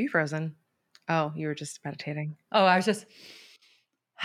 Are 0.00 0.02
you 0.02 0.08
frozen? 0.08 0.56
Oh, 1.10 1.30
you 1.36 1.46
were 1.46 1.54
just 1.54 1.78
meditating. 1.84 2.36
Oh, 2.50 2.64
I 2.64 2.76
was 2.76 2.86
just. 2.86 3.04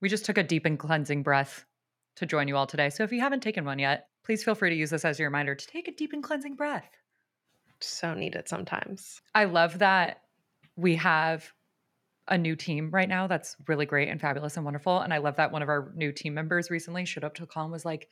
we 0.00 0.08
just 0.08 0.24
took 0.24 0.38
a 0.38 0.42
deep 0.42 0.64
and 0.64 0.78
cleansing 0.78 1.22
breath 1.22 1.66
to 2.16 2.24
join 2.24 2.48
you 2.48 2.56
all 2.56 2.66
today. 2.66 2.88
So 2.88 3.04
if 3.04 3.12
you 3.12 3.20
haven't 3.20 3.42
taken 3.42 3.66
one 3.66 3.78
yet, 3.78 4.08
please 4.24 4.42
feel 4.42 4.54
free 4.54 4.70
to 4.70 4.76
use 4.76 4.88
this 4.88 5.04
as 5.04 5.18
your 5.18 5.28
reminder 5.28 5.54
to 5.54 5.66
take 5.66 5.88
a 5.88 5.94
deep 5.94 6.14
and 6.14 6.22
cleansing 6.22 6.54
breath. 6.56 6.88
So 7.82 8.14
needed 8.14 8.48
sometimes. 8.48 9.20
I 9.34 9.44
love 9.44 9.80
that 9.80 10.22
we 10.74 10.96
have 10.96 11.52
a 12.26 12.38
new 12.38 12.56
team 12.56 12.88
right 12.90 13.10
now 13.10 13.26
that's 13.26 13.56
really 13.68 13.84
great 13.84 14.08
and 14.08 14.18
fabulous 14.18 14.56
and 14.56 14.64
wonderful. 14.64 15.00
And 15.00 15.12
I 15.12 15.18
love 15.18 15.36
that 15.36 15.52
one 15.52 15.60
of 15.60 15.68
our 15.68 15.92
new 15.94 16.12
team 16.12 16.32
members 16.32 16.70
recently 16.70 17.04
showed 17.04 17.24
up 17.24 17.34
to 17.34 17.42
a 17.42 17.46
call 17.46 17.64
and 17.64 17.72
was 17.72 17.84
like, 17.84 18.08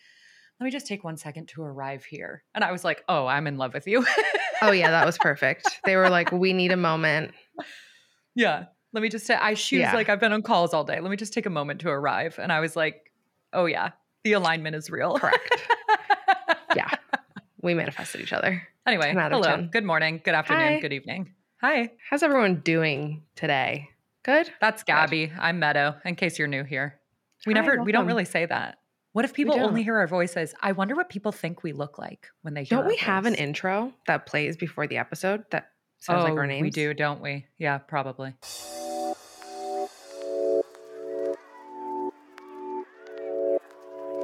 let 0.61 0.67
me 0.67 0.71
just 0.71 0.87
take 0.87 1.05
one 1.05 1.17
second 1.17 1.49
to 1.49 1.63
arrive 1.63 2.05
here. 2.05 2.45
And 2.55 2.63
I 2.63 2.71
was 2.71 2.85
like, 2.85 3.03
oh, 3.09 3.27
I'm 3.27 3.47
in 3.47 3.57
love 3.57 3.73
with 3.73 3.87
you. 3.87 4.05
oh, 4.63 4.71
yeah, 4.71 4.91
that 4.91 5.07
was 5.07 5.19
perfect. 5.19 5.81
They 5.85 5.97
were 5.97 6.11
like, 6.11 6.33
we 6.33 6.53
need 6.53 6.73
a 6.73 6.77
moment. 6.77 7.33
Yeah. 8.35 8.65
Let 8.93 9.03
me 9.03 9.09
just 9.09 9.27
say, 9.27 9.35
I 9.35 9.55
shoes 9.55 9.81
yeah. 9.81 9.95
like 9.95 10.09
I've 10.09 10.21
been 10.21 10.33
on 10.33 10.43
calls 10.43 10.73
all 10.73 10.85
day. 10.85 11.01
Let 11.01 11.11
me 11.11 11.17
just 11.17 11.33
take 11.33 11.47
a 11.47 11.51
moment 11.51 11.81
to 11.81 11.89
arrive. 11.89 12.39
And 12.41 12.53
I 12.53 12.61
was 12.61 12.77
like, 12.77 13.13
oh, 13.53 13.67
yeah, 13.67 13.91
the 14.23 14.33
alignment 14.33 14.77
is 14.77 14.91
real. 14.91 15.19
Correct. 15.19 15.63
yeah. 16.77 16.91
We 17.61 17.75
manifested 17.75 18.21
each 18.21 18.33
other. 18.33 18.63
Anyway, 18.87 19.13
hello. 19.13 19.43
10. 19.43 19.71
Good 19.73 19.85
morning. 19.85 20.21
Good 20.25 20.35
afternoon. 20.35 20.75
Hi. 20.75 20.81
Good 20.81 20.93
evening. 20.93 21.33
Hi. 21.61 21.91
How's 22.11 22.23
everyone 22.23 22.61
doing 22.61 23.23
today? 23.37 23.89
Good. 24.23 24.51
That's 24.61 24.83
Gabby. 24.83 25.29
Good. 25.29 25.39
I'm 25.39 25.59
Meadow. 25.59 25.95
In 26.05 26.15
case 26.15 26.39
you're 26.39 26.49
new 26.49 26.65
here, 26.65 27.01
we 27.47 27.53
Hi, 27.53 27.61
never, 27.61 27.73
welcome. 27.73 27.85
we 27.87 27.93
don't 27.93 28.07
really 28.07 28.25
say 28.25 28.47
that. 28.47 28.79
What 29.15 29.25
if 29.25 29.33
people 29.33 29.55
only 29.61 29.85
hear 29.85 29.97
our 29.97 30.09
voices? 30.09 30.55
I 30.61 30.73
wonder 30.73 30.97
what 30.97 31.09
people 31.09 31.31
think 31.31 31.63
we 31.63 31.71
look 31.73 32.01
like 32.01 32.27
when 32.43 32.55
they 32.55 32.65
hear. 32.65 32.79
Don't 32.79 32.89
we 32.89 32.95
voice. 32.95 33.03
have 33.03 33.27
an 33.27 33.37
intro 33.37 33.93
that 34.09 34.27
plays 34.27 34.57
before 34.57 34.89
the 34.89 34.97
episode 34.97 35.45
that 35.53 35.71
sounds 36.01 36.23
oh, 36.23 36.25
like 36.25 36.33
our 36.33 36.43
oh, 36.43 36.47
names? 36.47 36.63
We 36.63 36.71
do, 36.71 36.93
don't 36.95 37.23
we? 37.23 37.47
Yeah, 37.57 37.79
probably. 37.79 38.35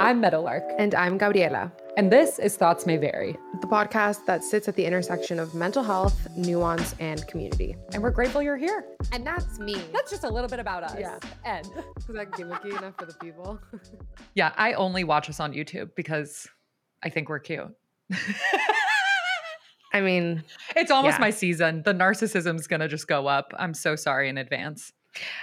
I'm 0.00 0.20
Meadowlark. 0.20 0.64
And 0.77 0.92
I'm 0.97 1.19
Gabriela. 1.19 1.70
And 1.96 2.10
this 2.10 2.38
is 2.38 2.56
Thoughts 2.56 2.86
May 2.86 2.96
Vary, 2.96 3.36
the 3.60 3.66
podcast 3.66 4.24
that 4.27 4.44
sits 4.44 4.69
at 4.69 4.77
the 4.77 4.84
intersection 4.84 5.41
of 5.41 5.55
mental 5.55 5.83
health, 5.83 6.28
nuance, 6.36 6.94
and 7.00 7.27
community. 7.27 7.74
And 7.92 8.02
we're 8.02 8.12
grateful 8.12 8.41
you're 8.41 8.56
here. 8.56 8.84
And 9.12 9.27
that's 9.27 9.58
me. 9.58 9.74
That's 9.92 10.08
just 10.10 10.22
a 10.22 10.28
little 10.28 10.48
bit 10.48 10.60
about 10.60 10.84
us. 10.84 10.97
Yeah. 10.98 11.19
And 11.44 11.66
is 11.98 12.06
that 12.06 12.30
gimmicky 12.30 12.78
enough 12.78 12.94
for 12.97 13.06
the 13.06 13.14
people? 13.14 13.60
yeah, 14.34 14.52
I 14.56 14.74
only 14.74 15.02
watch 15.02 15.28
us 15.28 15.41
on 15.41 15.52
YouTube 15.52 15.91
because 15.97 16.47
I 17.02 17.08
think 17.08 17.28
we're 17.28 17.41
cute. 17.41 17.74
I 19.92 20.00
mean, 20.00 20.44
it's 20.77 20.92
almost 20.92 21.16
yeah. 21.16 21.22
my 21.22 21.30
season. 21.30 21.82
The 21.82 21.92
narcissism's 21.92 22.69
going 22.69 22.80
to 22.80 22.88
just 22.88 23.08
go 23.08 23.27
up. 23.27 23.52
I'm 23.58 23.75
so 23.75 23.97
sorry 23.97 24.28
in 24.28 24.38
advance. 24.38 24.92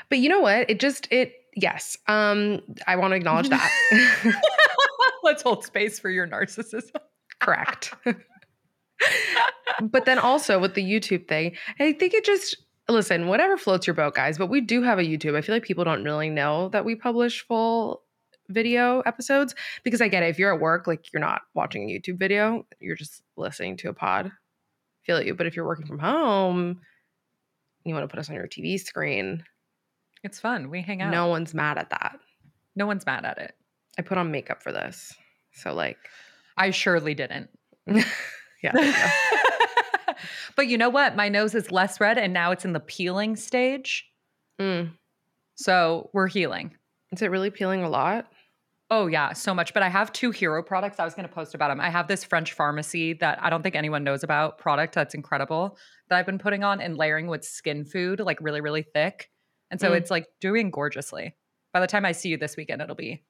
But 0.08 0.20
you 0.20 0.30
know 0.30 0.40
what? 0.40 0.70
It 0.70 0.80
just 0.80 1.10
it 1.12 1.34
yes. 1.56 1.98
Um 2.08 2.62
I 2.88 2.96
want 2.96 3.12
to 3.12 3.16
acknowledge 3.18 3.50
that. 3.50 3.70
Let's 5.24 5.44
hold 5.44 5.64
space 5.66 6.00
for 6.00 6.10
your 6.10 6.28
narcissism. 6.28 6.92
Correct. 7.40 7.94
but 9.82 10.06
then 10.06 10.18
also 10.20 10.60
with 10.60 10.74
the 10.74 10.84
YouTube 10.84 11.28
thing, 11.28 11.56
I 11.80 11.94
think 11.94 12.14
it 12.14 12.26
just 12.26 12.58
listen, 12.90 13.28
whatever 13.28 13.58
floats 13.58 13.86
your 13.86 13.94
boat, 13.94 14.16
guys, 14.16 14.38
but 14.38 14.48
we 14.48 14.62
do 14.62 14.82
have 14.82 14.98
a 15.00 15.04
YouTube. 15.04 15.36
I 15.36 15.42
feel 15.42 15.54
like 15.56 15.64
people 15.64 15.84
don't 15.84 16.04
really 16.04 16.30
know 16.30 16.70
that 16.70 16.86
we 16.86 16.96
publish 16.96 17.46
full 17.46 18.04
video 18.50 19.02
episodes 19.02 19.54
because 19.84 20.02
I 20.02 20.08
get 20.08 20.24
it. 20.24 20.30
If 20.30 20.40
you're 20.40 20.54
at 20.54 20.62
work, 20.62 20.88
like 20.88 21.12
you're 21.12 21.20
not 21.20 21.42
watching 21.54 21.90
a 21.90 21.94
YouTube 21.94 22.18
video, 22.18 22.66
you're 22.80 22.96
just 22.96 23.24
listening 23.36 23.78
to 23.78 23.90
a 23.90 23.94
pod. 23.94 24.32
feel 25.04 25.22
you. 25.22 25.36
But 25.36 25.48
if 25.48 25.56
you're 25.56 25.66
working 25.68 25.86
from 25.86 26.00
home, 26.00 26.80
you 27.84 27.94
want 27.94 28.04
to 28.04 28.08
put 28.08 28.20
us 28.20 28.30
on 28.30 28.36
your 28.36 28.48
TV 28.48 28.80
screen, 28.80 29.44
it's 30.24 30.40
fun. 30.40 30.70
We 30.70 30.82
hang 30.82 31.02
out. 31.02 31.12
No 31.12 31.28
one's 31.28 31.54
mad 31.54 31.78
at 31.78 31.90
that. 31.92 32.20
No 32.76 32.88
one's 32.88 33.06
mad 33.06 33.26
at 33.26 33.38
it. 33.38 33.56
I 33.98 34.02
put 34.02 34.18
on 34.18 34.32
makeup 34.32 34.62
for 34.62 34.72
this. 34.72 35.14
So 35.54 35.74
like 35.74 35.98
I 36.58 36.72
surely 36.72 37.14
didn't. 37.14 37.50
yeah. 38.64 38.74
but 40.56 40.68
you 40.68 40.78
know 40.78 40.90
what? 40.90 41.16
My 41.16 41.30
nose 41.30 41.56
is 41.56 41.72
less 41.72 42.00
red 42.00 42.18
and 42.18 42.34
now 42.34 42.52
it's 42.52 42.66
in 42.66 42.74
the 42.74 42.80
peeling 42.80 43.36
stage. 43.36 44.06
Mm. 44.60 44.92
So 45.56 46.10
we're 46.14 46.28
healing. 46.28 46.76
Is 47.12 47.22
it 47.22 47.32
really 47.32 47.50
peeling 47.50 47.84
a 47.84 47.90
lot? 47.90 48.28
Oh 48.90 49.08
yeah, 49.08 49.34
so 49.34 49.54
much. 49.54 49.74
But 49.74 49.84
I 49.84 49.90
have 49.90 50.14
two 50.14 50.32
hero 50.32 50.64
products. 50.64 51.00
I 51.00 51.04
was 51.04 51.14
going 51.14 51.28
to 51.28 51.34
post 51.34 51.54
about 51.54 51.70
them. 51.70 51.82
I 51.82 51.90
have 51.90 52.08
this 52.08 52.24
French 52.24 52.54
pharmacy 52.54 53.14
that 53.14 53.38
I 53.44 53.50
don't 53.50 53.62
think 53.62 53.76
anyone 53.76 54.04
knows 54.04 54.24
about 54.24 54.58
product 54.58 54.96
that's 54.96 55.14
incredible 55.14 55.78
that 56.10 56.18
I've 56.18 56.26
been 56.26 56.40
putting 56.40 56.64
on 56.64 56.80
and 56.80 56.96
layering 56.96 57.28
with 57.28 57.44
skin 57.44 57.84
food, 57.84 58.22
like 58.22 58.40
really, 58.40 58.62
really 58.62 58.84
thick. 58.84 59.30
And 59.70 59.82
so 59.82 59.92
mm. 59.92 59.98
it's 59.98 60.10
like 60.10 60.28
doing 60.40 60.72
gorgeously. 60.72 61.36
By 61.74 61.82
the 61.82 61.88
time 61.88 62.06
I 62.06 62.14
see 62.14 62.30
you 62.30 62.38
this 62.38 62.56
weekend, 62.56 62.82
it'll 62.82 62.96
be. 62.96 63.24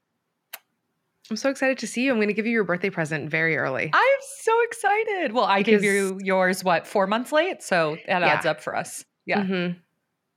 I'm 1.29 1.35
so 1.35 1.49
excited 1.49 1.77
to 1.79 1.87
see 1.87 2.03
you. 2.03 2.11
I'm 2.11 2.17
going 2.17 2.29
to 2.29 2.33
give 2.33 2.45
you 2.45 2.53
your 2.53 2.63
birthday 2.63 2.89
present 2.89 3.29
very 3.29 3.57
early. 3.57 3.91
I'm 3.93 4.19
so 4.41 4.53
excited. 4.63 5.33
Well, 5.33 5.45
I 5.45 5.59
because, 5.59 5.81
gave 5.81 5.83
you 5.83 6.19
yours, 6.21 6.63
what, 6.63 6.87
four 6.87 7.05
months 7.07 7.31
late? 7.31 7.61
So 7.61 7.97
that 8.07 8.21
yeah. 8.21 8.27
adds 8.27 8.45
up 8.45 8.61
for 8.61 8.75
us. 8.75 9.03
Yeah. 9.25 9.41
Mm-hmm. 9.41 9.77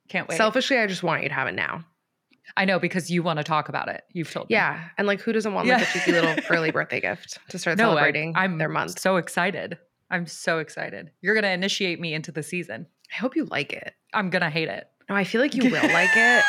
Can't 0.09 0.28
wait. 0.28 0.37
Selfishly, 0.37 0.78
I 0.78 0.87
just 0.87 1.03
want 1.03 1.23
you 1.23 1.28
to 1.28 1.34
have 1.34 1.47
it 1.47 1.55
now. 1.55 1.84
I 2.56 2.65
know 2.65 2.81
because 2.81 3.11
you 3.11 3.23
want 3.23 3.39
to 3.39 3.45
talk 3.45 3.69
about 3.69 3.89
it. 3.89 4.03
You've 4.12 4.31
told 4.31 4.51
me. 4.51 4.55
Yeah. 4.55 4.83
And 4.99 5.06
like, 5.06 5.21
who 5.21 5.33
doesn't 5.33 5.55
want 5.55 5.69
yeah. 5.69 5.77
like 5.77 5.89
a 5.89 5.93
cheeky 5.93 6.12
little 6.12 6.34
early 6.51 6.73
birthday 6.73 7.01
gift 7.01 7.39
to 7.51 7.59
start 7.59 7.78
no, 7.78 7.91
celebrating 7.91 8.33
I, 8.37 8.45
am 8.45 8.59
their 8.59 8.69
month? 8.69 8.99
so 8.99 9.17
excited. 9.17 9.78
I'm 10.11 10.27
so 10.27 10.59
excited. 10.59 11.12
You're 11.21 11.34
going 11.34 11.45
to 11.45 11.53
initiate 11.53 12.01
me 12.01 12.12
into 12.12 12.33
the 12.33 12.43
season. 12.43 12.87
I 13.12 13.17
hope 13.17 13.37
you 13.37 13.45
like 13.45 13.72
it. 13.72 13.95
I'm 14.12 14.31
going 14.31 14.43
to 14.43 14.51
hate 14.51 14.69
it. 14.69 14.89
No, 15.09 15.15
I 15.15 15.22
feel 15.22 15.41
like 15.41 15.55
you 15.55 15.62
will 15.71 15.93
like 15.93 16.11
it. 16.17 16.45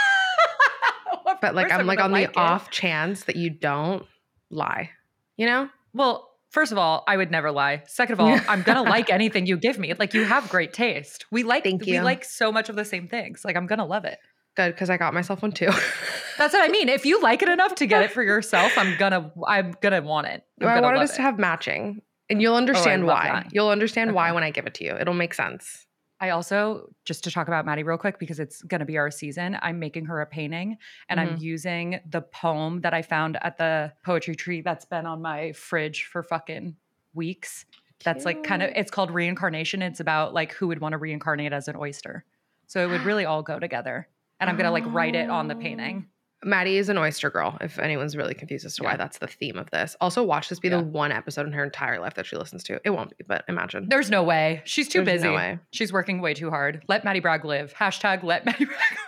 but 1.41 1.53
like 1.53 1.71
I'm, 1.71 1.81
I'm 1.81 1.87
like 1.87 1.99
on 1.99 2.11
like 2.11 2.33
the 2.33 2.39
it. 2.39 2.43
off 2.43 2.71
chance 2.71 3.25
that 3.25 3.35
you 3.35 3.51
don't 3.51 4.05
lie. 4.51 4.89
You 5.37 5.47
know? 5.47 5.69
Well, 5.93 6.29
first 6.51 6.71
of 6.71 6.77
all, 6.77 7.03
I 7.07 7.17
would 7.17 7.31
never 7.31 7.51
lie. 7.51 7.83
Second 7.87 8.13
of 8.13 8.19
all, 8.19 8.39
I'm 8.47 8.61
gonna 8.61 8.83
like 8.83 9.09
anything 9.09 9.45
you 9.45 9.57
give 9.57 9.79
me. 9.79 9.93
Like 9.93 10.13
you 10.13 10.23
have 10.23 10.49
great 10.49 10.73
taste. 10.73 11.25
We 11.31 11.43
like 11.43 11.63
Thank 11.63 11.85
you. 11.87 11.95
we 11.95 12.01
like 12.01 12.23
so 12.23 12.51
much 12.51 12.69
of 12.69 12.75
the 12.75 12.85
same 12.85 13.07
things. 13.07 13.43
Like 13.43 13.55
I'm 13.55 13.67
gonna 13.67 13.85
love 13.85 14.05
it. 14.05 14.19
Good, 14.55 14.73
because 14.73 14.89
I 14.89 14.97
got 14.97 15.13
myself 15.13 15.41
one 15.41 15.53
too. 15.53 15.69
That's 16.37 16.53
what 16.53 16.61
I 16.61 16.67
mean. 16.67 16.89
If 16.89 17.05
you 17.05 17.21
like 17.21 17.41
it 17.41 17.49
enough 17.49 17.75
to 17.75 17.85
get 17.85 18.03
it 18.03 18.11
for 18.11 18.21
yourself, 18.21 18.77
I'm 18.77 18.97
gonna 18.97 19.31
I'm 19.47 19.73
gonna 19.81 20.01
want 20.01 20.27
it. 20.27 20.43
I'm 20.59 20.67
I 20.67 20.81
wanted 20.81 21.01
us 21.01 21.13
it. 21.13 21.15
to 21.17 21.21
have 21.21 21.39
matching. 21.39 22.01
And 22.29 22.41
you'll 22.41 22.53
oh, 22.53 22.57
understand 22.57 23.03
oh, 23.03 23.07
why. 23.07 23.27
That. 23.27 23.47
You'll 23.51 23.69
understand 23.69 24.09
okay. 24.09 24.15
why 24.15 24.31
when 24.31 24.43
I 24.43 24.51
give 24.51 24.65
it 24.65 24.73
to 24.75 24.85
you. 24.85 24.95
It'll 24.97 25.13
make 25.13 25.33
sense. 25.33 25.85
I 26.21 26.29
also, 26.29 26.93
just 27.03 27.23
to 27.23 27.31
talk 27.31 27.47
about 27.47 27.65
Maddie 27.65 27.81
real 27.81 27.97
quick, 27.97 28.19
because 28.19 28.39
it's 28.39 28.61
going 28.61 28.79
to 28.79 28.85
be 28.85 28.99
our 28.99 29.09
season, 29.09 29.57
I'm 29.63 29.79
making 29.79 30.05
her 30.05 30.21
a 30.21 30.27
painting 30.27 30.77
and 31.09 31.19
mm-hmm. 31.19 31.33
I'm 31.33 31.37
using 31.41 31.99
the 32.07 32.21
poem 32.21 32.81
that 32.81 32.93
I 32.93 33.01
found 33.01 33.39
at 33.41 33.57
the 33.57 33.91
poetry 34.05 34.35
tree 34.35 34.61
that's 34.61 34.85
been 34.85 35.07
on 35.07 35.19
my 35.19 35.51
fridge 35.53 36.05
for 36.05 36.21
fucking 36.21 36.75
weeks. 37.15 37.65
That's 38.03 38.23
like 38.23 38.43
kind 38.43 38.61
of, 38.61 38.69
it's 38.75 38.91
called 38.91 39.09
reincarnation. 39.09 39.81
It's 39.81 39.99
about 39.99 40.31
like 40.33 40.53
who 40.53 40.67
would 40.67 40.79
want 40.79 40.93
to 40.93 40.99
reincarnate 40.99 41.53
as 41.53 41.67
an 41.67 41.75
oyster. 41.75 42.23
So 42.67 42.83
it 42.83 42.91
would 42.91 43.01
really 43.05 43.25
all 43.25 43.41
go 43.41 43.57
together. 43.59 44.07
And 44.39 44.47
I'm 44.47 44.57
going 44.57 44.65
to 44.65 44.71
like 44.71 44.85
write 44.87 45.15
it 45.15 45.29
on 45.29 45.47
the 45.47 45.55
painting. 45.55 46.07
Maddie 46.43 46.77
is 46.77 46.89
an 46.89 46.97
oyster 46.97 47.29
girl, 47.29 47.57
if 47.61 47.77
anyone's 47.77 48.17
really 48.17 48.33
confused 48.33 48.65
as 48.65 48.75
to 48.77 48.83
why 48.83 48.97
that's 48.97 49.19
the 49.19 49.27
theme 49.27 49.57
of 49.57 49.69
this. 49.69 49.95
Also, 50.01 50.23
watch 50.23 50.49
this 50.49 50.59
be 50.59 50.69
yeah. 50.69 50.77
the 50.77 50.83
one 50.83 51.11
episode 51.11 51.45
in 51.45 51.53
her 51.53 51.63
entire 51.63 51.99
life 51.99 52.15
that 52.15 52.25
she 52.25 52.35
listens 52.35 52.63
to. 52.63 52.79
It 52.83 52.89
won't 52.89 53.15
be, 53.15 53.23
but 53.27 53.43
imagine. 53.47 53.87
There's 53.89 54.09
no 54.09 54.23
way. 54.23 54.61
She's 54.65 54.87
too 54.87 55.03
There's 55.03 55.21
busy. 55.21 55.29
No 55.29 55.35
way. 55.35 55.59
She's 55.71 55.93
working 55.93 56.21
way 56.21 56.33
too 56.33 56.49
hard. 56.49 56.83
Let 56.87 57.03
Maddie 57.03 57.19
Bragg 57.19 57.45
live. 57.45 57.73
Hashtag 57.73 58.23
let 58.23 58.45
Maddie 58.45 58.65
Bragg 58.65 58.79
live. 58.79 58.99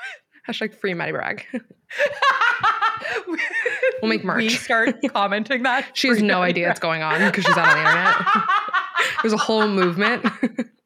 Hashtag 0.48 0.76
free 0.76 0.94
Maddie 0.94 1.14
Bragg. 1.14 1.46
we'll 4.02 4.10
make 4.10 4.24
merch. 4.24 4.38
We 4.38 4.50
start 4.50 4.96
commenting 5.14 5.64
that. 5.64 5.96
she 5.98 6.10
has 6.10 6.22
no 6.22 6.42
idea 6.42 6.68
what's 6.68 6.80
going 6.80 7.02
on 7.02 7.20
because 7.20 7.46
she's 7.46 7.58
on 7.58 7.68
the 7.68 7.78
internet. 7.78 8.16
There's 9.22 9.34
a 9.34 9.38
whole 9.38 9.68
movement. 9.68 10.26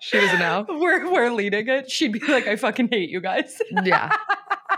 she 0.00 0.18
doesn't 0.18 0.38
know. 0.38 0.66
We're, 0.68 1.10
we're 1.10 1.30
leading 1.30 1.68
it. 1.68 1.90
She'd 1.90 2.12
be 2.12 2.20
like, 2.20 2.46
I 2.46 2.56
fucking 2.56 2.88
hate 2.90 3.10
you 3.10 3.20
guys. 3.20 3.60
yeah. 3.84 4.14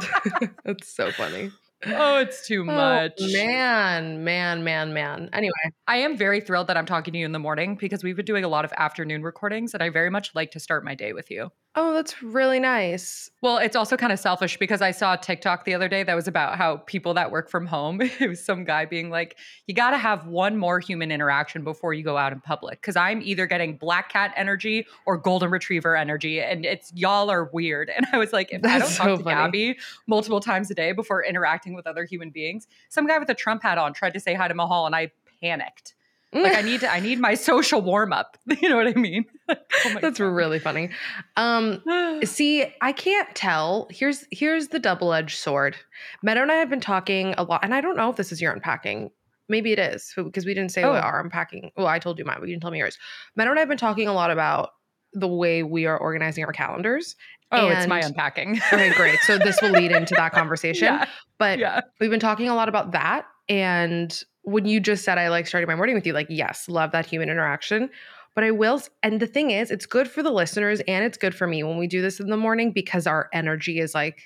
That's 0.64 0.94
so 0.94 1.10
funny. 1.12 1.50
Oh, 1.86 2.18
it's 2.18 2.46
too 2.46 2.60
oh, 2.60 2.64
much. 2.64 3.12
Oh, 3.20 3.32
man, 3.32 4.22
man, 4.22 4.64
man, 4.64 4.92
man. 4.92 5.30
Anyway, 5.32 5.52
I 5.86 5.96
am 5.96 6.16
very 6.16 6.40
thrilled 6.40 6.66
that 6.66 6.76
I'm 6.76 6.84
talking 6.84 7.12
to 7.12 7.18
you 7.18 7.24
in 7.24 7.32
the 7.32 7.38
morning 7.38 7.76
because 7.76 8.04
we've 8.04 8.16
been 8.16 8.26
doing 8.26 8.44
a 8.44 8.48
lot 8.48 8.64
of 8.64 8.72
afternoon 8.76 9.22
recordings 9.22 9.72
and 9.72 9.82
I 9.82 9.88
very 9.88 10.10
much 10.10 10.34
like 10.34 10.50
to 10.52 10.60
start 10.60 10.84
my 10.84 10.94
day 10.94 11.12
with 11.12 11.30
you. 11.30 11.50
Oh, 11.76 11.94
that's 11.94 12.20
really 12.20 12.58
nice. 12.58 13.30
Well, 13.42 13.58
it's 13.58 13.76
also 13.76 13.96
kind 13.96 14.12
of 14.12 14.18
selfish 14.18 14.58
because 14.58 14.82
I 14.82 14.90
saw 14.90 15.14
a 15.14 15.16
TikTok 15.16 15.64
the 15.64 15.72
other 15.72 15.88
day 15.88 16.02
that 16.02 16.14
was 16.14 16.26
about 16.26 16.58
how 16.58 16.78
people 16.78 17.14
that 17.14 17.30
work 17.30 17.48
from 17.48 17.64
home, 17.64 18.00
it 18.20 18.28
was 18.28 18.44
some 18.44 18.64
guy 18.64 18.86
being 18.86 19.08
like, 19.08 19.38
you 19.68 19.74
got 19.74 19.90
to 19.90 19.96
have 19.96 20.26
one 20.26 20.56
more 20.56 20.80
human 20.80 21.12
interaction 21.12 21.62
before 21.62 21.94
you 21.94 22.02
go 22.02 22.16
out 22.16 22.32
in 22.32 22.40
public. 22.40 22.82
Cause 22.82 22.96
I'm 22.96 23.22
either 23.22 23.46
getting 23.46 23.76
black 23.76 24.08
cat 24.08 24.32
energy 24.36 24.84
or 25.06 25.16
golden 25.16 25.50
retriever 25.50 25.96
energy. 25.96 26.40
And 26.40 26.66
it's 26.66 26.92
y'all 26.94 27.30
are 27.30 27.44
weird. 27.52 27.90
And 28.00 28.06
I 28.14 28.18
was 28.18 28.32
like, 28.32 28.50
if 28.50 28.62
that's 28.62 28.74
I 28.74 28.78
don't 28.78 28.88
so 28.88 29.04
talk 29.04 29.18
to 29.18 29.24
funny. 29.24 29.36
Gabby 29.36 29.78
multiple 30.06 30.40
times 30.40 30.70
a 30.70 30.74
day 30.74 30.92
before 30.92 31.22
interacting 31.22 31.74
with 31.74 31.86
other 31.86 32.04
human 32.04 32.30
beings, 32.30 32.66
some 32.88 33.06
guy 33.06 33.18
with 33.18 33.28
a 33.28 33.34
Trump 33.34 33.62
hat 33.62 33.76
on 33.76 33.92
tried 33.92 34.14
to 34.14 34.20
say 34.20 34.32
hi 34.32 34.48
to 34.48 34.54
Mahal 34.54 34.86
and 34.86 34.96
I 34.96 35.12
panicked. 35.42 35.94
Like 36.32 36.56
I 36.56 36.62
need 36.62 36.80
to, 36.80 36.92
I 36.92 37.00
need 37.00 37.18
my 37.18 37.34
social 37.34 37.82
warm 37.82 38.12
up. 38.12 38.36
You 38.60 38.68
know 38.68 38.76
what 38.76 38.88
I 38.88 38.92
mean? 38.92 39.24
oh 39.48 39.54
That's 40.00 40.18
God. 40.18 40.26
really 40.26 40.58
funny. 40.58 40.90
Um, 41.36 41.82
see, 42.24 42.66
I 42.80 42.92
can't 42.92 43.34
tell. 43.34 43.88
Here's 43.90 44.26
here's 44.30 44.68
the 44.68 44.78
double 44.78 45.12
edged 45.12 45.38
sword. 45.38 45.76
Meadow 46.22 46.42
and 46.42 46.52
I 46.52 46.56
have 46.56 46.68
been 46.68 46.80
talking 46.80 47.34
a 47.38 47.44
lot, 47.44 47.64
and 47.64 47.74
I 47.74 47.80
don't 47.80 47.96
know 47.96 48.10
if 48.10 48.16
this 48.16 48.32
is 48.32 48.40
your 48.40 48.52
unpacking. 48.52 49.10
Maybe 49.48 49.72
it 49.72 49.78
is 49.78 50.12
because 50.16 50.44
we 50.44 50.54
didn't 50.54 50.70
say 50.70 50.84
oh. 50.84 50.92
what 50.92 51.02
our 51.02 51.20
unpacking. 51.20 51.72
Well, 51.76 51.86
I 51.86 51.98
told 51.98 52.18
you 52.18 52.24
mine, 52.24 52.36
but 52.38 52.48
you 52.48 52.54
didn't 52.54 52.62
tell 52.62 52.70
me 52.70 52.78
yours. 52.78 52.98
Meadow 53.34 53.50
and 53.50 53.58
I 53.58 53.62
have 53.62 53.68
been 53.68 53.78
talking 53.78 54.06
a 54.06 54.12
lot 54.12 54.30
about 54.30 54.70
the 55.12 55.28
way 55.28 55.62
we 55.62 55.86
are 55.86 55.98
organizing 55.98 56.44
our 56.44 56.52
calendars. 56.52 57.16
Oh, 57.52 57.68
and, 57.68 57.78
it's 57.78 57.88
my 57.88 57.98
unpacking. 57.98 58.60
okay, 58.72 58.92
great. 58.92 59.18
So 59.20 59.38
this 59.38 59.60
will 59.60 59.70
lead 59.70 59.90
into 59.90 60.14
that 60.14 60.32
conversation. 60.32 60.86
Yeah. 60.86 61.06
But 61.38 61.58
yeah. 61.58 61.80
we've 61.98 62.10
been 62.10 62.20
talking 62.20 62.48
a 62.48 62.54
lot 62.54 62.68
about 62.68 62.92
that. 62.92 63.26
And 63.50 64.22
when 64.42 64.64
you 64.64 64.80
just 64.80 65.04
said 65.04 65.18
I 65.18 65.28
like 65.28 65.46
starting 65.46 65.68
my 65.68 65.74
morning 65.74 65.96
with 65.96 66.06
you, 66.06 66.14
like, 66.14 66.28
yes, 66.30 66.68
love 66.68 66.92
that 66.92 67.04
human 67.04 67.28
interaction. 67.28 67.90
But 68.34 68.44
I 68.44 68.52
will, 68.52 68.80
and 69.02 69.20
the 69.20 69.26
thing 69.26 69.50
is, 69.50 69.72
it's 69.72 69.86
good 69.86 70.08
for 70.08 70.22
the 70.22 70.30
listeners 70.30 70.80
and 70.86 71.04
it's 71.04 71.18
good 71.18 71.34
for 71.34 71.48
me 71.48 71.64
when 71.64 71.76
we 71.76 71.88
do 71.88 72.00
this 72.00 72.20
in 72.20 72.30
the 72.30 72.36
morning 72.36 72.70
because 72.70 73.06
our 73.06 73.28
energy 73.32 73.80
is 73.80 73.92
like 73.92 74.22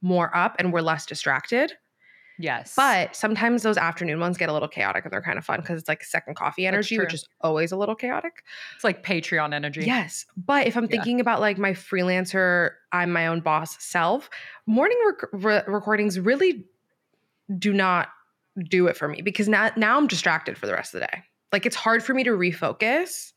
more 0.00 0.34
up 0.34 0.54
and 0.60 0.72
we're 0.72 0.80
less 0.80 1.04
distracted. 1.04 1.72
Yes. 2.38 2.74
But 2.76 3.16
sometimes 3.16 3.64
those 3.64 3.76
afternoon 3.76 4.20
ones 4.20 4.38
get 4.38 4.48
a 4.48 4.52
little 4.52 4.68
chaotic 4.68 5.04
and 5.04 5.12
they're 5.12 5.20
kind 5.20 5.38
of 5.38 5.44
fun 5.44 5.60
because 5.60 5.80
it's 5.80 5.88
like 5.88 6.04
second 6.04 6.36
coffee 6.36 6.68
energy, 6.68 6.96
which 6.96 7.12
is 7.12 7.26
always 7.40 7.72
a 7.72 7.76
little 7.76 7.96
chaotic. 7.96 8.44
It's 8.76 8.84
like 8.84 9.04
Patreon 9.04 9.52
energy. 9.52 9.84
Yes. 9.84 10.24
But 10.36 10.68
if 10.68 10.76
I'm 10.76 10.84
yeah. 10.84 10.90
thinking 10.90 11.18
about 11.18 11.40
like 11.40 11.58
my 11.58 11.72
freelancer, 11.72 12.70
I'm 12.92 13.10
my 13.10 13.26
own 13.26 13.40
boss 13.40 13.82
self, 13.82 14.30
morning 14.66 14.98
rec- 15.04 15.32
re- 15.32 15.64
recordings 15.66 16.20
really 16.20 16.64
do 17.58 17.72
not 17.72 18.08
do 18.64 18.86
it 18.86 18.96
for 18.96 19.08
me 19.08 19.22
because 19.22 19.48
now, 19.48 19.70
now 19.76 19.96
I'm 19.96 20.06
distracted 20.06 20.56
for 20.58 20.66
the 20.66 20.72
rest 20.72 20.94
of 20.94 21.00
the 21.00 21.06
day. 21.06 21.22
Like 21.52 21.66
it's 21.66 21.76
hard 21.76 22.02
for 22.02 22.14
me 22.14 22.24
to 22.24 22.30
refocus 22.30 23.32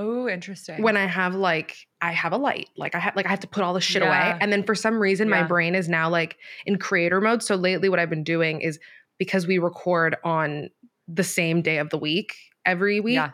Oh, 0.00 0.28
interesting. 0.28 0.82
When 0.82 0.96
I 0.96 1.04
have 1.04 1.34
like 1.34 1.86
I 2.00 2.12
have 2.12 2.32
a 2.32 2.38
light, 2.38 2.70
like 2.74 2.94
I 2.94 2.98
have 2.98 3.14
like 3.16 3.26
I 3.26 3.28
have 3.28 3.40
to 3.40 3.46
put 3.46 3.62
all 3.62 3.74
the 3.74 3.82
shit 3.82 4.02
yeah. 4.02 4.08
away, 4.08 4.38
and 4.40 4.50
then 4.50 4.62
for 4.62 4.74
some 4.74 4.98
reason 4.98 5.28
yeah. 5.28 5.42
my 5.42 5.46
brain 5.46 5.74
is 5.74 5.90
now 5.90 6.08
like 6.08 6.38
in 6.64 6.78
creator 6.78 7.20
mode. 7.20 7.42
So 7.42 7.54
lately, 7.54 7.90
what 7.90 7.98
I've 7.98 8.08
been 8.08 8.24
doing 8.24 8.62
is 8.62 8.78
because 9.18 9.46
we 9.46 9.58
record 9.58 10.16
on 10.24 10.70
the 11.06 11.22
same 11.22 11.60
day 11.60 11.76
of 11.76 11.90
the 11.90 11.98
week 11.98 12.34
every 12.64 13.00
week, 13.00 13.14
yeah. 13.16 13.30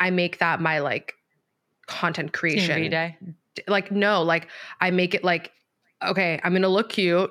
I 0.00 0.10
make 0.10 0.38
that 0.38 0.60
my 0.60 0.80
like 0.80 1.14
content 1.86 2.32
creation 2.32 2.90
day. 2.90 3.16
Like 3.68 3.92
no, 3.92 4.22
like 4.22 4.48
I 4.80 4.90
make 4.90 5.14
it 5.14 5.22
like 5.22 5.52
okay, 6.04 6.40
I'm 6.42 6.52
gonna 6.52 6.68
look 6.68 6.88
cute. 6.88 7.30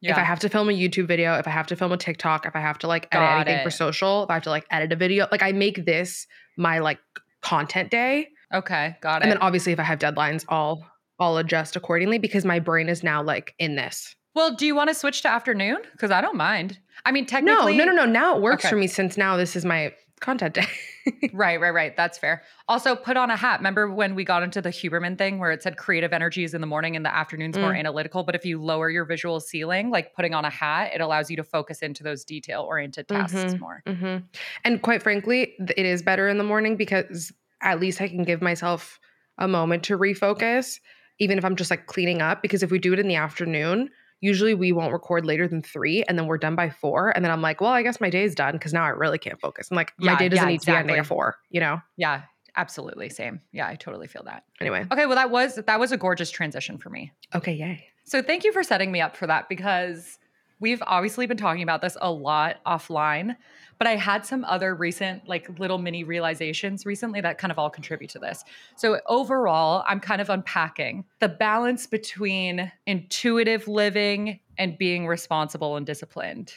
Yeah. 0.00 0.12
If 0.12 0.18
I 0.18 0.22
have 0.22 0.38
to 0.40 0.48
film 0.48 0.68
a 0.68 0.72
YouTube 0.72 1.08
video, 1.08 1.34
if 1.34 1.48
I 1.48 1.50
have 1.50 1.66
to 1.68 1.76
film 1.76 1.90
a 1.92 1.96
TikTok, 1.96 2.46
if 2.46 2.54
I 2.54 2.60
have 2.60 2.78
to 2.78 2.86
like 2.86 3.08
edit 3.10 3.26
Got 3.26 3.36
anything 3.36 3.60
it. 3.60 3.64
for 3.64 3.70
social, 3.70 4.22
if 4.24 4.30
I 4.30 4.34
have 4.34 4.44
to 4.44 4.50
like 4.50 4.64
edit 4.70 4.92
a 4.92 4.96
video, 4.96 5.26
like 5.32 5.42
I 5.42 5.52
make 5.52 5.84
this 5.84 6.26
my 6.56 6.78
like 6.78 7.00
content 7.42 7.90
day. 7.90 8.28
Okay, 8.54 8.96
got 9.00 9.22
it. 9.22 9.24
And 9.24 9.32
then 9.32 9.38
obviously 9.38 9.72
if 9.72 9.80
I 9.80 9.82
have 9.82 9.98
deadlines, 9.98 10.44
I'll 10.48 10.86
I'll 11.18 11.36
adjust 11.38 11.74
accordingly 11.74 12.18
because 12.18 12.44
my 12.44 12.60
brain 12.60 12.88
is 12.88 13.02
now 13.02 13.22
like 13.22 13.54
in 13.58 13.74
this. 13.74 14.14
Well, 14.34 14.54
do 14.54 14.66
you 14.66 14.76
want 14.76 14.88
to 14.88 14.94
switch 14.94 15.22
to 15.22 15.28
afternoon? 15.28 15.78
Because 15.92 16.12
I 16.12 16.20
don't 16.20 16.36
mind. 16.36 16.78
I 17.04 17.10
mean, 17.10 17.26
technically, 17.26 17.76
no, 17.76 17.84
no, 17.84 17.92
no, 17.92 18.04
no. 18.04 18.12
Now 18.12 18.36
it 18.36 18.42
works 18.42 18.64
okay. 18.64 18.70
for 18.70 18.76
me 18.76 18.86
since 18.86 19.16
now 19.16 19.36
this 19.36 19.56
is 19.56 19.64
my 19.64 19.92
content 20.20 20.54
day. 20.54 20.66
right, 21.32 21.60
right, 21.60 21.70
right. 21.70 21.96
That's 21.96 22.18
fair. 22.18 22.42
Also, 22.66 22.94
put 22.94 23.16
on 23.16 23.30
a 23.30 23.36
hat. 23.36 23.60
Remember 23.60 23.90
when 23.90 24.14
we 24.14 24.24
got 24.24 24.42
into 24.42 24.60
the 24.60 24.70
Huberman 24.70 25.16
thing 25.16 25.38
where 25.38 25.50
it 25.50 25.62
said 25.62 25.76
creative 25.76 26.12
energy 26.12 26.44
is 26.44 26.54
in 26.54 26.60
the 26.60 26.66
morning 26.66 26.96
and 26.96 27.04
the 27.04 27.14
afternoon's 27.14 27.56
mm. 27.56 27.62
more 27.62 27.74
analytical? 27.74 28.24
But 28.24 28.34
if 28.34 28.44
you 28.44 28.62
lower 28.62 28.90
your 28.90 29.04
visual 29.04 29.40
ceiling, 29.40 29.90
like 29.90 30.14
putting 30.14 30.34
on 30.34 30.44
a 30.44 30.50
hat, 30.50 30.90
it 30.94 31.00
allows 31.00 31.30
you 31.30 31.36
to 31.36 31.44
focus 31.44 31.82
into 31.82 32.02
those 32.02 32.24
detail 32.24 32.62
oriented 32.62 33.08
tasks 33.08 33.36
mm-hmm, 33.36 33.60
more. 33.60 33.82
Mm-hmm. 33.86 34.26
And 34.64 34.82
quite 34.82 35.02
frankly, 35.02 35.54
it 35.76 35.86
is 35.86 36.02
better 36.02 36.28
in 36.28 36.38
the 36.38 36.44
morning 36.44 36.76
because 36.76 37.32
at 37.62 37.80
least 37.80 38.00
I 38.00 38.08
can 38.08 38.24
give 38.24 38.42
myself 38.42 38.98
a 39.38 39.48
moment 39.48 39.84
to 39.84 39.98
refocus, 39.98 40.80
even 41.18 41.38
if 41.38 41.44
I'm 41.44 41.56
just 41.56 41.70
like 41.70 41.86
cleaning 41.86 42.22
up. 42.22 42.42
Because 42.42 42.62
if 42.62 42.70
we 42.70 42.78
do 42.78 42.92
it 42.92 42.98
in 42.98 43.08
the 43.08 43.16
afternoon, 43.16 43.90
usually 44.20 44.54
we 44.54 44.72
won't 44.72 44.92
record 44.92 45.24
later 45.24 45.46
than 45.46 45.62
three 45.62 46.02
and 46.04 46.18
then 46.18 46.26
we're 46.26 46.38
done 46.38 46.56
by 46.56 46.70
four. 46.70 47.10
And 47.10 47.24
then 47.24 47.30
I'm 47.32 47.42
like, 47.42 47.60
well, 47.60 47.70
I 47.70 47.82
guess 47.82 48.00
my 48.00 48.10
day 48.10 48.24
is 48.24 48.34
done 48.34 48.52
because 48.52 48.72
now 48.72 48.84
I 48.84 48.88
really 48.88 49.18
can't 49.18 49.40
focus. 49.40 49.68
I'm 49.70 49.76
like, 49.76 49.92
yeah, 49.98 50.12
my 50.12 50.18
day 50.18 50.28
doesn't 50.28 50.44
yeah, 50.44 50.48
need 50.48 50.54
exactly. 50.56 50.72
to 50.72 50.76
be 50.76 50.80
ending 50.80 51.00
at 51.00 51.06
four, 51.06 51.36
you 51.50 51.60
know? 51.60 51.80
Yeah, 51.96 52.22
absolutely. 52.56 53.08
Same. 53.08 53.40
Yeah, 53.52 53.68
I 53.68 53.76
totally 53.76 54.06
feel 54.06 54.24
that. 54.24 54.44
Anyway. 54.60 54.86
Okay, 54.90 55.06
well, 55.06 55.16
that 55.16 55.30
was 55.30 55.56
that 55.56 55.80
was 55.80 55.92
a 55.92 55.96
gorgeous 55.96 56.30
transition 56.30 56.78
for 56.78 56.90
me. 56.90 57.12
Okay, 57.34 57.54
yay. 57.54 57.84
So 58.04 58.22
thank 58.22 58.44
you 58.44 58.52
for 58.52 58.62
setting 58.62 58.90
me 58.90 59.00
up 59.00 59.16
for 59.16 59.26
that 59.26 59.48
because 59.48 60.18
we've 60.60 60.82
obviously 60.86 61.26
been 61.26 61.36
talking 61.36 61.62
about 61.62 61.82
this 61.82 61.96
a 62.00 62.10
lot 62.10 62.56
offline. 62.66 63.36
But 63.78 63.86
I 63.86 63.96
had 63.96 64.26
some 64.26 64.44
other 64.44 64.74
recent, 64.74 65.28
like 65.28 65.58
little 65.58 65.78
mini 65.78 66.04
realizations 66.04 66.84
recently 66.84 67.20
that 67.20 67.38
kind 67.38 67.52
of 67.52 67.58
all 67.58 67.70
contribute 67.70 68.10
to 68.10 68.18
this. 68.18 68.44
So 68.76 69.00
overall, 69.06 69.84
I'm 69.86 70.00
kind 70.00 70.20
of 70.20 70.30
unpacking 70.30 71.04
the 71.20 71.28
balance 71.28 71.86
between 71.86 72.72
intuitive 72.86 73.68
living 73.68 74.40
and 74.58 74.76
being 74.76 75.06
responsible 75.06 75.76
and 75.76 75.86
disciplined 75.86 76.54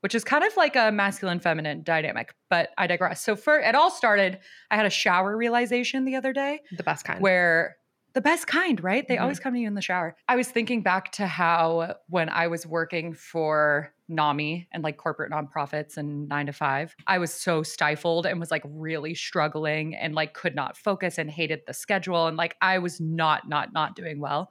which 0.00 0.14
is 0.14 0.22
kind 0.22 0.44
of 0.44 0.56
like 0.56 0.76
a 0.76 0.92
masculine 0.92 1.40
feminine 1.40 1.82
dynamic, 1.82 2.32
but 2.48 2.70
I 2.78 2.86
digress. 2.86 3.20
So 3.22 3.34
for 3.34 3.58
it 3.58 3.74
all 3.74 3.90
started, 3.90 4.38
I 4.70 4.76
had 4.76 4.86
a 4.86 4.90
shower 4.90 5.36
realization 5.36 6.04
the 6.04 6.14
other 6.14 6.32
day. 6.32 6.60
The 6.76 6.84
best 6.84 7.04
kind. 7.04 7.20
Where 7.20 7.76
the 8.16 8.22
best 8.22 8.46
kind, 8.46 8.82
right? 8.82 9.06
They 9.06 9.16
mm-hmm. 9.16 9.24
always 9.24 9.38
come 9.38 9.52
to 9.52 9.60
you 9.60 9.66
in 9.66 9.74
the 9.74 9.82
shower. 9.82 10.16
I 10.26 10.36
was 10.36 10.48
thinking 10.48 10.80
back 10.80 11.12
to 11.12 11.26
how 11.26 11.96
when 12.08 12.30
I 12.30 12.46
was 12.46 12.66
working 12.66 13.12
for 13.12 13.92
NAMI 14.08 14.68
and 14.72 14.82
like 14.82 14.96
corporate 14.96 15.30
nonprofits 15.30 15.98
and 15.98 16.26
nine 16.26 16.46
to 16.46 16.54
five, 16.54 16.96
I 17.06 17.18
was 17.18 17.30
so 17.30 17.62
stifled 17.62 18.24
and 18.24 18.40
was 18.40 18.50
like 18.50 18.62
really 18.64 19.14
struggling 19.14 19.94
and 19.94 20.14
like 20.14 20.32
could 20.32 20.54
not 20.54 20.78
focus 20.78 21.18
and 21.18 21.30
hated 21.30 21.60
the 21.66 21.74
schedule. 21.74 22.26
And 22.26 22.38
like 22.38 22.56
I 22.62 22.78
was 22.78 23.02
not, 23.02 23.50
not, 23.50 23.74
not 23.74 23.94
doing 23.94 24.18
well. 24.18 24.50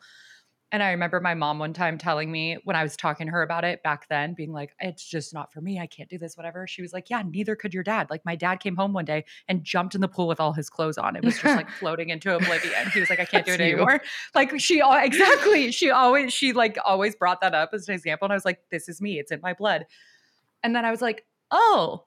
And 0.71 0.81
I 0.81 0.91
remember 0.91 1.19
my 1.19 1.35
mom 1.35 1.59
one 1.59 1.73
time 1.73 1.97
telling 1.97 2.31
me 2.31 2.57
when 2.63 2.75
I 2.75 2.81
was 2.81 2.97
talking 2.97 3.27
to 3.27 3.31
her 3.31 3.43
about 3.43 3.63
it 3.63 3.83
back 3.83 4.09
then, 4.09 4.33
being 4.33 4.51
like, 4.51 4.75
it's 4.79 5.05
just 5.05 5.33
not 5.33 5.53
for 5.53 5.61
me. 5.61 5.79
I 5.79 5.85
can't 5.85 6.09
do 6.09 6.17
this, 6.17 6.35
whatever. 6.35 6.65
She 6.65 6.81
was 6.81 6.91
like, 6.91 7.09
yeah, 7.09 7.21
neither 7.21 7.55
could 7.55 7.73
your 7.73 7.83
dad. 7.83 8.07
Like, 8.09 8.25
my 8.25 8.35
dad 8.35 8.59
came 8.59 8.75
home 8.75 8.91
one 8.91 9.05
day 9.05 9.25
and 9.47 9.63
jumped 9.63 9.93
in 9.93 10.01
the 10.01 10.07
pool 10.07 10.27
with 10.27 10.39
all 10.39 10.53
his 10.53 10.69
clothes 10.69 10.97
on. 10.97 11.15
It 11.15 11.23
was 11.23 11.39
just 11.39 11.55
like 11.55 11.69
floating 11.79 12.09
into 12.09 12.35
oblivion. 12.35 12.89
He 12.91 12.99
was 12.99 13.09
like, 13.09 13.19
I 13.19 13.25
can't 13.25 13.45
do 13.45 13.53
it 13.53 13.61
anymore. 13.61 14.01
Like, 14.33 14.59
she, 14.59 14.81
exactly. 14.83 15.71
She 15.71 15.91
always, 15.91 16.33
she 16.33 16.51
like 16.51 16.77
always 16.83 17.15
brought 17.15 17.41
that 17.41 17.53
up 17.53 17.69
as 17.73 17.87
an 17.87 17.93
example. 17.93 18.25
And 18.25 18.33
I 18.33 18.35
was 18.35 18.45
like, 18.45 18.59
this 18.71 18.89
is 18.89 18.99
me. 18.99 19.19
It's 19.19 19.31
in 19.31 19.39
my 19.41 19.53
blood. 19.53 19.85
And 20.63 20.75
then 20.75 20.83
I 20.83 20.91
was 20.91 21.01
like, 21.01 21.25
oh, 21.51 22.05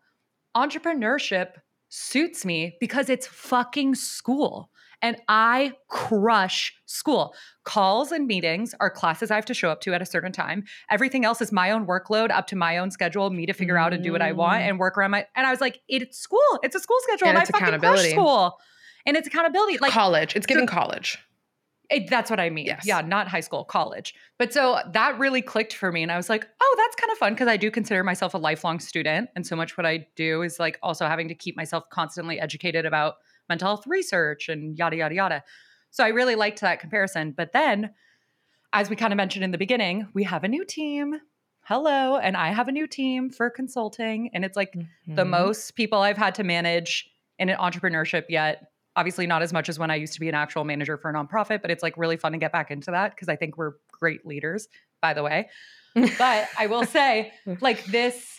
entrepreneurship 0.57 1.53
suits 1.89 2.45
me 2.45 2.77
because 2.81 3.09
it's 3.09 3.27
fucking 3.27 3.95
school 3.95 4.71
and 5.03 5.17
I 5.29 5.73
crush 5.89 6.75
school. 6.87 7.35
Calls 7.65 8.13
and 8.13 8.27
meetings 8.27 8.75
are 8.81 8.91
classes 8.91 9.31
I 9.31 9.37
have 9.37 9.45
to 9.47 9.55
show 9.55 9.71
up 9.71 9.81
to 9.83 9.95
at 9.95 10.03
a 10.03 10.07
certain 10.07 10.33
time. 10.33 10.65
Everything 10.91 11.25
else 11.25 11.41
is 11.41 11.53
my 11.53 11.71
own 11.71 11.87
workload, 11.87 12.31
up 12.31 12.47
to 12.49 12.57
my 12.57 12.79
own 12.79 12.91
schedule, 12.91 13.31
me 13.31 13.47
to 13.47 13.53
figure 13.53 13.75
mm. 13.75 13.83
out 13.83 13.93
and 13.93 14.03
do 14.03 14.13
what 14.13 14.23
I 14.23 14.33
want 14.33 14.63
mm. 14.63 14.69
and 14.69 14.79
work 14.79 14.99
around 14.99 15.13
my. 15.13 15.27
And 15.37 15.47
I 15.47 15.51
was 15.51 15.61
like, 15.61 15.81
it's 15.89 16.19
school. 16.19 16.41
It's 16.63 16.75
a 16.75 16.81
school 16.81 16.99
schedule, 17.03 17.29
and, 17.29 17.39
and 17.39 17.43
I 17.43 17.59
fucking 17.59 17.81
crush 17.81 18.11
school. 18.11 18.59
And 19.07 19.17
it's 19.17 19.27
accountability, 19.27 19.79
like 19.79 19.93
college. 19.93 20.35
It's 20.37 20.47
giving 20.47 20.69
so, 20.69 20.75
college. 20.75 21.19
It, 21.91 22.11
that's 22.11 22.29
what 22.29 22.39
I 22.39 22.51
mean. 22.51 22.67
Yes. 22.67 22.85
Yeah, 22.85 23.01
not 23.01 23.29
high 23.29 23.41
school, 23.41 23.65
college. 23.65 24.15
But 24.39 24.53
so 24.53 24.79
that 24.93 25.19
really 25.19 25.41
clicked 25.41 25.73
for 25.73 25.91
me. 25.91 26.03
And 26.03 26.13
I 26.13 26.19
was 26.19 26.29
like, 26.29 26.47
oh, 26.61 26.75
that's 26.77 26.97
kind 26.97 27.11
of 27.11 27.17
fun 27.17 27.33
because 27.33 27.49
I 27.49 27.57
do 27.57 27.71
consider 27.71 28.05
myself 28.05 28.35
a 28.35 28.39
lifelong 28.39 28.79
student. 28.79 29.31
And 29.35 29.47
so 29.47 29.57
much 29.57 29.79
what 29.79 29.87
I 29.87 30.07
do 30.15 30.43
is 30.43 30.59
like 30.59 30.79
also 30.83 31.07
having 31.07 31.29
to 31.29 31.35
keep 31.35 31.57
myself 31.57 31.89
constantly 31.89 32.39
educated 32.39 32.85
about 32.85 33.15
mental 33.49 33.69
health 33.69 33.87
research 33.87 34.49
and 34.49 34.77
yada, 34.77 34.97
yada, 34.97 35.15
yada. 35.15 35.45
So 35.91 36.05
I 36.05 36.09
really 36.09 36.35
liked 36.35 36.61
that 36.61 36.81
comparison. 36.81 37.33
But 37.37 37.53
then, 37.53 37.91
as 38.73 38.91
we 38.91 38.97
kind 38.97 39.13
of 39.13 39.17
mentioned 39.17 39.45
in 39.45 39.51
the 39.51 39.59
beginning, 39.59 40.09
we 40.15 40.25
have 40.25 40.45
a 40.45 40.49
new 40.49 40.65
team. 40.65 41.21
Hello. 41.63 42.17
And 42.17 42.37
I 42.37 42.49
have 42.49 42.69
a 42.69 42.73
new 42.73 42.87
team 42.87 43.31
for 43.31 43.51
consulting. 43.51 44.31
And 44.33 44.45
it's 44.45 44.57
like 44.57 44.73
mm-hmm. 44.73 45.15
the 45.15 45.25
most 45.25 45.73
people 45.73 46.01
I've 46.01 46.17
had 46.17 46.35
to 46.37 46.45
manage 46.45 47.11
in 47.39 47.49
an 47.49 47.57
entrepreneurship 47.57 48.25
yet. 48.29 48.71
Obviously, 48.97 49.27
not 49.27 49.43
as 49.43 49.53
much 49.53 49.69
as 49.69 49.79
when 49.79 49.91
I 49.91 49.95
used 49.95 50.15
to 50.15 50.21
be 50.21 50.29
an 50.29 50.35
actual 50.35 50.65
manager 50.65 50.97
for 50.97 51.11
a 51.11 51.15
nonprofit, 51.15 51.63
but 51.63 51.71
it's 51.71 51.83
like 51.83 51.97
really 51.97 52.17
fun 52.17 52.33
to 52.33 52.39
get 52.39 52.53
back 52.53 52.71
into 52.71 52.91
that 52.91 53.15
because 53.15 53.29
I 53.29 53.37
think 53.37 53.57
we're 53.57 53.75
great 53.93 54.27
leaders, 54.27 54.67
by 55.01 55.15
the 55.15 55.23
way. 55.23 55.49
but 55.95 56.49
I 56.59 56.67
will 56.67 56.85
say, 56.87 57.33
like, 57.61 57.85
this 57.85 58.38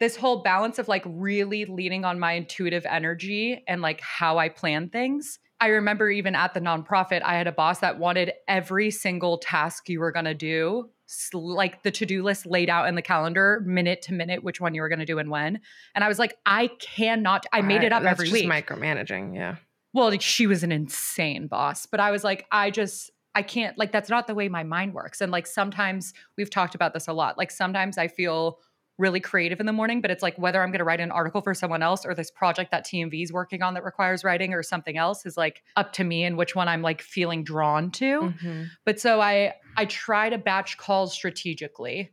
this 0.00 0.16
whole 0.16 0.42
balance 0.42 0.78
of 0.78 0.88
like 0.88 1.02
really 1.06 1.66
leaning 1.66 2.04
on 2.04 2.18
my 2.18 2.32
intuitive 2.32 2.86
energy 2.86 3.62
and 3.68 3.82
like 3.82 4.00
how 4.00 4.38
I 4.38 4.48
plan 4.48 4.88
things. 4.88 5.38
I 5.60 5.66
remember 5.66 6.08
even 6.10 6.34
at 6.34 6.54
the 6.54 6.60
nonprofit, 6.60 7.20
I 7.22 7.36
had 7.36 7.46
a 7.46 7.52
boss 7.52 7.80
that 7.80 7.98
wanted 7.98 8.32
every 8.48 8.90
single 8.90 9.36
task 9.36 9.90
you 9.90 10.00
were 10.00 10.10
going 10.10 10.24
to 10.24 10.34
do, 10.34 10.88
like 11.34 11.82
the 11.82 11.90
to 11.90 12.06
do 12.06 12.22
list 12.22 12.46
laid 12.46 12.70
out 12.70 12.88
in 12.88 12.94
the 12.94 13.02
calendar, 13.02 13.62
minute 13.66 14.00
to 14.02 14.14
minute, 14.14 14.42
which 14.42 14.58
one 14.58 14.74
you 14.74 14.80
were 14.80 14.88
going 14.88 15.00
to 15.00 15.04
do 15.04 15.18
and 15.18 15.28
when. 15.28 15.60
And 15.94 16.02
I 16.02 16.08
was 16.08 16.18
like, 16.18 16.38
I 16.46 16.68
cannot, 16.80 17.44
I 17.52 17.60
made 17.60 17.82
it 17.82 17.92
up 17.92 18.02
That's 18.02 18.12
every 18.12 18.30
just 18.30 18.44
week. 18.44 18.50
micromanaging. 18.50 19.34
Yeah. 19.34 19.56
Well, 19.92 20.10
she 20.18 20.46
was 20.46 20.62
an 20.62 20.72
insane 20.72 21.46
boss, 21.46 21.84
but 21.84 22.00
I 22.00 22.10
was 22.10 22.24
like, 22.24 22.46
I 22.50 22.70
just, 22.70 23.10
I 23.34 23.42
can't, 23.42 23.76
like, 23.76 23.92
that's 23.92 24.08
not 24.08 24.28
the 24.28 24.34
way 24.34 24.48
my 24.48 24.62
mind 24.62 24.94
works. 24.94 25.20
And 25.20 25.30
like 25.30 25.46
sometimes 25.46 26.14
we've 26.38 26.48
talked 26.48 26.74
about 26.74 26.94
this 26.94 27.06
a 27.06 27.12
lot. 27.12 27.36
Like 27.36 27.50
sometimes 27.50 27.98
I 27.98 28.08
feel 28.08 28.60
really 29.00 29.18
creative 29.18 29.58
in 29.58 29.66
the 29.66 29.72
morning, 29.72 30.00
but 30.00 30.10
it's 30.10 30.22
like 30.22 30.36
whether 30.38 30.62
I'm 30.62 30.68
going 30.68 30.78
to 30.78 30.84
write 30.84 31.00
an 31.00 31.10
article 31.10 31.40
for 31.40 31.54
someone 31.54 31.82
else 31.82 32.04
or 32.04 32.14
this 32.14 32.30
project 32.30 32.70
that 32.70 32.86
TMV 32.86 33.22
is 33.22 33.32
working 33.32 33.62
on 33.62 33.74
that 33.74 33.84
requires 33.84 34.22
writing 34.22 34.52
or 34.52 34.62
something 34.62 34.96
else 34.96 35.26
is 35.26 35.36
like 35.36 35.62
up 35.76 35.92
to 35.94 36.04
me 36.04 36.22
and 36.24 36.36
which 36.36 36.54
one 36.54 36.68
I'm 36.68 36.82
like 36.82 37.02
feeling 37.02 37.42
drawn 37.42 37.90
to. 37.92 38.20
Mm-hmm. 38.20 38.62
But 38.84 39.00
so 39.00 39.20
I 39.20 39.54
I 39.76 39.86
try 39.86 40.28
to 40.28 40.38
batch 40.38 40.76
calls 40.76 41.12
strategically 41.12 42.10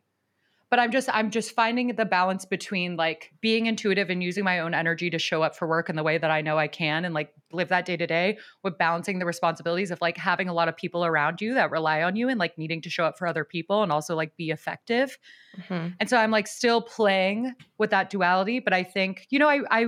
but 0.69 0.79
i'm 0.79 0.91
just 0.91 1.09
i'm 1.13 1.31
just 1.31 1.51
finding 1.51 1.95
the 1.95 2.05
balance 2.05 2.45
between 2.45 2.95
like 2.95 3.31
being 3.41 3.65
intuitive 3.65 4.09
and 4.09 4.21
using 4.21 4.43
my 4.43 4.59
own 4.59 4.73
energy 4.73 5.09
to 5.09 5.19
show 5.19 5.41
up 5.43 5.55
for 5.55 5.67
work 5.67 5.89
in 5.89 5.95
the 5.95 6.03
way 6.03 6.17
that 6.17 6.31
i 6.31 6.41
know 6.41 6.57
i 6.57 6.67
can 6.67 7.05
and 7.05 7.13
like 7.13 7.33
live 7.51 7.69
that 7.69 7.85
day 7.85 7.95
to 7.95 8.07
day 8.07 8.37
with 8.63 8.77
balancing 8.77 9.19
the 9.19 9.25
responsibilities 9.25 9.91
of 9.91 9.99
like 10.01 10.17
having 10.17 10.49
a 10.49 10.53
lot 10.53 10.67
of 10.67 10.75
people 10.75 11.05
around 11.05 11.41
you 11.41 11.53
that 11.53 11.71
rely 11.71 12.03
on 12.03 12.15
you 12.15 12.29
and 12.29 12.39
like 12.39 12.57
needing 12.57 12.81
to 12.81 12.89
show 12.89 13.05
up 13.05 13.17
for 13.17 13.27
other 13.27 13.45
people 13.45 13.83
and 13.83 13.91
also 13.91 14.15
like 14.15 14.35
be 14.35 14.49
effective 14.49 15.17
mm-hmm. 15.57 15.89
and 15.99 16.09
so 16.09 16.17
i'm 16.17 16.31
like 16.31 16.47
still 16.47 16.81
playing 16.81 17.53
with 17.77 17.89
that 17.89 18.09
duality 18.09 18.59
but 18.59 18.73
i 18.73 18.83
think 18.83 19.27
you 19.29 19.39
know 19.39 19.49
i 19.49 19.61
i 19.71 19.87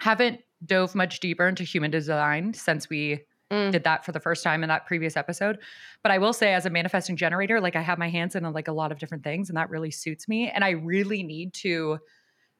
haven't 0.00 0.40
dove 0.64 0.94
much 0.94 1.20
deeper 1.20 1.46
into 1.46 1.62
human 1.62 1.90
design 1.90 2.52
since 2.52 2.88
we 2.88 3.20
Mm. 3.50 3.72
did 3.72 3.84
that 3.84 4.04
for 4.04 4.12
the 4.12 4.20
first 4.20 4.44
time 4.44 4.62
in 4.62 4.68
that 4.68 4.84
previous 4.84 5.16
episode. 5.16 5.58
But 6.02 6.12
I 6.12 6.18
will 6.18 6.34
say, 6.34 6.52
as 6.52 6.66
a 6.66 6.70
manifesting 6.70 7.16
generator, 7.16 7.60
like 7.60 7.76
I 7.76 7.80
have 7.80 7.98
my 7.98 8.10
hands 8.10 8.36
in 8.36 8.44
like 8.52 8.68
a 8.68 8.72
lot 8.72 8.92
of 8.92 8.98
different 8.98 9.24
things, 9.24 9.48
and 9.48 9.56
that 9.56 9.70
really 9.70 9.90
suits 9.90 10.28
me. 10.28 10.50
And 10.50 10.62
I 10.62 10.70
really 10.70 11.22
need 11.22 11.54
to 11.54 11.98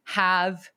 have 0.04 0.70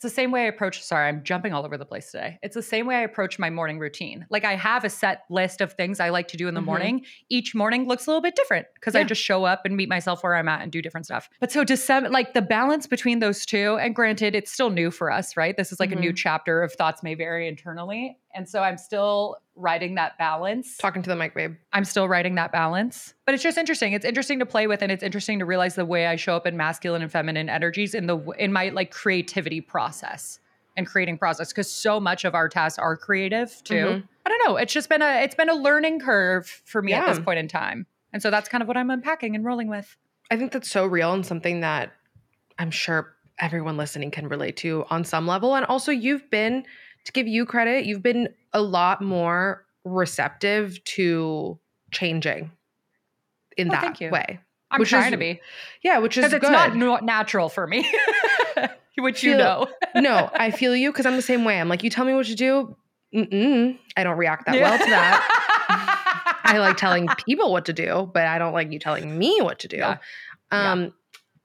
it's 0.00 0.14
the 0.14 0.16
same 0.16 0.30
way 0.30 0.44
I 0.44 0.46
approach, 0.46 0.82
sorry, 0.82 1.08
I'm 1.08 1.22
jumping 1.22 1.52
all 1.52 1.66
over 1.66 1.76
the 1.76 1.84
place 1.84 2.10
today. 2.10 2.38
It's 2.42 2.54
the 2.54 2.62
same 2.62 2.86
way 2.86 2.96
I 2.96 3.00
approach 3.02 3.38
my 3.38 3.50
morning 3.50 3.78
routine. 3.78 4.24
Like 4.30 4.46
I 4.46 4.56
have 4.56 4.82
a 4.82 4.88
set 4.88 5.24
list 5.28 5.60
of 5.60 5.74
things 5.74 6.00
I 6.00 6.08
like 6.08 6.26
to 6.28 6.38
do 6.38 6.48
in 6.48 6.54
the 6.54 6.60
mm-hmm. 6.60 6.66
morning. 6.66 7.04
Each 7.28 7.54
morning 7.54 7.86
looks 7.86 8.06
a 8.06 8.10
little 8.10 8.22
bit 8.22 8.34
different 8.34 8.66
because 8.76 8.94
yeah. 8.94 9.02
I 9.02 9.04
just 9.04 9.20
show 9.20 9.44
up 9.44 9.66
and 9.66 9.76
meet 9.76 9.90
myself 9.90 10.22
where 10.22 10.36
I'm 10.36 10.48
at 10.48 10.62
and 10.62 10.72
do 10.72 10.80
different 10.80 11.04
stuff. 11.04 11.28
But 11.38 11.52
so 11.52 11.64
December, 11.64 12.08
like 12.08 12.32
the 12.32 12.40
balance 12.40 12.86
between 12.86 13.18
those 13.18 13.44
two, 13.44 13.76
and 13.78 13.94
granted, 13.94 14.34
it's 14.34 14.50
still 14.50 14.70
new 14.70 14.90
for 14.90 15.10
us, 15.10 15.36
right? 15.36 15.54
This 15.54 15.70
is 15.70 15.78
like 15.78 15.90
mm-hmm. 15.90 15.98
a 15.98 16.00
new 16.00 16.08
mm-hmm. 16.08 16.16
chapter 16.16 16.62
of 16.62 16.72
thoughts 16.72 17.02
may 17.02 17.14
vary 17.14 17.46
internally. 17.46 18.16
And 18.34 18.48
so 18.48 18.62
I'm 18.62 18.78
still 18.78 19.36
writing 19.56 19.96
that 19.96 20.16
balance. 20.18 20.76
Talking 20.76 21.02
to 21.02 21.10
the 21.10 21.16
mic, 21.16 21.34
babe. 21.34 21.56
I'm 21.72 21.84
still 21.84 22.08
writing 22.08 22.36
that 22.36 22.52
balance. 22.52 23.14
But 23.26 23.34
it's 23.34 23.42
just 23.42 23.58
interesting. 23.58 23.92
It's 23.92 24.04
interesting 24.04 24.38
to 24.38 24.46
play 24.46 24.66
with 24.66 24.82
and 24.82 24.92
it's 24.92 25.02
interesting 25.02 25.38
to 25.40 25.44
realize 25.44 25.74
the 25.74 25.84
way 25.84 26.06
I 26.06 26.16
show 26.16 26.36
up 26.36 26.46
in 26.46 26.56
masculine 26.56 27.02
and 27.02 27.10
feminine 27.10 27.48
energies 27.48 27.94
in 27.94 28.06
the 28.06 28.18
in 28.38 28.52
my 28.52 28.68
like 28.68 28.90
creativity 28.90 29.60
process 29.60 30.38
and 30.76 30.86
creating 30.86 31.18
process 31.18 31.48
because 31.48 31.70
so 31.70 31.98
much 31.98 32.24
of 32.24 32.34
our 32.34 32.48
tasks 32.48 32.78
are 32.78 32.96
creative 32.96 33.62
too. 33.64 33.74
Mm-hmm. 33.74 34.06
I 34.26 34.28
don't 34.28 34.48
know. 34.48 34.56
It's 34.56 34.72
just 34.72 34.88
been 34.88 35.02
a 35.02 35.22
it's 35.22 35.34
been 35.34 35.48
a 35.48 35.54
learning 35.54 36.00
curve 36.00 36.46
for 36.46 36.82
me 36.82 36.92
yeah. 36.92 37.00
at 37.00 37.06
this 37.06 37.18
point 37.18 37.38
in 37.38 37.48
time. 37.48 37.86
And 38.12 38.22
so 38.22 38.30
that's 38.30 38.48
kind 38.48 38.62
of 38.62 38.68
what 38.68 38.76
I'm 38.76 38.90
unpacking 38.90 39.34
and 39.34 39.44
rolling 39.44 39.68
with. 39.68 39.96
I 40.30 40.36
think 40.36 40.52
that's 40.52 40.70
so 40.70 40.86
real 40.86 41.12
and 41.12 41.24
something 41.26 41.60
that 41.60 41.92
I'm 42.58 42.70
sure 42.70 43.14
everyone 43.38 43.76
listening 43.76 44.10
can 44.10 44.28
relate 44.28 44.56
to 44.58 44.84
on 44.90 45.04
some 45.04 45.26
level. 45.26 45.54
And 45.54 45.64
also 45.66 45.92
you've 45.92 46.28
been 46.30 46.64
to 47.04 47.12
give 47.12 47.26
you 47.26 47.46
credit, 47.46 47.84
you've 47.86 48.02
been 48.02 48.28
a 48.52 48.62
lot 48.62 49.02
more 49.02 49.64
receptive 49.84 50.82
to 50.84 51.58
changing 51.92 52.50
in 53.56 53.68
well, 53.68 53.80
that 53.80 54.00
way. 54.10 54.40
I'm 54.70 54.84
trying 54.84 55.06
is, 55.06 55.10
to 55.12 55.16
be. 55.16 55.40
Yeah, 55.82 55.98
which 55.98 56.16
is 56.16 56.32
it's 56.32 56.46
good. 56.46 56.74
not 56.76 57.04
natural 57.04 57.48
for 57.48 57.66
me, 57.66 57.90
which 58.98 59.20
feel, 59.20 59.32
you 59.32 59.36
know. 59.36 59.66
no, 59.96 60.30
I 60.32 60.50
feel 60.50 60.76
you 60.76 60.92
because 60.92 61.06
I'm 61.06 61.16
the 61.16 61.22
same 61.22 61.44
way. 61.44 61.60
I'm 61.60 61.68
like, 61.68 61.82
you 61.82 61.90
tell 61.90 62.04
me 62.04 62.14
what 62.14 62.26
to 62.26 62.34
do. 62.34 62.76
Mm-mm, 63.14 63.76
I 63.96 64.04
don't 64.04 64.16
react 64.16 64.46
that 64.46 64.54
well 64.54 64.78
to 64.78 64.84
that. 64.84 66.38
I 66.44 66.58
like 66.58 66.76
telling 66.76 67.08
people 67.26 67.50
what 67.50 67.64
to 67.64 67.72
do, 67.72 68.08
but 68.12 68.26
I 68.26 68.38
don't 68.38 68.52
like 68.52 68.70
you 68.70 68.78
telling 68.78 69.18
me 69.18 69.40
what 69.40 69.58
to 69.60 69.68
do. 69.68 69.78
Yeah. 69.78 69.98
Um, 70.52 70.82
yeah. 70.82 70.88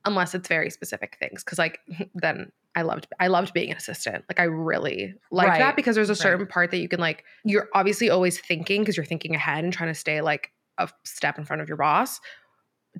unless 0.05 0.35
it's 0.35 0.47
very 0.47 0.69
specific 0.69 1.17
things. 1.19 1.43
Cause 1.43 1.57
like 1.57 1.79
then 2.13 2.51
I 2.75 2.82
loved 2.82 3.08
I 3.20 3.27
loved 3.27 3.53
being 3.53 3.72
an 3.72 3.77
assistant. 3.77 4.25
Like 4.29 4.39
I 4.39 4.44
really 4.44 5.15
like 5.32 5.48
right. 5.48 5.60
that 5.60 5.75
because 5.75 5.96
there's 5.96 6.10
a 6.10 6.15
certain 6.15 6.41
right. 6.41 6.50
part 6.50 6.72
that 6.72 6.77
you 6.77 6.89
can 6.89 7.00
like 7.00 7.24
you're 7.44 7.70
obviously 7.74 8.10
always 8.10 8.39
thinking 8.39 8.82
because 8.82 8.98
you're 8.98 9.05
thinking 9.05 9.34
ahead 9.36 9.63
and 9.63 9.72
trying 9.72 9.89
to 9.89 10.00
stay 10.00 10.22
like 10.22 10.51
a 10.77 10.89
step 11.03 11.38
in 11.38 11.46
front 11.46 11.62
of 11.62 11.67
your 11.67 11.77
boss 11.77 12.20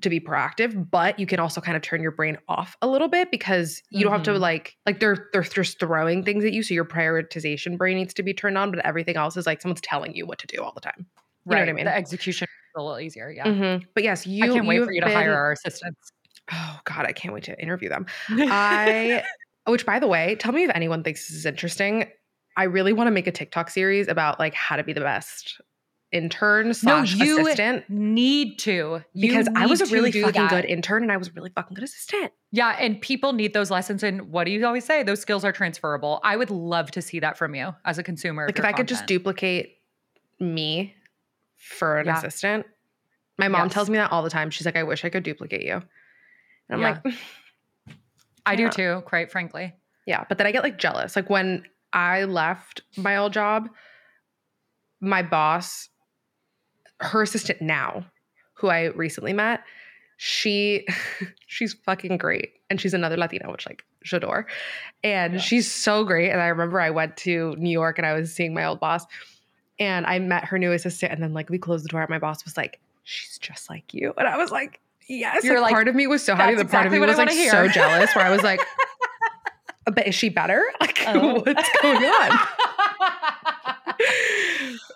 to 0.02 0.10
be 0.10 0.20
proactive, 0.20 0.90
but 0.90 1.18
you 1.18 1.26
can 1.26 1.40
also 1.40 1.60
kind 1.60 1.76
of 1.76 1.82
turn 1.82 2.02
your 2.02 2.10
brain 2.10 2.36
off 2.48 2.76
a 2.82 2.86
little 2.86 3.08
bit 3.08 3.30
because 3.30 3.82
you 3.90 3.98
mm-hmm. 3.98 4.04
don't 4.04 4.12
have 4.12 4.22
to 4.24 4.32
mm-hmm. 4.32 4.40
like 4.40 4.76
like 4.86 5.00
they're 5.00 5.28
they're 5.32 5.42
just 5.42 5.78
throwing 5.78 6.22
things 6.22 6.44
at 6.44 6.52
you. 6.52 6.62
So 6.62 6.74
your 6.74 6.84
prioritization 6.84 7.78
brain 7.78 7.96
needs 7.96 8.14
to 8.14 8.22
be 8.22 8.34
turned 8.34 8.58
on, 8.58 8.70
but 8.70 8.84
everything 8.84 9.16
else 9.16 9.36
is 9.36 9.46
like 9.46 9.62
someone's 9.62 9.80
telling 9.80 10.14
you 10.14 10.26
what 10.26 10.38
to 10.40 10.46
do 10.46 10.62
all 10.62 10.72
the 10.74 10.80
time. 10.80 11.06
You 11.46 11.52
right. 11.52 11.58
know 11.58 11.64
what 11.64 11.68
I 11.68 11.72
mean? 11.74 11.84
The 11.86 11.96
execution 11.96 12.46
is 12.46 12.80
a 12.80 12.82
little 12.82 12.98
easier. 12.98 13.30
Yeah. 13.30 13.44
Mm-hmm. 13.44 13.84
But 13.94 14.02
yes, 14.02 14.26
you 14.26 14.44
I 14.44 14.48
can't 14.48 14.66
wait 14.66 14.84
for 14.84 14.92
you 14.92 15.00
to 15.00 15.10
hire 15.10 15.34
our 15.34 15.52
assistants. 15.52 16.12
Oh 16.52 16.78
God, 16.84 17.06
I 17.06 17.12
can't 17.12 17.32
wait 17.32 17.44
to 17.44 17.60
interview 17.60 17.88
them. 17.88 18.06
I 18.28 19.22
which, 19.66 19.86
by 19.86 19.98
the 19.98 20.06
way, 20.06 20.36
tell 20.36 20.52
me 20.52 20.64
if 20.64 20.70
anyone 20.74 21.02
thinks 21.02 21.28
this 21.28 21.36
is 21.36 21.46
interesting. 21.46 22.06
I 22.56 22.64
really 22.64 22.92
want 22.92 23.08
to 23.08 23.10
make 23.10 23.26
a 23.26 23.32
TikTok 23.32 23.70
series 23.70 24.08
about 24.08 24.38
like 24.38 24.54
how 24.54 24.76
to 24.76 24.84
be 24.84 24.92
the 24.92 25.00
best 25.00 25.60
intern 26.12 26.72
slash 26.72 27.16
no, 27.16 27.24
you 27.24 27.40
assistant. 27.40 27.88
Need 27.90 28.58
to 28.60 29.02
because 29.14 29.48
I 29.54 29.66
was 29.66 29.80
a 29.80 29.86
really 29.86 30.12
fucking 30.12 30.32
that. 30.32 30.50
good 30.50 30.64
intern 30.64 31.02
and 31.02 31.12
I 31.12 31.16
was 31.16 31.28
a 31.28 31.32
really 31.32 31.50
fucking 31.50 31.74
good 31.74 31.84
assistant. 31.84 32.32
Yeah, 32.52 32.76
and 32.80 33.00
people 33.00 33.32
need 33.32 33.52
those 33.52 33.70
lessons. 33.70 34.02
And 34.02 34.30
what 34.30 34.44
do 34.44 34.52
you 34.52 34.64
always 34.66 34.84
say? 34.84 35.02
Those 35.02 35.20
skills 35.20 35.44
are 35.44 35.52
transferable. 35.52 36.20
I 36.24 36.36
would 36.36 36.50
love 36.50 36.90
to 36.92 37.02
see 37.02 37.20
that 37.20 37.36
from 37.36 37.54
you 37.54 37.74
as 37.84 37.98
a 37.98 38.02
consumer. 38.02 38.46
Like 38.46 38.58
if 38.58 38.64
I 38.64 38.68
content. 38.68 38.76
could 38.76 38.88
just 38.88 39.06
duplicate 39.06 39.76
me 40.40 40.94
for 41.56 41.98
an 41.98 42.06
yeah. 42.06 42.18
assistant. 42.18 42.66
My 43.38 43.48
mom 43.48 43.66
yes. 43.66 43.74
tells 43.74 43.90
me 43.90 43.98
that 43.98 44.12
all 44.12 44.22
the 44.22 44.30
time. 44.30 44.50
She's 44.50 44.64
like, 44.64 44.76
I 44.76 44.82
wish 44.82 45.04
I 45.04 45.10
could 45.10 45.22
duplicate 45.22 45.64
you. 45.64 45.74
And 45.74 45.82
I'm 46.70 46.80
yeah. 46.80 47.00
like, 47.04 47.14
I 48.46 48.56
do 48.56 48.70
too, 48.70 49.02
quite 49.04 49.30
frankly. 49.30 49.74
Yeah, 50.06 50.24
but 50.28 50.38
then 50.38 50.46
I 50.46 50.52
get 50.52 50.62
like 50.62 50.78
jealous. 50.78 51.16
Like 51.16 51.28
when 51.28 51.64
I 51.92 52.24
left 52.24 52.82
my 52.96 53.16
old 53.16 53.32
job, 53.32 53.68
my 55.00 55.22
boss, 55.22 55.88
her 57.00 57.22
assistant 57.22 57.60
now, 57.60 58.06
who 58.54 58.68
I 58.68 58.86
recently 58.86 59.32
met, 59.32 59.62
she 60.16 60.86
she's 61.46 61.74
fucking 61.74 62.18
great. 62.18 62.52
And 62.70 62.80
she's 62.80 62.94
another 62.94 63.16
Latina, 63.16 63.50
which 63.50 63.66
like 63.66 63.84
j'adore. 64.04 64.44
And 65.04 65.34
yeah. 65.34 65.40
she's 65.40 65.70
so 65.70 66.04
great. 66.04 66.30
And 66.30 66.40
I 66.40 66.46
remember 66.46 66.80
I 66.80 66.90
went 66.90 67.16
to 67.18 67.54
New 67.58 67.70
York 67.70 67.98
and 67.98 68.06
I 68.06 68.14
was 68.14 68.32
seeing 68.32 68.54
my 68.54 68.64
old 68.64 68.80
boss 68.80 69.06
and 69.78 70.06
I 70.06 70.18
met 70.18 70.44
her 70.44 70.58
new 70.58 70.72
assistant. 70.72 71.12
And 71.12 71.22
then 71.22 71.32
like 71.32 71.50
we 71.50 71.58
closed 71.58 71.84
the 71.84 71.88
door. 71.88 72.00
And 72.00 72.10
my 72.10 72.18
boss 72.18 72.44
was 72.44 72.56
like, 72.56 72.80
She's 73.04 73.38
just 73.38 73.70
like 73.70 73.94
you. 73.94 74.12
And 74.18 74.26
I 74.26 74.36
was 74.36 74.50
like, 74.50 74.80
Yes, 75.08 75.44
You're 75.44 75.60
like, 75.60 75.72
part 75.72 75.88
of 75.88 75.94
me 75.94 76.06
was 76.06 76.22
so 76.22 76.34
happy. 76.34 76.56
The 76.56 76.64
part 76.64 76.86
of 76.86 76.92
me 76.92 76.98
was 76.98 77.16
like 77.16 77.30
so 77.30 77.68
jealous, 77.68 78.14
where 78.14 78.24
I 78.24 78.30
was 78.30 78.42
like, 78.42 78.60
"But 79.86 80.08
is 80.08 80.14
she 80.14 80.28
better? 80.28 80.64
Like, 80.80 81.02
oh. 81.06 81.40
what's 81.46 81.68
going 81.80 82.04
on?" 82.04 82.38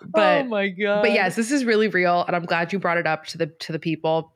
but 0.05 0.41
oh 0.41 0.43
my 0.45 0.67
god! 0.67 1.01
But 1.01 1.13
yes, 1.13 1.35
this 1.35 1.49
is 1.49 1.63
really 1.63 1.87
real, 1.87 2.25
and 2.25 2.35
I'm 2.35 2.45
glad 2.45 2.73
you 2.73 2.79
brought 2.79 2.97
it 2.97 3.07
up 3.07 3.25
to 3.27 3.37
the 3.37 3.47
to 3.47 3.71
the 3.71 3.79
people. 3.79 4.33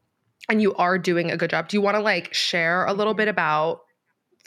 And 0.47 0.61
you 0.61 0.75
are 0.75 0.99
doing 0.99 1.31
a 1.31 1.37
good 1.37 1.49
job. 1.49 1.69
Do 1.69 1.75
you 1.75 1.81
want 1.81 1.95
to 1.95 2.01
like 2.01 2.31
share 2.31 2.85
a 2.85 2.93
little 2.93 3.15
bit 3.15 3.27
about 3.27 3.81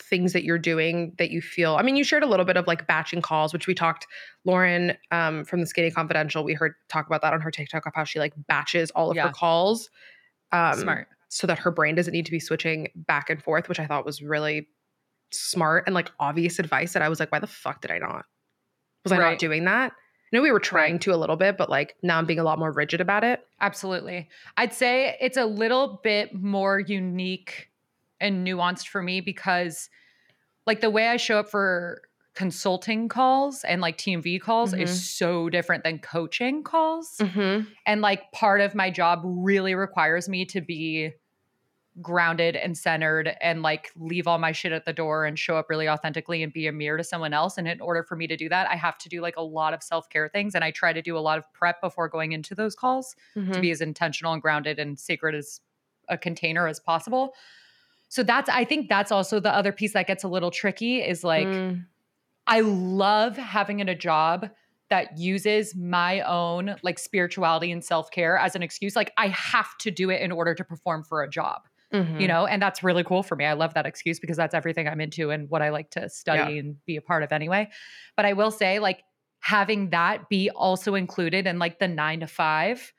things 0.01 0.33
that 0.33 0.45
you're 0.45 0.59
doing 0.59 1.13
that 1.19 1.31
you 1.31 1.43
feel 1.43 1.75
i 1.75 1.83
mean 1.83 1.97
you 1.97 2.05
shared 2.05 2.23
a 2.23 2.27
little 2.27 2.47
bit 2.47 2.57
of 2.57 2.69
like 2.69 2.87
batching 2.87 3.21
calls 3.21 3.53
which 3.53 3.67
we 3.67 3.75
talked 3.75 4.07
Lauryn 4.47 4.97
um, 5.11 5.45
from 5.45 5.61
the 5.61 5.67
skinny 5.67 5.91
confidential 5.91 6.45
we 6.45 6.55
heard 6.55 6.75
talk 6.89 7.07
about 7.09 7.21
that 7.21 7.33
on 7.33 7.41
her 7.41 7.51
tiktok 7.51 7.85
of 7.85 7.93
how 7.97 8.05
she 8.05 8.21
like 8.21 8.33
batches 8.47 8.93
all 8.93 9.11
of 9.11 9.17
yeah. 9.17 9.27
her 9.27 9.33
calls 9.33 9.91
um, 10.53 10.79
smart 10.79 11.09
so 11.29 11.47
that 11.47 11.59
her 11.59 11.71
brain 11.71 11.95
doesn't 11.95 12.13
need 12.13 12.27
to 12.27 12.31
be 12.31 12.41
switching 12.41 12.89
back 12.95 13.31
and 13.31 13.43
forth, 13.43 13.69
which 13.69 13.81
I 13.81 13.87
thought 13.87 14.07
was 14.07 14.23
really 14.23 14.69
smart 15.31 15.85
and 15.87 15.95
like 15.95 16.11
obvious 16.19 16.59
advice 16.59 16.95
that 16.95 17.03
I 17.03 17.09
was 17.09 17.21
like, 17.21 17.31
why 17.31 17.39
the 17.39 17.47
fuck 17.47 17.83
did 17.83 17.91
I 17.91 17.99
not? 17.99 18.25
Was 19.05 19.13
I 19.13 19.19
not 19.19 19.39
doing 19.39 19.65
that? 19.65 19.93
I 19.93 20.37
know 20.37 20.43
we 20.43 20.51
were 20.51 20.61
trying 20.61 20.99
to 21.01 21.15
a 21.15 21.17
little 21.17 21.37
bit, 21.37 21.57
but 21.57 21.71
like 21.71 21.97
now 22.03 22.19
I'm 22.19 22.27
being 22.27 22.39
a 22.39 22.45
lot 22.45 22.59
more 22.59 22.73
rigid 22.73 23.01
about 23.01 23.25
it. 23.25 23.47
Absolutely. 23.61 24.29
I'd 24.57 24.75
say 24.75 25.17
it's 25.21 25.37
a 25.37 25.47
little 25.47 26.01
bit 26.03 26.35
more 26.35 26.81
unique 26.81 27.71
and 28.21 28.47
nuanced 28.47 28.89
for 28.89 29.03
me 29.03 29.21
because 29.21 29.89
like 30.67 30.81
the 30.81 30.91
way 30.91 31.09
I 31.09 31.17
show 31.17 31.39
up 31.39 31.51
for 31.51 32.03
consulting 32.39 33.09
calls 33.09 33.65
and 33.65 33.81
like 33.81 33.99
TMV 33.99 34.41
calls 34.41 34.71
mm-hmm. 34.71 34.83
is 34.83 35.11
so 35.11 35.51
different 35.51 35.83
than 35.83 35.99
coaching 35.99 36.63
calls. 36.63 37.17
Mm-hmm. 37.19 37.69
And 37.85 38.01
like 38.01 38.31
part 38.31 38.61
of 38.61 38.77
my 38.77 38.93
job 38.93 39.23
really 39.25 39.75
requires 39.75 40.29
me 40.29 40.45
to 40.45 40.61
be 40.61 41.11
grounded 42.01 42.55
and 42.55 42.79
centered 42.79 43.35
and 43.41 43.63
like 43.63 43.91
leave 43.97 44.29
all 44.29 44.39
my 44.39 44.53
shit 44.53 44.71
at 44.71 44.85
the 44.85 44.93
door 44.93 45.25
and 45.25 45.37
show 45.37 45.57
up 45.57 45.69
really 45.69 45.89
authentically 45.89 46.45
and 46.45 46.53
be 46.53 46.69
a 46.69 46.73
mirror 46.73 46.97
to 46.97 47.03
someone 47.03 47.33
else. 47.33 47.59
And 47.59 47.67
in 47.67 47.81
order 47.81 48.05
for 48.05 48.15
me 48.15 48.29
to 48.29 48.37
do 48.37 48.49
that, 48.51 48.71
I 48.71 48.77
have 48.77 48.99
to 48.99 49.09
do 49.09 49.21
like 49.21 49.37
a 49.37 49.43
lot 49.43 49.75
of 49.75 49.83
self 49.83 50.09
care 50.09 50.29
things. 50.29 50.55
And 50.55 50.63
I 50.63 50.71
try 50.71 50.93
to 50.93 51.03
do 51.03 51.19
a 51.19 51.25
lot 51.29 51.39
of 51.39 51.53
prep 51.53 51.81
before 51.81 52.09
going 52.09 52.31
into 52.31 52.55
those 52.55 52.77
calls 52.77 53.17
mm-hmm. 53.37 53.51
to 53.51 53.61
be 53.61 53.73
as 53.73 53.81
intentional 53.81 54.33
and 54.33 54.41
grounded 54.41 54.79
and 54.79 54.97
sacred 54.97 55.35
as 55.35 55.61
a 56.09 56.17
container 56.17 56.69
as 56.69 56.79
possible. 56.79 57.35
So 58.11 58.23
that's, 58.23 58.49
I 58.49 58.65
think 58.65 58.89
that's 58.89 59.11
also 59.11 59.41
the 59.41 59.53
other 59.53 59.73
piece 59.73 59.95
that 59.95 60.07
gets 60.07 60.23
a 60.23 60.29
little 60.29 60.53
tricky 60.53 61.01
is 61.01 61.25
like, 61.25 61.49
mm 61.49 61.85
I 62.49 62.61
love 62.61 63.37
having 63.37 63.81
in 63.81 63.89
a 63.89 63.95
job 63.95 64.49
that 64.91 65.19
uses 65.19 65.77
my 65.77 66.23
own 66.23 66.77
like 66.83 66.99
spirituality 66.99 67.71
and 67.71 67.85
self 67.85 68.11
care 68.11 68.39
as 68.39 68.57
an 68.57 68.63
excuse. 68.63 68.97
Like 68.97 69.13
I 69.17 69.29
have 69.29 69.77
to 69.79 69.91
do 69.91 70.11
it 70.11 70.23
in 70.23 70.33
order 70.33 70.55
to 70.55 70.65
perform 70.65 71.05
for 71.05 71.23
a 71.23 71.29
job. 71.29 71.63
mm-hmm. 71.93 72.21
you 72.21 72.29
know, 72.29 72.47
and 72.47 72.61
that's 72.61 72.83
really 72.83 73.05
cool 73.05 73.23
for 73.23 73.37
me. 73.37 73.45
I 73.45 73.53
love 73.53 73.75
that 73.75 73.87
excuse 73.87 74.19
because 74.19 74.37
that's 74.37 74.55
everything 74.55 74.89
I'm 74.89 75.01
into 75.01 75.31
and 75.31 75.49
what 75.49 75.63
I 75.63 75.69
like 75.71 75.91
to 75.93 76.09
study 76.09 76.55
yeah. 76.55 76.61
and 76.61 76.85
be 76.87 76.97
a 76.97 77.03
part 77.03 77.23
of 77.23 77.33
anyway. 77.33 77.71
But 78.17 78.27
I 78.27 78.33
will 78.35 78.51
say, 78.51 78.79
like, 78.79 79.03
having 79.41 79.91
that 79.91 80.29
be 80.29 80.51
also 80.51 80.95
included 80.95 81.47
in 81.47 81.59
like 81.59 81.79
the 81.79 81.89
nine 81.89 82.21
to 82.21 82.27
five 82.27 82.93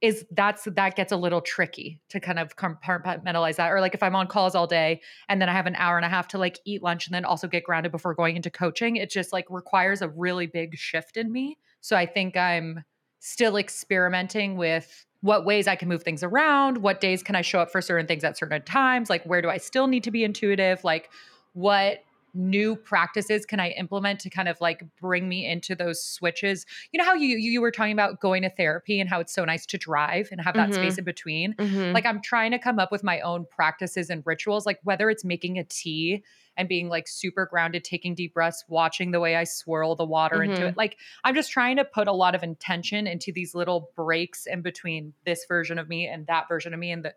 is 0.00 0.24
that's 0.32 0.64
that 0.64 0.96
gets 0.96 1.12
a 1.12 1.16
little 1.16 1.40
tricky 1.40 2.00
to 2.08 2.20
kind 2.20 2.38
of 2.38 2.56
compartmentalize 2.56 3.56
that. 3.56 3.70
Or 3.70 3.80
like 3.80 3.94
if 3.94 4.02
i'm 4.02 4.16
on 4.16 4.26
calls 4.26 4.54
all 4.54 4.66
day 4.66 5.00
and 5.28 5.40
then 5.40 5.48
i 5.48 5.52
have 5.52 5.66
an 5.66 5.76
hour 5.76 5.96
and 5.96 6.06
a 6.06 6.08
half 6.08 6.28
to 6.28 6.38
like 6.38 6.58
eat 6.64 6.82
lunch 6.82 7.06
and 7.06 7.14
then 7.14 7.24
also 7.24 7.46
get 7.46 7.64
grounded 7.64 7.92
before 7.92 8.14
going 8.14 8.36
into 8.36 8.50
coaching 8.50 8.96
it 8.96 9.10
just 9.10 9.32
like 9.32 9.46
requires 9.50 10.02
a 10.02 10.08
really 10.08 10.46
big 10.46 10.76
shift 10.76 11.16
in 11.16 11.30
me. 11.30 11.58
So 11.80 11.96
i 11.96 12.06
think 12.06 12.36
i'm 12.36 12.84
still 13.20 13.56
experimenting 13.56 14.56
with 14.56 15.06
what 15.20 15.44
ways 15.44 15.68
I 15.68 15.76
can 15.76 15.88
move 15.88 16.02
things 16.02 16.22
around, 16.22 16.78
what 16.78 17.00
days 17.00 17.22
can 17.22 17.36
I 17.36 17.42
show 17.42 17.60
up 17.60 17.70
for 17.70 17.82
certain 17.82 18.06
things 18.06 18.24
at 18.24 18.38
certain 18.38 18.62
times, 18.62 19.10
like 19.10 19.22
where 19.24 19.42
do 19.42 19.50
I 19.50 19.58
still 19.58 19.86
need 19.86 20.04
to 20.04 20.10
be 20.10 20.24
intuitive, 20.24 20.82
like 20.82 21.10
what 21.52 21.98
new 22.34 22.76
practices 22.76 23.46
can 23.46 23.60
I 23.60 23.70
implement 23.70 24.20
to 24.20 24.30
kind 24.30 24.48
of 24.48 24.60
like 24.60 24.84
bring 25.00 25.28
me 25.28 25.46
into 25.46 25.74
those 25.74 26.02
switches? 26.02 26.66
You 26.92 26.98
know 26.98 27.04
how 27.04 27.14
you 27.14 27.36
you 27.36 27.60
were 27.60 27.70
talking 27.70 27.92
about 27.92 28.20
going 28.20 28.42
to 28.42 28.50
therapy 28.50 29.00
and 29.00 29.08
how 29.08 29.20
it's 29.20 29.34
so 29.34 29.44
nice 29.44 29.66
to 29.66 29.78
drive 29.78 30.28
and 30.30 30.40
have 30.40 30.54
that 30.54 30.70
mm-hmm. 30.70 30.82
space 30.82 30.98
in 30.98 31.04
between. 31.04 31.54
Mm-hmm. 31.54 31.92
Like 31.92 32.06
I'm 32.06 32.20
trying 32.22 32.50
to 32.52 32.58
come 32.58 32.78
up 32.78 32.92
with 32.92 33.04
my 33.04 33.20
own 33.20 33.46
practices 33.50 34.10
and 34.10 34.22
rituals, 34.24 34.66
like 34.66 34.80
whether 34.82 35.10
it's 35.10 35.24
making 35.24 35.58
a 35.58 35.64
tea 35.64 36.22
and 36.56 36.68
being 36.68 36.88
like 36.88 37.08
super 37.08 37.46
grounded, 37.46 37.84
taking 37.84 38.14
deep 38.14 38.34
breaths, 38.34 38.64
watching 38.68 39.12
the 39.12 39.20
way 39.20 39.36
I 39.36 39.44
swirl 39.44 39.94
the 39.94 40.04
water 40.04 40.36
mm-hmm. 40.36 40.52
into 40.52 40.66
it. 40.66 40.76
Like 40.76 40.98
I'm 41.24 41.34
just 41.34 41.50
trying 41.50 41.76
to 41.76 41.84
put 41.84 42.08
a 42.08 42.12
lot 42.12 42.34
of 42.34 42.42
intention 42.42 43.06
into 43.06 43.32
these 43.32 43.54
little 43.54 43.90
breaks 43.96 44.46
in 44.46 44.62
between 44.62 45.14
this 45.24 45.44
version 45.48 45.78
of 45.78 45.88
me 45.88 46.06
and 46.06 46.26
that 46.26 46.48
version 46.48 46.74
of 46.74 46.80
me 46.80 46.90
and 46.90 47.04
the 47.04 47.14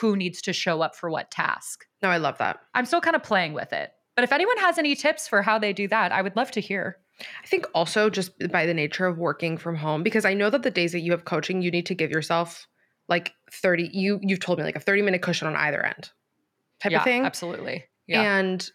who 0.00 0.16
needs 0.16 0.42
to 0.42 0.52
show 0.52 0.82
up 0.82 0.96
for 0.96 1.10
what 1.10 1.30
task. 1.30 1.86
No, 2.02 2.08
I 2.08 2.16
love 2.16 2.38
that. 2.38 2.60
I'm 2.74 2.86
still 2.86 3.00
kind 3.00 3.16
of 3.16 3.22
playing 3.22 3.52
with 3.52 3.72
it. 3.72 3.92
But 4.14 4.24
if 4.24 4.32
anyone 4.32 4.58
has 4.58 4.78
any 4.78 4.94
tips 4.94 5.26
for 5.26 5.42
how 5.42 5.58
they 5.58 5.72
do 5.72 5.88
that, 5.88 6.12
I 6.12 6.22
would 6.22 6.36
love 6.36 6.50
to 6.52 6.60
hear. 6.60 6.98
I 7.42 7.46
think 7.46 7.66
also 7.74 8.10
just 8.10 8.32
by 8.50 8.66
the 8.66 8.74
nature 8.74 9.06
of 9.06 9.18
working 9.18 9.56
from 9.56 9.76
home, 9.76 10.02
because 10.02 10.24
I 10.24 10.34
know 10.34 10.50
that 10.50 10.62
the 10.62 10.70
days 10.70 10.92
that 10.92 11.00
you 11.00 11.12
have 11.12 11.24
coaching, 11.24 11.62
you 11.62 11.70
need 11.70 11.86
to 11.86 11.94
give 11.94 12.10
yourself 12.10 12.66
like 13.08 13.32
30, 13.52 13.90
you 13.92 14.18
you've 14.22 14.40
told 14.40 14.58
me 14.58 14.64
like 14.64 14.76
a 14.76 14.80
30 14.80 15.02
minute 15.02 15.22
cushion 15.22 15.46
on 15.46 15.56
either 15.56 15.84
end 15.84 16.10
type 16.80 16.92
yeah, 16.92 16.98
of 16.98 17.04
thing. 17.04 17.24
Absolutely. 17.24 17.84
Yeah. 18.06 18.38
And 18.38 18.68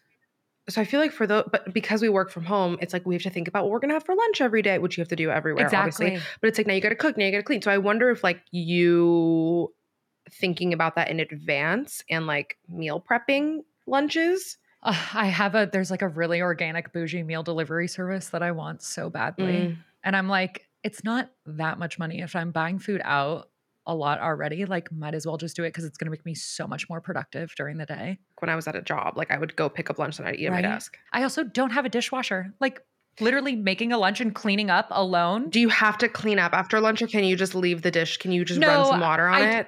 so 0.69 0.81
I 0.81 0.86
feel 0.86 1.00
like 1.00 1.12
for 1.12 1.25
the 1.25 1.46
but 1.51 1.74
because 1.74 2.01
we 2.01 2.10
work 2.10 2.29
from 2.29 2.46
home, 2.46 2.77
it's 2.81 2.93
like 2.93 3.05
we 3.05 3.15
have 3.15 3.24
to 3.24 3.29
think 3.29 3.48
about 3.48 3.63
what 3.63 3.72
we're 3.72 3.79
gonna 3.79 3.93
have 3.93 4.05
for 4.05 4.15
lunch 4.15 4.39
every 4.39 4.62
day, 4.62 4.77
which 4.77 4.98
you 4.98 5.01
have 5.01 5.10
to 5.10 5.15
do 5.15 5.31
everywhere, 5.31 5.65
exactly. 5.65 6.08
obviously. 6.08 6.27
But 6.41 6.48
it's 6.50 6.58
like 6.58 6.67
now 6.67 6.74
you 6.74 6.81
gotta 6.81 6.96
cook, 6.96 7.17
now 7.17 7.25
you 7.25 7.31
gotta 7.31 7.43
clean. 7.43 7.62
So 7.62 7.72
I 7.72 7.77
wonder 7.77 8.10
if 8.10 8.24
like 8.24 8.41
you 8.51 9.74
thinking 10.31 10.74
about 10.74 10.96
that 10.96 11.10
in 11.10 11.19
advance 11.19 12.03
and 12.10 12.27
like 12.27 12.58
meal 12.67 13.03
prepping 13.10 13.63
lunches 13.88 14.58
uh, 14.83 14.95
I 15.13 15.27
have 15.27 15.55
a 15.55 15.69
there's 15.71 15.91
like 15.91 16.01
a 16.01 16.07
really 16.07 16.41
organic 16.41 16.93
bougie 16.93 17.24
meal 17.24 17.43
delivery 17.43 17.88
service 17.88 18.29
that 18.29 18.43
I 18.43 18.51
want 18.51 18.81
so 18.81 19.09
badly. 19.09 19.53
Mm. 19.53 19.77
And 20.03 20.15
I'm 20.15 20.29
like, 20.29 20.65
it's 20.83 21.03
not 21.03 21.29
that 21.45 21.77
much 21.77 22.00
money. 22.00 22.21
If 22.21 22.36
I'm 22.36 22.51
buying 22.51 22.79
food 22.79 23.01
out 23.03 23.50
a 23.86 23.93
lot 23.93 24.19
already, 24.19 24.65
like 24.65 24.91
might 24.91 25.15
as 25.15 25.25
well 25.25 25.38
just 25.38 25.55
do 25.55 25.63
it 25.63 25.69
because 25.69 25.83
it's 25.83 25.98
gonna 25.98 26.12
make 26.12 26.25
me 26.25 26.36
so 26.36 26.67
much 26.67 26.89
more 26.89 27.01
productive 27.01 27.53
during 27.55 27.77
the 27.77 27.86
day. 27.86 28.19
When 28.39 28.50
I 28.50 28.55
was 28.55 28.67
at 28.67 28.75
a 28.75 28.81
job, 28.81 29.17
like 29.17 29.31
I 29.31 29.38
would 29.38 29.55
go 29.55 29.67
pick 29.67 29.89
up 29.89 30.00
lunch 30.00 30.19
and 30.19 30.27
I'd 30.27 30.36
eat 30.36 30.48
right? 30.50 30.63
at 30.63 30.69
my 30.69 30.75
desk. 30.75 30.98
I 31.12 31.24
also 31.24 31.43
don't 31.43 31.71
have 31.71 31.86
a 31.86 31.89
dishwasher. 31.89 32.53
Like 32.59 32.81
literally 33.19 33.55
making 33.55 33.91
a 33.91 33.98
lunch 33.98 34.21
and 34.21 34.33
cleaning 34.33 34.69
up 34.69 34.88
alone. 34.91 35.50
Do 35.50 35.59
you 35.59 35.69
have 35.69 35.98
to 36.00 36.09
clean 36.09 36.39
up 36.39 36.53
after 36.53 36.79
lunch 36.79 37.01
or 37.01 37.07
can 37.07 37.24
you 37.24 37.36
just 37.36 37.55
leave 37.55 37.81
the 37.81 37.91
dish? 37.91 38.17
Can 38.17 38.31
you 38.31 38.45
just 38.45 38.59
no, 38.59 38.67
run 38.67 38.86
some 38.86 39.00
water 39.00 39.27
on 39.27 39.41
I, 39.41 39.59
it? 39.59 39.67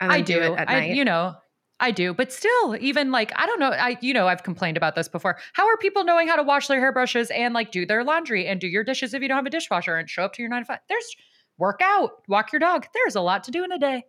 And 0.00 0.12
I 0.12 0.20
do. 0.20 0.34
do 0.34 0.40
it 0.40 0.58
at 0.58 0.70
I, 0.70 0.80
night? 0.80 0.96
You 0.96 1.04
know, 1.04 1.36
I 1.80 1.92
do, 1.92 2.12
but 2.12 2.32
still, 2.32 2.76
even 2.80 3.12
like 3.12 3.32
I 3.36 3.46
don't 3.46 3.60
know. 3.60 3.70
I 3.70 3.96
you 4.00 4.12
know 4.12 4.26
I've 4.26 4.42
complained 4.42 4.76
about 4.76 4.94
this 4.94 5.08
before. 5.08 5.38
How 5.52 5.66
are 5.66 5.76
people 5.76 6.04
knowing 6.04 6.26
how 6.26 6.36
to 6.36 6.42
wash 6.42 6.66
their 6.66 6.80
hairbrushes 6.80 7.30
and 7.30 7.54
like 7.54 7.70
do 7.70 7.86
their 7.86 8.02
laundry 8.02 8.46
and 8.46 8.60
do 8.60 8.66
your 8.66 8.82
dishes 8.82 9.14
if 9.14 9.22
you 9.22 9.28
don't 9.28 9.36
have 9.36 9.46
a 9.46 9.50
dishwasher 9.50 9.96
and 9.96 10.10
show 10.10 10.24
up 10.24 10.32
to 10.34 10.42
your 10.42 10.50
nine 10.50 10.62
to 10.62 10.66
five? 10.66 10.80
There's 10.88 11.16
work 11.56 11.80
out, 11.82 12.22
walk 12.26 12.52
your 12.52 12.60
dog. 12.60 12.86
There's 12.94 13.14
a 13.14 13.20
lot 13.20 13.44
to 13.44 13.50
do 13.50 13.64
in 13.64 13.70
a 13.70 13.78
day. 13.78 14.04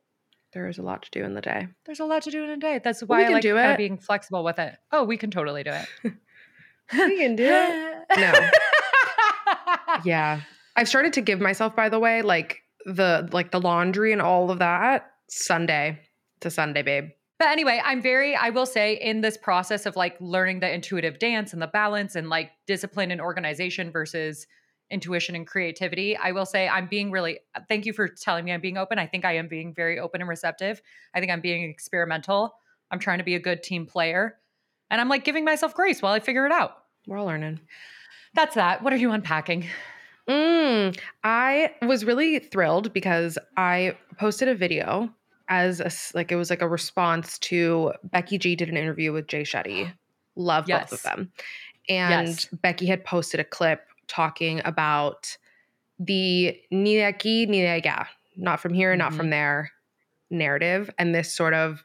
There 0.53 0.67
is 0.67 0.79
a 0.79 0.81
lot 0.81 1.03
to 1.03 1.11
do 1.11 1.23
in 1.23 1.35
the 1.35 1.41
day. 1.41 1.67
There's 1.85 1.99
a 1.99 2.05
lot 2.05 2.23
to 2.23 2.31
do 2.31 2.43
in 2.43 2.49
a 2.49 2.57
day. 2.57 2.79
That's 2.83 3.01
why 3.01 3.25
I 3.25 3.29
like 3.29 3.43
do 3.43 3.57
it. 3.57 3.77
being 3.77 3.97
flexible 3.97 4.43
with 4.43 4.57
it. 4.57 4.75
Oh, 4.91 5.03
we 5.03 5.15
can 5.15 5.29
totally 5.29 5.63
do 5.63 5.71
it. 5.71 5.87
we 6.93 7.17
can 7.17 7.35
do 7.35 7.45
it. 7.45 8.03
No. 8.17 8.49
yeah. 10.05 10.41
I've 10.75 10.89
started 10.89 11.13
to 11.13 11.21
give 11.21 11.39
myself, 11.39 11.75
by 11.75 11.89
the 11.89 11.99
way, 11.99 12.23
like 12.23 12.63
the 12.85 13.29
like 13.31 13.51
the 13.51 13.61
laundry 13.61 14.11
and 14.11 14.21
all 14.21 14.49
of 14.49 14.59
that 14.59 15.11
Sunday 15.29 15.99
to 16.39 16.49
Sunday, 16.49 16.81
babe. 16.81 17.09
But 17.39 17.47
anyway, 17.47 17.81
I'm 17.83 18.01
very, 18.01 18.35
I 18.35 18.49
will 18.49 18.65
say, 18.65 18.95
in 18.95 19.21
this 19.21 19.37
process 19.37 19.85
of 19.85 19.95
like 19.95 20.17
learning 20.19 20.59
the 20.59 20.71
intuitive 20.71 21.19
dance 21.19 21.53
and 21.53 21.61
the 21.61 21.67
balance 21.67 22.15
and 22.15 22.27
like 22.27 22.51
discipline 22.67 23.11
and 23.11 23.21
organization 23.21 23.91
versus 23.91 24.45
intuition 24.91 25.35
and 25.35 25.47
creativity, 25.47 26.17
I 26.17 26.33
will 26.33 26.45
say 26.45 26.67
I'm 26.67 26.87
being 26.87 27.11
really, 27.11 27.39
thank 27.69 27.85
you 27.85 27.93
for 27.93 28.09
telling 28.09 28.43
me 28.43 28.51
I'm 28.51 28.59
being 28.59 28.77
open. 28.77 28.99
I 28.99 29.07
think 29.07 29.23
I 29.23 29.37
am 29.37 29.47
being 29.47 29.73
very 29.73 29.99
open 29.99 30.19
and 30.19 30.29
receptive. 30.29 30.81
I 31.13 31.21
think 31.21 31.31
I'm 31.31 31.39
being 31.39 31.69
experimental. 31.69 32.55
I'm 32.91 32.99
trying 32.99 33.19
to 33.19 33.23
be 33.23 33.35
a 33.35 33.39
good 33.39 33.63
team 33.63 33.85
player. 33.85 34.35
And 34.91 34.99
I'm 34.99 35.07
like 35.07 35.23
giving 35.23 35.45
myself 35.45 35.73
grace 35.73 36.01
while 36.01 36.13
I 36.13 36.19
figure 36.19 36.45
it 36.45 36.51
out. 36.51 36.75
We're 37.07 37.19
all 37.19 37.25
learning. 37.25 37.61
That's 38.33 38.55
that. 38.55 38.83
What 38.83 38.91
are 38.91 38.97
you 38.97 39.11
unpacking? 39.11 39.65
Mm, 40.27 40.99
I 41.23 41.73
was 41.83 42.03
really 42.03 42.39
thrilled 42.39 42.91
because 42.91 43.37
I 43.55 43.97
posted 44.17 44.47
a 44.47 44.55
video 44.55 45.09
as 45.49 45.79
a, 45.79 45.91
like 46.15 46.31
it 46.31 46.35
was 46.35 46.49
like 46.49 46.61
a 46.61 46.67
response 46.67 47.37
to 47.39 47.93
Becky 48.03 48.37
G 48.37 48.55
did 48.55 48.69
an 48.69 48.77
interview 48.77 49.11
with 49.11 49.27
Jay 49.27 49.41
Shetty. 49.41 49.91
Love 50.35 50.69
yes. 50.69 50.89
both 50.89 50.99
of 50.99 51.03
them. 51.03 51.31
And 51.89 52.27
yes. 52.29 52.45
Becky 52.61 52.85
had 52.85 53.03
posted 53.03 53.39
a 53.39 53.43
clip 53.43 53.81
talking 54.07 54.61
about 54.63 55.37
the 55.99 56.57
ni 56.71 56.95
de 56.95 57.11
aquí 57.11 57.47
ni 57.47 57.61
de 57.61 57.81
allá, 57.81 58.05
not 58.37 58.59
from 58.59 58.73
here, 58.73 58.91
mm-hmm. 58.91 58.99
not 58.99 59.13
from 59.13 59.25
mm-hmm. 59.25 59.31
there 59.31 59.71
narrative 60.29 60.89
and 60.99 61.13
this 61.13 61.33
sort 61.33 61.55
of 61.55 61.83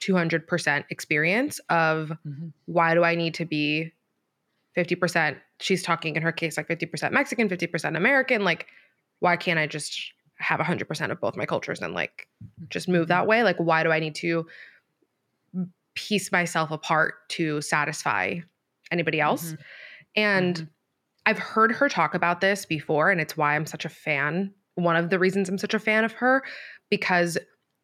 200% 0.00 0.84
experience 0.90 1.58
of 1.68 2.12
mm-hmm. 2.26 2.48
why 2.64 2.94
do 2.94 3.04
I 3.04 3.14
need 3.14 3.34
to 3.34 3.44
be 3.44 3.92
50%? 4.76 5.36
She's 5.60 5.82
talking 5.82 6.16
in 6.16 6.22
her 6.22 6.32
case 6.32 6.56
like 6.56 6.68
50% 6.68 7.12
Mexican, 7.12 7.48
50% 7.48 7.96
American. 7.96 8.42
Like, 8.44 8.66
why 9.20 9.36
can't 9.36 9.58
I 9.58 9.66
just 9.66 10.13
have 10.38 10.60
100% 10.60 11.10
of 11.10 11.20
both 11.20 11.36
my 11.36 11.46
cultures 11.46 11.80
and 11.80 11.94
like 11.94 12.28
just 12.68 12.88
move 12.88 13.08
that 13.08 13.26
way 13.26 13.42
like 13.42 13.56
why 13.56 13.82
do 13.82 13.90
i 13.90 13.98
need 13.98 14.14
to 14.14 14.46
piece 15.94 16.32
myself 16.32 16.70
apart 16.70 17.28
to 17.28 17.60
satisfy 17.60 18.34
anybody 18.90 19.20
else 19.20 19.46
mm-hmm. 19.46 19.62
and 20.16 20.56
mm-hmm. 20.56 20.64
i've 21.26 21.38
heard 21.38 21.72
her 21.72 21.88
talk 21.88 22.14
about 22.14 22.40
this 22.40 22.66
before 22.66 23.10
and 23.10 23.20
it's 23.20 23.36
why 23.36 23.54
i'm 23.54 23.66
such 23.66 23.84
a 23.84 23.88
fan 23.88 24.52
one 24.74 24.96
of 24.96 25.10
the 25.10 25.18
reasons 25.18 25.48
i'm 25.48 25.58
such 25.58 25.74
a 25.74 25.78
fan 25.78 26.04
of 26.04 26.12
her 26.12 26.42
because 26.90 27.38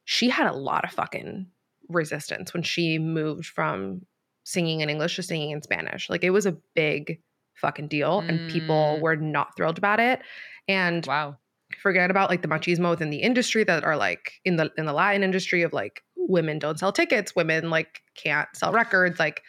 she 0.05 0.29
had 0.29 0.47
a 0.49 0.53
lot 0.53 0.85
of 0.85 0.91
fucking 0.91 1.47
resistance 1.89 2.53
when 2.53 2.63
she 2.63 2.99
moved 2.99 3.47
from 3.47 4.03
singing 4.45 4.81
in 4.81 4.91
english 4.91 5.17
to 5.17 5.23
singing 5.23 5.51
in 5.51 5.63
spanish 5.63 6.11
like 6.11 6.25
it 6.25 6.31
was 6.31 6.47
a 6.47 6.57
big 6.75 7.21
fucking 7.55 7.87
deal 7.87 8.23
mm. 8.23 8.29
and 8.29 8.51
people 8.51 8.97
mm. 8.97 9.01
were 9.01 9.17
not 9.17 9.55
thrilled 9.57 9.79
about 9.79 10.01
it 10.01 10.21
and 10.67 11.07
wow 11.07 11.37
forget 11.83 12.11
about 12.11 12.31
like 12.31 12.43
the 12.43 12.49
machismo 12.49 12.91
within 12.91 13.11
the 13.11 13.19
industry 13.19 13.65
that 13.65 13.85
are 13.85 13.97
like 13.97 14.41
in 14.45 14.57
the 14.57 14.71
in 14.77 14.87
the 14.87 14.93
Latin 14.93 15.23
industry 15.23 15.63
of 15.63 15.73
like 15.73 16.03
women 16.17 16.59
don't 16.59 16.79
sell 16.79 16.93
tickets, 16.93 17.35
women 17.35 17.71
like 17.71 18.03
can't 18.15 18.49
sell 18.55 18.73
records, 18.73 19.19
like 19.19 19.43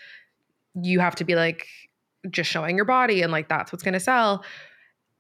you 0.82 1.00
have 1.00 1.16
to 1.16 1.24
be 1.24 1.36
like 1.36 1.68
just 2.30 2.50
showing 2.50 2.76
your 2.76 2.86
body 2.86 3.22
and 3.22 3.32
like 3.32 3.50
that's 3.50 3.72
what's 3.72 3.84
going 3.84 3.94
to 3.94 4.00
sell. 4.00 4.44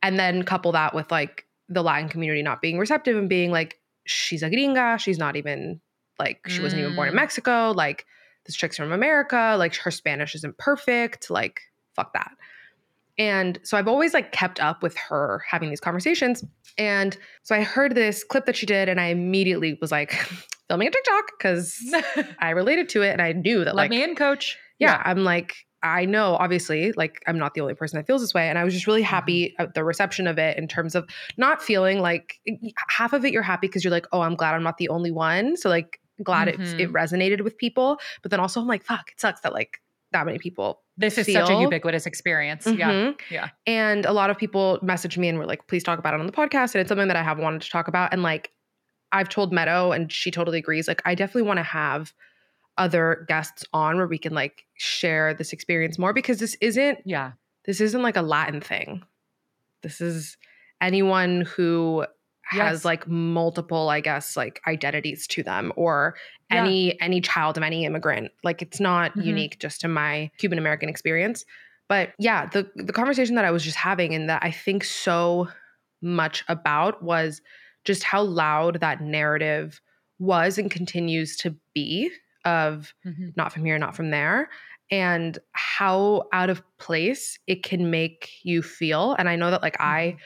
And 0.01 0.17
then 0.17 0.43
couple 0.43 0.71
that 0.71 0.95
with 0.95 1.11
like 1.11 1.45
the 1.69 1.83
Latin 1.83 2.09
community 2.09 2.41
not 2.41 2.61
being 2.61 2.79
receptive 2.79 3.17
and 3.17 3.29
being 3.29 3.51
like 3.51 3.79
she's 4.05 4.43
a 4.43 4.49
gringa, 4.49 4.99
she's 4.99 5.17
not 5.17 5.35
even 5.35 5.81
like 6.19 6.39
she 6.47 6.61
wasn't 6.61 6.81
even 6.81 6.95
born 6.95 7.07
in 7.07 7.13
mm. 7.13 7.17
Mexico, 7.17 7.71
like 7.75 8.05
this 8.45 8.55
chick's 8.55 8.77
from 8.77 8.91
America, 8.91 9.55
like 9.57 9.75
her 9.75 9.91
Spanish 9.91 10.35
isn't 10.35 10.57
perfect, 10.57 11.29
like 11.29 11.61
fuck 11.95 12.13
that. 12.13 12.31
And 13.17 13.59
so 13.63 13.77
I've 13.77 13.87
always 13.87 14.13
like 14.13 14.31
kept 14.31 14.59
up 14.59 14.81
with 14.81 14.95
her 14.97 15.43
having 15.49 15.69
these 15.69 15.79
conversations. 15.79 16.43
And 16.77 17.17
so 17.43 17.55
I 17.55 17.63
heard 17.63 17.95
this 17.95 18.23
clip 18.23 18.45
that 18.45 18.55
she 18.55 18.65
did, 18.65 18.89
and 18.89 18.99
I 18.99 19.07
immediately 19.07 19.77
was 19.81 19.91
like, 19.91 20.13
filming 20.71 20.87
a 20.87 20.91
TikTok 20.91 21.31
because 21.37 21.77
I 22.39 22.51
related 22.51 22.87
to 22.89 23.01
it 23.01 23.11
and 23.11 23.21
I 23.21 23.33
knew 23.33 23.65
that 23.65 23.75
Let 23.75 23.83
like 23.83 23.89
me 23.89 24.03
in, 24.03 24.15
coach. 24.15 24.57
Yeah, 24.79 24.93
yeah, 24.93 25.01
I'm 25.03 25.25
like, 25.25 25.53
I 25.83 26.05
know 26.05 26.35
obviously, 26.35 26.93
like 26.93 27.21
I'm 27.27 27.37
not 27.37 27.55
the 27.55 27.61
only 27.61 27.73
person 27.73 27.97
that 27.97 28.07
feels 28.07 28.21
this 28.21 28.33
way. 28.33 28.47
And 28.47 28.57
I 28.57 28.63
was 28.63 28.73
just 28.73 28.87
really 28.87 29.01
happy 29.01 29.47
mm-hmm. 29.47 29.63
at 29.63 29.73
the 29.73 29.83
reception 29.83 30.27
of 30.27 30.37
it 30.37 30.57
in 30.57 30.69
terms 30.69 30.95
of 30.95 31.09
not 31.35 31.61
feeling 31.61 31.99
like 31.99 32.39
half 32.87 33.11
of 33.11 33.25
it 33.25 33.33
you're 33.33 33.41
happy 33.41 33.67
because 33.67 33.83
you're 33.83 33.91
like, 33.91 34.07
oh, 34.13 34.21
I'm 34.21 34.35
glad 34.35 34.53
I'm 34.53 34.63
not 34.63 34.77
the 34.77 34.87
only 34.87 35.11
one. 35.11 35.57
So 35.57 35.67
like 35.67 35.99
glad 36.23 36.47
mm-hmm. 36.47 36.79
it, 36.79 36.81
it 36.81 36.93
resonated 36.93 37.41
with 37.41 37.57
people. 37.57 37.97
But 38.21 38.31
then 38.31 38.39
also 38.39 38.61
I'm 38.61 38.67
like, 38.67 38.83
fuck, 38.83 39.11
it 39.11 39.19
sucks 39.19 39.41
that 39.41 39.51
like 39.51 39.81
that 40.11 40.25
many 40.25 40.39
people 40.39 40.81
this 40.97 41.17
is 41.17 41.25
feel. 41.25 41.45
such 41.45 41.55
a 41.55 41.59
ubiquitous 41.59 42.05
experience. 42.05 42.65
Mm-hmm. 42.65 42.79
Yeah. 42.79 43.13
Yeah. 43.29 43.49
And 43.65 44.05
a 44.05 44.13
lot 44.13 44.29
of 44.29 44.37
people 44.37 44.79
messaged 44.83 45.17
me 45.17 45.29
and 45.29 45.37
were 45.37 45.45
like, 45.45 45.67
please 45.67 45.83
talk 45.83 45.99
about 45.99 46.13
it 46.13 46.19
on 46.19 46.25
the 46.25 46.31
podcast. 46.31 46.75
And 46.75 46.81
it's 46.81 46.89
something 46.89 47.07
that 47.07 47.17
I 47.17 47.23
have 47.23 47.39
wanted 47.39 47.61
to 47.61 47.69
talk 47.69 47.87
about. 47.87 48.13
And 48.13 48.21
like, 48.21 48.51
I've 49.11 49.29
told 49.29 49.51
Meadow 49.51 49.91
and 49.91 50.11
she 50.11 50.31
totally 50.31 50.59
agrees. 50.59 50.87
Like, 50.87 51.01
I 51.05 51.15
definitely 51.15 51.43
want 51.43 51.57
to 51.57 51.63
have 51.63 52.13
other 52.77 53.25
guests 53.27 53.65
on 53.73 53.97
where 53.97 54.07
we 54.07 54.17
can 54.17 54.33
like 54.33 54.65
share 54.75 55.33
this 55.33 55.53
experience 55.53 55.99
more 55.99 56.13
because 56.13 56.39
this 56.39 56.55
isn't 56.61 56.99
yeah 57.05 57.33
this 57.65 57.81
isn't 57.81 58.01
like 58.01 58.17
a 58.17 58.21
Latin 58.21 58.61
thing. 58.61 59.03
This 59.83 60.01
is 60.01 60.37
anyone 60.81 61.41
who 61.41 62.05
has 62.51 62.85
like 62.85 63.07
multiple, 63.07 63.89
I 63.89 64.01
guess, 64.01 64.37
like 64.37 64.61
identities 64.67 65.27
to 65.27 65.43
them 65.43 65.71
or 65.75 66.15
Yeah. 66.49 66.57
any 66.59 66.99
any 67.01 67.21
child 67.21 67.57
of 67.57 67.63
any 67.63 67.85
immigrant. 67.85 68.31
Like 68.43 68.61
it's 68.61 68.79
not 68.79 69.17
Mhm. 69.17 69.23
unique 69.25 69.59
just 69.59 69.81
to 69.81 69.87
my 69.87 70.31
Cuban 70.37 70.57
American 70.59 70.89
experience. 70.89 71.45
But 71.87 72.13
yeah, 72.19 72.45
the 72.47 72.69
the 72.75 72.93
conversation 72.93 73.35
that 73.35 73.45
I 73.45 73.51
was 73.51 73.63
just 73.63 73.77
having 73.77 74.13
and 74.13 74.29
that 74.29 74.43
I 74.43 74.51
think 74.51 74.83
so 74.83 75.47
much 76.01 76.43
about 76.47 77.03
was 77.03 77.41
just 77.85 78.03
how 78.03 78.21
loud 78.23 78.79
that 78.81 79.01
narrative 79.01 79.81
was 80.19 80.57
and 80.57 80.69
continues 80.71 81.35
to 81.37 81.55
be 81.73 82.11
of 82.45 82.93
Mhm. 83.05 83.33
not 83.35 83.53
from 83.53 83.65
here, 83.65 83.77
not 83.77 83.95
from 83.95 84.09
there, 84.11 84.49
and 84.91 85.37
how 85.53 86.27
out 86.33 86.49
of 86.49 86.63
place 86.77 87.37
it 87.47 87.63
can 87.63 87.89
make 87.91 88.31
you 88.43 88.61
feel. 88.63 89.13
And 89.19 89.29
I 89.29 89.35
know 89.35 89.51
that, 89.51 89.61
like, 89.61 89.79
I 89.79 90.17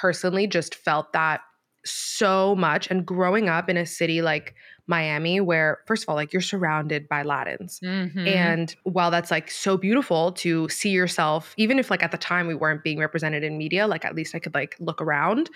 personally 0.00 0.46
just 0.46 0.74
felt 0.74 1.12
that 1.12 1.40
so 1.84 2.54
much. 2.54 2.90
And 2.90 3.04
growing 3.04 3.48
up 3.48 3.68
in 3.68 3.76
a 3.76 3.84
city 3.84 4.22
like 4.22 4.54
Miami, 4.86 5.40
where, 5.40 5.78
first 5.86 6.02
of 6.02 6.08
all, 6.08 6.14
like, 6.14 6.32
you're 6.32 6.42
surrounded 6.42 7.08
by 7.08 7.22
Latins. 7.22 7.80
Mhm. 7.82 8.26
And 8.26 8.76
while 8.84 9.10
that's 9.10 9.30
like 9.30 9.50
so 9.50 9.76
beautiful 9.76 10.32
to 10.32 10.68
see 10.68 10.90
yourself, 10.90 11.54
even 11.56 11.78
if 11.78 11.90
like 11.90 12.02
at 12.02 12.10
the 12.10 12.18
time 12.18 12.46
we 12.46 12.54
weren't 12.54 12.82
being 12.82 12.98
represented 12.98 13.42
in 13.42 13.56
media, 13.58 13.86
like 13.86 14.04
at 14.04 14.14
least 14.14 14.34
I 14.34 14.38
could 14.38 14.54
like 14.54 14.76
look 14.80 15.00
around 15.00 15.50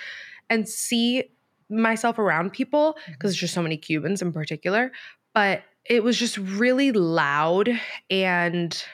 and 0.50 0.68
see 0.68 1.24
myself 1.70 2.18
around 2.18 2.52
people 2.52 2.96
because 3.06 3.32
there's 3.32 3.40
just 3.40 3.54
so 3.54 3.62
many 3.62 3.76
Cubans 3.76 4.22
in 4.22 4.32
particular. 4.32 4.92
But 5.34 5.62
it 5.84 6.02
was 6.02 6.18
just 6.18 6.38
really 6.38 6.92
loud. 6.92 7.68
And 8.10 8.84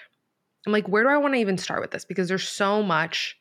I'm 0.67 0.73
like, 0.73 0.89
where 0.89 1.03
do 1.05 1.09
I 1.09 1.17
want 1.19 1.35
to 1.35 1.41
even 1.41 1.59
start 1.59 1.81
with 1.81 1.91
this? 1.93 2.05
Because 2.05 2.29
there's 2.29 2.49
so 2.49 2.83
much 2.83 3.37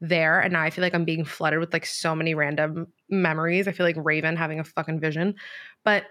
there. 0.00 0.40
And 0.40 0.52
now 0.54 0.62
I 0.62 0.70
feel 0.70 0.82
like 0.82 0.94
I'm 0.94 1.04
being 1.04 1.24
flooded 1.24 1.60
with 1.60 1.72
like 1.72 1.86
so 1.86 2.14
many 2.14 2.34
random 2.34 2.88
memories. 3.08 3.68
I 3.68 3.72
feel 3.72 3.84
like 3.84 3.96
Raven 3.98 4.36
having 4.36 4.58
a 4.58 4.64
fucking 4.64 5.00
vision. 5.00 5.34
But 5.84 6.04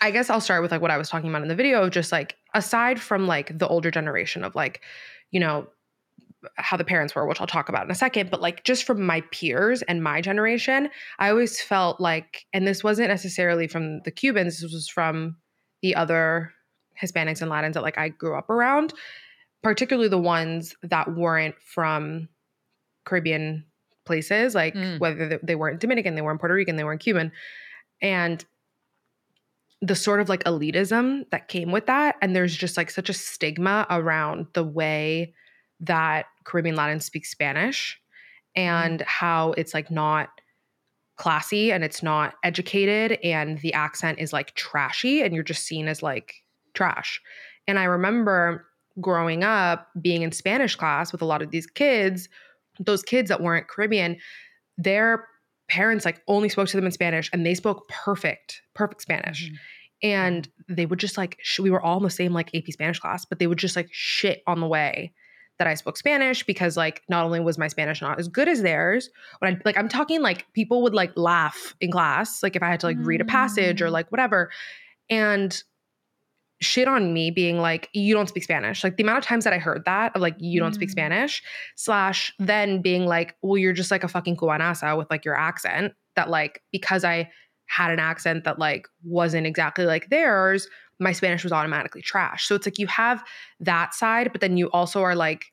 I 0.00 0.10
guess 0.10 0.28
I'll 0.30 0.40
start 0.40 0.62
with 0.62 0.70
like 0.70 0.82
what 0.82 0.90
I 0.90 0.98
was 0.98 1.08
talking 1.08 1.30
about 1.30 1.42
in 1.42 1.48
the 1.48 1.54
video 1.54 1.88
just 1.88 2.12
like 2.12 2.36
aside 2.54 3.00
from 3.00 3.26
like 3.26 3.56
the 3.56 3.68
older 3.68 3.90
generation 3.90 4.44
of 4.44 4.54
like, 4.54 4.82
you 5.30 5.40
know, 5.40 5.66
how 6.56 6.76
the 6.76 6.84
parents 6.84 7.14
were, 7.14 7.26
which 7.26 7.40
I'll 7.40 7.46
talk 7.46 7.68
about 7.68 7.84
in 7.84 7.90
a 7.90 7.94
second, 7.94 8.30
but 8.30 8.40
like 8.40 8.64
just 8.64 8.84
from 8.84 9.06
my 9.06 9.20
peers 9.30 9.82
and 9.82 10.02
my 10.02 10.20
generation, 10.20 10.90
I 11.20 11.30
always 11.30 11.60
felt 11.60 12.00
like, 12.00 12.46
and 12.52 12.66
this 12.66 12.82
wasn't 12.82 13.08
necessarily 13.08 13.68
from 13.68 14.00
the 14.02 14.10
Cubans, 14.10 14.60
this 14.60 14.72
was 14.72 14.88
from 14.88 15.36
the 15.82 15.94
other 15.94 16.52
Hispanics 17.00 17.40
and 17.40 17.50
Latins 17.50 17.74
that 17.74 17.82
like 17.82 17.96
I 17.96 18.08
grew 18.08 18.36
up 18.36 18.50
around, 18.50 18.92
particularly 19.62 20.08
the 20.08 20.18
ones 20.18 20.74
that 20.82 21.14
weren't 21.14 21.54
from 21.62 22.28
Caribbean 23.04 23.64
places, 24.04 24.54
like 24.54 24.74
Mm. 24.74 24.98
whether 24.98 25.28
they- 25.28 25.38
they 25.42 25.54
weren't 25.54 25.80
Dominican, 25.80 26.14
they 26.14 26.22
weren't 26.22 26.40
Puerto 26.40 26.54
Rican, 26.54 26.76
they 26.76 26.84
weren't 26.84 27.00
Cuban. 27.00 27.30
And 28.00 28.44
the 29.80 29.94
sort 29.96 30.20
of 30.20 30.28
like 30.28 30.44
elitism 30.44 31.28
that 31.30 31.48
came 31.48 31.72
with 31.72 31.86
that. 31.86 32.16
And 32.22 32.36
there's 32.36 32.54
just 32.56 32.76
like 32.76 32.90
such 32.90 33.08
a 33.08 33.12
stigma 33.12 33.86
around 33.90 34.46
the 34.52 34.62
way 34.64 35.34
that 35.80 36.26
Caribbean 36.44 36.76
Latin 36.76 37.00
speak 37.00 37.26
Spanish 37.26 38.00
and 38.54 39.00
how 39.02 39.52
it's 39.52 39.74
like 39.74 39.90
not 39.90 40.28
classy 41.16 41.72
and 41.72 41.82
it's 41.84 42.02
not 42.02 42.34
educated 42.44 43.18
and 43.24 43.58
the 43.58 43.74
accent 43.74 44.18
is 44.20 44.32
like 44.32 44.54
trashy 44.54 45.22
and 45.22 45.34
you're 45.34 45.42
just 45.42 45.64
seen 45.64 45.88
as 45.88 46.02
like 46.02 46.34
trash. 46.74 47.20
And 47.66 47.78
I 47.78 47.84
remember 47.84 48.66
growing 49.00 49.42
up 49.42 49.88
being 50.00 50.22
in 50.22 50.32
Spanish 50.32 50.76
class 50.76 51.10
with 51.12 51.22
a 51.22 51.26
lot 51.26 51.42
of 51.42 51.50
these 51.50 51.66
kids, 51.66 52.28
those 52.80 53.02
kids 53.02 53.28
that 53.28 53.40
weren't 53.40 53.68
Caribbean, 53.68 54.16
their 54.78 55.26
parents 55.68 56.04
like 56.04 56.20
only 56.28 56.48
spoke 56.48 56.68
to 56.68 56.76
them 56.76 56.86
in 56.86 56.92
Spanish 56.92 57.30
and 57.32 57.46
they 57.46 57.54
spoke 57.54 57.88
perfect, 57.88 58.62
perfect 58.74 59.02
Spanish. 59.02 59.50
Mhm. 59.50 59.56
And 60.04 60.48
they 60.68 60.84
would 60.86 60.98
just 60.98 61.16
like, 61.16 61.38
sh- 61.42 61.60
we 61.60 61.70
were 61.70 61.80
all 61.80 61.96
in 61.98 62.02
the 62.02 62.10
same 62.10 62.32
like 62.32 62.54
AP 62.54 62.64
Spanish 62.72 62.98
class, 62.98 63.24
but 63.24 63.38
they 63.38 63.46
would 63.46 63.58
just 63.58 63.76
like 63.76 63.88
shit 63.92 64.42
on 64.46 64.60
the 64.60 64.66
way 64.66 65.12
that 65.58 65.68
I 65.68 65.74
spoke 65.74 65.96
Spanish 65.96 66.42
because 66.44 66.76
like 66.76 67.02
not 67.08 67.24
only 67.24 67.38
was 67.38 67.56
my 67.58 67.68
Spanish 67.68 68.02
not 68.02 68.18
as 68.18 68.26
good 68.26 68.48
as 68.48 68.62
theirs, 68.62 69.08
when 69.38 69.54
I 69.54 69.60
like 69.64 69.76
I'm 69.78 69.88
talking 69.88 70.20
like 70.20 70.46
people 70.54 70.82
would 70.82 70.94
like 70.94 71.12
laugh 71.16 71.76
in 71.80 71.92
class, 71.92 72.42
like 72.42 72.56
if 72.56 72.62
I 72.62 72.68
had 72.68 72.80
to 72.80 72.86
like 72.86 72.96
read 73.00 73.20
a 73.20 73.24
passage 73.24 73.80
or 73.80 73.86
Mm. 73.88 73.92
like 73.92 74.10
whatever, 74.10 74.50
and 75.08 75.62
shit 76.62 76.88
on 76.88 77.12
me 77.12 77.30
being 77.30 77.58
like, 77.58 77.88
you 77.92 78.14
don't 78.14 78.28
speak 78.28 78.44
Spanish. 78.44 78.84
Like 78.84 78.96
the 78.96 79.02
amount 79.02 79.18
of 79.18 79.24
times 79.24 79.44
that 79.44 79.52
I 79.52 79.58
heard 79.58 79.84
that 79.84 80.14
of 80.14 80.22
like, 80.22 80.36
you 80.38 80.60
don't 80.60 80.74
speak 80.74 80.88
Mm. 80.88 80.92
Spanish, 80.92 81.42
slash 81.76 82.32
then 82.38 82.80
being 82.82 83.06
like, 83.06 83.36
well, 83.42 83.58
you're 83.58 83.72
just 83.72 83.90
like 83.90 84.04
a 84.04 84.08
fucking 84.08 84.36
cubanaza 84.36 84.96
with 84.96 85.10
like 85.10 85.24
your 85.24 85.36
accent. 85.36 85.92
That 86.16 86.28
like 86.28 86.62
because 86.72 87.04
I 87.04 87.30
had 87.66 87.90
an 87.90 87.98
accent 87.98 88.44
that 88.44 88.58
like 88.58 88.86
wasn't 89.02 89.46
exactly 89.46 89.86
like 89.86 90.10
theirs, 90.10 90.68
my 91.00 91.12
Spanish 91.12 91.42
was 91.42 91.52
automatically 91.52 92.02
trash. 92.02 92.46
So 92.46 92.54
it's 92.54 92.66
like 92.66 92.78
you 92.78 92.86
have 92.86 93.24
that 93.60 93.94
side, 93.94 94.30
but 94.32 94.40
then 94.40 94.56
you 94.56 94.70
also 94.70 95.02
are 95.02 95.14
like, 95.14 95.46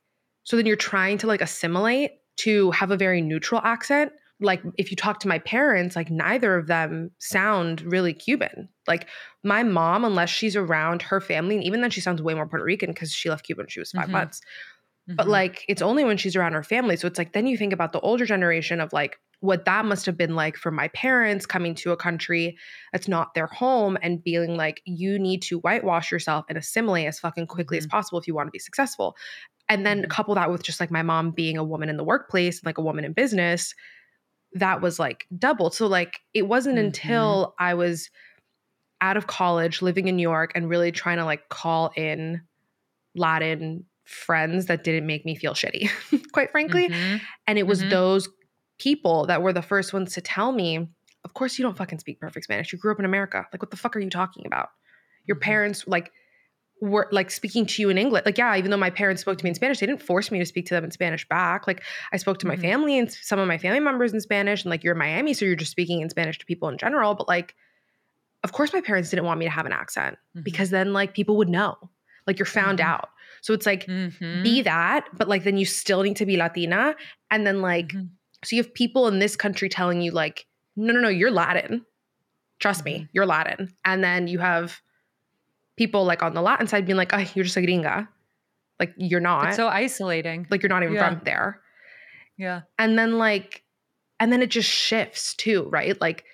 so 0.43 0.57
then 0.57 0.65
you're 0.65 0.75
trying 0.75 1.17
to 1.19 1.27
like 1.27 1.41
assimilate 1.41 2.11
to 2.37 2.71
have 2.71 2.91
a 2.91 2.97
very 2.97 3.21
neutral 3.21 3.61
accent. 3.63 4.11
Like 4.41 4.63
if 4.77 4.89
you 4.91 4.95
talk 4.97 5.19
to 5.21 5.27
my 5.27 5.39
parents, 5.39 5.95
like 5.95 6.09
neither 6.09 6.55
of 6.55 6.67
them 6.67 7.11
sound 7.19 7.81
really 7.81 8.13
Cuban. 8.13 8.69
Like 8.87 9.07
my 9.43 9.63
mom, 9.63 10.05
unless 10.05 10.29
she's 10.29 10.55
around 10.55 11.01
her 11.01 11.19
family, 11.21 11.55
and 11.55 11.63
even 11.63 11.81
then 11.81 11.91
she 11.91 12.01
sounds 12.01 12.21
way 12.21 12.33
more 12.33 12.47
Puerto 12.47 12.63
Rican 12.65 12.91
because 12.91 13.11
she 13.13 13.29
left 13.29 13.45
Cuba 13.45 13.59
when 13.61 13.67
she 13.67 13.79
was 13.81 13.91
5 13.91 14.09
Mhm. 14.09 14.13
months. 14.13 14.41
But 15.17 15.27
Mhm. 15.27 15.29
like 15.29 15.65
it's 15.67 15.81
only 15.81 16.03
when 16.05 16.17
she's 16.17 16.35
around 16.35 16.53
her 16.53 16.63
family. 16.63 16.95
So 16.95 17.07
it's 17.07 17.17
like 17.19 17.33
then 17.33 17.47
you 17.47 17.57
think 17.57 17.73
about 17.73 17.91
the 17.91 17.99
older 18.01 18.25
generation 18.25 18.79
of 18.79 18.93
like 18.93 19.19
what 19.41 19.65
that 19.65 19.85
must 19.85 20.05
have 20.05 20.17
been 20.17 20.35
like 20.35 20.57
for 20.57 20.71
my 20.71 20.89
parents 20.89 21.45
coming 21.45 21.73
to 21.75 21.91
a 21.91 21.97
country 21.97 22.57
that's 22.91 23.07
not 23.07 23.33
their 23.33 23.47
home 23.47 23.97
and 24.01 24.23
being 24.23 24.55
like, 24.57 24.81
you 24.85 25.17
need 25.19 25.41
to 25.43 25.59
whitewash 25.59 26.11
yourself 26.11 26.45
and 26.49 26.57
assimilate 26.57 27.07
as 27.07 27.19
fucking 27.19 27.47
quickly 27.47 27.77
as 27.77 27.87
possible 27.87 28.19
if 28.19 28.27
you 28.27 28.35
want 28.35 28.47
to 28.47 28.51
be 28.51 28.59
successful. 28.59 29.15
And 29.69 29.85
then 29.85 30.05
Mhm. 30.05 30.09
couple 30.09 30.35
that 30.35 30.51
with 30.51 30.63
just 30.63 30.79
like 30.79 30.91
my 30.91 31.03
mom 31.03 31.31
being 31.31 31.57
a 31.57 31.63
woman 31.63 31.89
in 31.89 31.97
the 31.97 32.03
workplace, 32.03 32.63
like 32.65 32.77
a 32.77 32.81
woman 32.83 33.05
in 33.05 33.13
business, 33.13 33.73
that 34.53 34.81
was 34.81 34.99
like 34.99 35.27
doubled. 35.37 35.75
So 35.75 35.87
like 35.87 36.19
it 36.33 36.47
wasn't 36.47 36.77
Mhm. 36.77 36.85
until 36.85 37.55
I 37.59 37.73
was 37.73 38.09
out 39.01 39.15
of 39.17 39.27
college, 39.27 39.81
living 39.81 40.07
in 40.07 40.15
New 40.17 40.23
York, 40.29 40.51
and 40.55 40.69
really 40.69 40.91
trying 40.91 41.17
to 41.17 41.25
like 41.25 41.47
call 41.49 41.91
in 41.95 42.41
Latin 43.15 43.85
friends 44.05 44.65
that 44.65 44.83
didn't 44.83 45.05
make 45.05 45.25
me 45.25 45.35
feel 45.35 45.53
shitty, 45.53 45.89
quite 46.33 46.51
frankly. 46.51 46.89
Mhm. 46.89 47.21
And 47.47 47.59
it 47.59 47.67
was 47.67 47.83
Mhm. 47.83 47.89
those 47.91 48.29
people 48.79 49.25
that 49.27 49.41
were 49.41 49.53
the 49.53 49.61
first 49.61 49.93
ones 49.93 50.13
to 50.13 50.21
tell 50.21 50.51
me, 50.51 50.87
of 51.23 51.33
course 51.33 51.59
you 51.59 51.63
don't 51.63 51.77
fucking 51.77 51.99
speak 51.99 52.19
perfect 52.19 52.45
Spanish. 52.45 52.71
You 52.73 52.79
grew 52.79 52.91
up 52.91 52.99
in 52.99 53.05
America. 53.05 53.45
Like, 53.53 53.61
what 53.61 53.71
the 53.71 53.77
fuck 53.77 53.95
are 53.95 53.99
you 53.99 54.09
talking 54.09 54.45
about? 54.45 54.69
Your 55.25 55.37
Mhm. 55.37 55.41
parents, 55.41 55.87
like, 55.87 56.11
were 56.81 57.07
like 57.11 57.29
speaking 57.31 57.65
to 57.65 57.81
you 57.81 57.89
in 57.89 57.97
English. 57.97 58.23
Like, 58.25 58.37
yeah, 58.37 58.55
even 58.55 58.71
though 58.71 58.77
my 58.77 58.89
parents 58.89 59.21
spoke 59.21 59.37
to 59.37 59.43
me 59.43 59.49
in 59.49 59.55
Spanish, 59.55 59.79
they 59.79 59.85
didn't 59.85 60.01
force 60.01 60.31
me 60.31 60.39
to 60.39 60.45
speak 60.45 60.65
to 60.67 60.73
them 60.73 60.83
in 60.85 60.91
Spanish 60.91 61.27
back. 61.27 61.67
Like, 61.67 61.83
I 62.13 62.17
spoke 62.17 62.39
to 62.39 62.47
my 62.47 62.55
Mhm. 62.55 62.61
family 62.61 62.97
and 62.99 63.11
some 63.11 63.39
of 63.39 63.47
my 63.47 63.57
family 63.57 63.79
members 63.81 64.13
in 64.13 64.21
Spanish, 64.21 64.63
and 64.63 64.69
like, 64.71 64.83
you're 64.83 64.93
in 64.93 64.99
Miami, 64.99 65.33
so 65.33 65.45
you're 65.45 65.55
just 65.55 65.71
speaking 65.71 66.01
in 66.01 66.09
Spanish 66.09 66.37
to 66.39 66.45
people 66.45 66.69
in 66.69 66.77
general. 66.77 67.15
But 67.15 67.27
like, 67.27 67.55
of 68.43 68.53
course, 68.53 68.71
my 68.71 68.81
parents 68.81 69.09
didn't 69.09 69.25
want 69.25 69.39
me 69.39 69.45
to 69.45 69.51
have 69.51 69.65
an 69.65 69.73
accent 69.73 70.17
Mhm. 70.37 70.43
because 70.45 70.69
then 70.69 70.93
like 70.93 71.13
people 71.13 71.35
would 71.37 71.49
know, 71.49 71.75
like, 72.27 72.39
you're 72.39 72.45
found 72.45 72.79
Mhm. 72.79 72.85
out. 72.85 73.09
So 73.41 73.53
it's 73.53 73.65
like, 73.65 73.85
be 73.87 74.61
that, 74.61 75.07
but 75.13 75.27
like 75.27 75.43
then 75.43 75.57
you 75.57 75.65
still 75.65 76.03
need 76.03 76.15
to 76.17 76.25
be 76.25 76.37
Latina. 76.37 76.95
And 77.31 77.45
then 77.45 77.61
like, 77.61 77.89
Mhm. 77.93 78.09
so 78.45 78.55
you 78.55 78.61
have 78.63 78.73
people 78.73 79.07
in 79.07 79.19
this 79.19 79.35
country 79.35 79.67
telling 79.69 80.01
you 80.01 80.11
like, 80.11 80.45
no, 80.77 80.93
no, 80.93 81.01
no, 81.01 81.09
you're 81.09 81.31
Latin. 81.31 81.85
Trust 82.59 82.85
me, 82.85 83.07
you're 83.11 83.25
Latin. 83.25 83.73
And 83.85 84.03
then 84.03 84.27
you 84.27 84.39
have 84.39 84.81
people 85.79 86.03
like 86.05 86.21
on 86.21 86.33
the 86.33 86.41
Latin 86.41 86.67
side 86.67 86.85
being 86.85 86.97
like, 86.97 87.13
oh, 87.13 87.23
you're 87.33 87.45
just 87.45 87.57
a 87.57 87.61
gringa. 87.61 88.07
Like 88.81 88.93
you're 88.97 89.19
not. 89.21 89.47
It's 89.47 89.55
so 89.55 89.67
isolating. 89.69 90.45
like 90.51 90.61
you're 90.61 90.69
not 90.75 90.83
even 90.83 90.95
Yeah. 90.95 91.09
from 91.09 91.21
there. 91.23 91.61
yeah. 92.37 92.61
And 92.77 92.99
then 92.99 93.17
like, 93.17 93.63
and 94.19 94.31
then 94.31 94.41
it 94.41 94.49
just 94.49 94.69
shifts 94.69 95.33
too, 95.35 95.67
right? 95.71 95.99
Like 96.01 96.25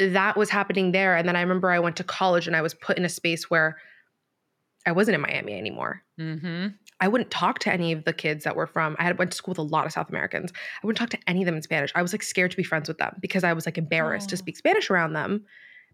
that 0.00 0.36
was 0.36 0.50
happening 0.50 0.90
there. 0.92 1.16
And 1.16 1.26
then 1.28 1.36
I 1.36 1.40
remember 1.42 1.70
I 1.70 1.78
went 1.78 1.96
to 1.96 2.04
college 2.04 2.46
and 2.48 2.56
I 2.56 2.62
was 2.62 2.74
put 2.74 2.98
in 2.98 3.04
a 3.04 3.08
space 3.08 3.48
where 3.48 3.76
I 4.86 4.92
wasn't 4.92 5.14
in 5.16 5.20
Miami 5.20 5.54
anymore. 5.56 6.02
Mm-hmm. 6.20 6.66
I 7.00 7.06
wouldn't 7.08 7.30
talk 7.30 7.60
to 7.60 7.72
any 7.72 7.92
of 7.92 8.04
the 8.04 8.12
kids 8.12 8.42
that 8.44 8.56
were 8.56 8.66
from. 8.66 8.96
I 8.98 9.04
had 9.04 9.18
went 9.18 9.30
to 9.30 9.36
school 9.36 9.52
with 9.52 9.58
a 9.58 9.62
lot 9.76 9.86
of 9.86 9.92
South 9.92 10.08
Americans. 10.08 10.52
I 10.82 10.86
wouldn't 10.86 10.98
talk 10.98 11.10
to 11.10 11.28
any 11.30 11.42
of 11.42 11.46
them 11.46 11.54
in 11.54 11.62
Spanish. 11.62 11.92
I 11.94 12.02
was 12.02 12.12
like 12.12 12.24
scared 12.24 12.50
to 12.50 12.56
be 12.56 12.64
friends 12.64 12.88
with 12.88 12.98
them 12.98 13.14
because 13.20 13.44
I 13.44 13.52
was 13.52 13.66
like 13.66 13.78
embarrassed 13.78 14.28
to 14.30 14.34
Oh. 14.36 14.42
speak 14.42 14.56
Spanish 14.56 14.90
around 14.90 15.12
them 15.12 15.44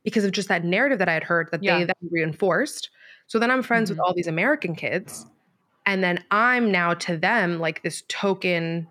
because 0.04 0.24
of 0.24 0.32
just 0.32 0.48
that 0.48 0.64
narrative 0.64 0.98
that 0.98 1.08
I 1.08 1.14
had 1.14 1.24
heard 1.24 1.48
that 1.50 1.62
Yeah. 1.62 1.78
they 1.78 1.84
then 1.84 1.94
reinforced. 2.10 2.90
So 3.26 3.38
then 3.38 3.50
I'm 3.50 3.62
friends 3.62 3.90
with 3.90 3.98
Mhm. 3.98 4.02
all 4.04 4.14
these 4.14 4.26
American 4.26 4.74
kids, 4.74 5.26
and 5.86 6.04
then 6.04 6.22
I'm 6.30 6.70
now 6.70 6.94
to 6.94 7.16
them 7.16 7.58
like 7.58 7.82
this 7.82 8.02
token 8.08 8.86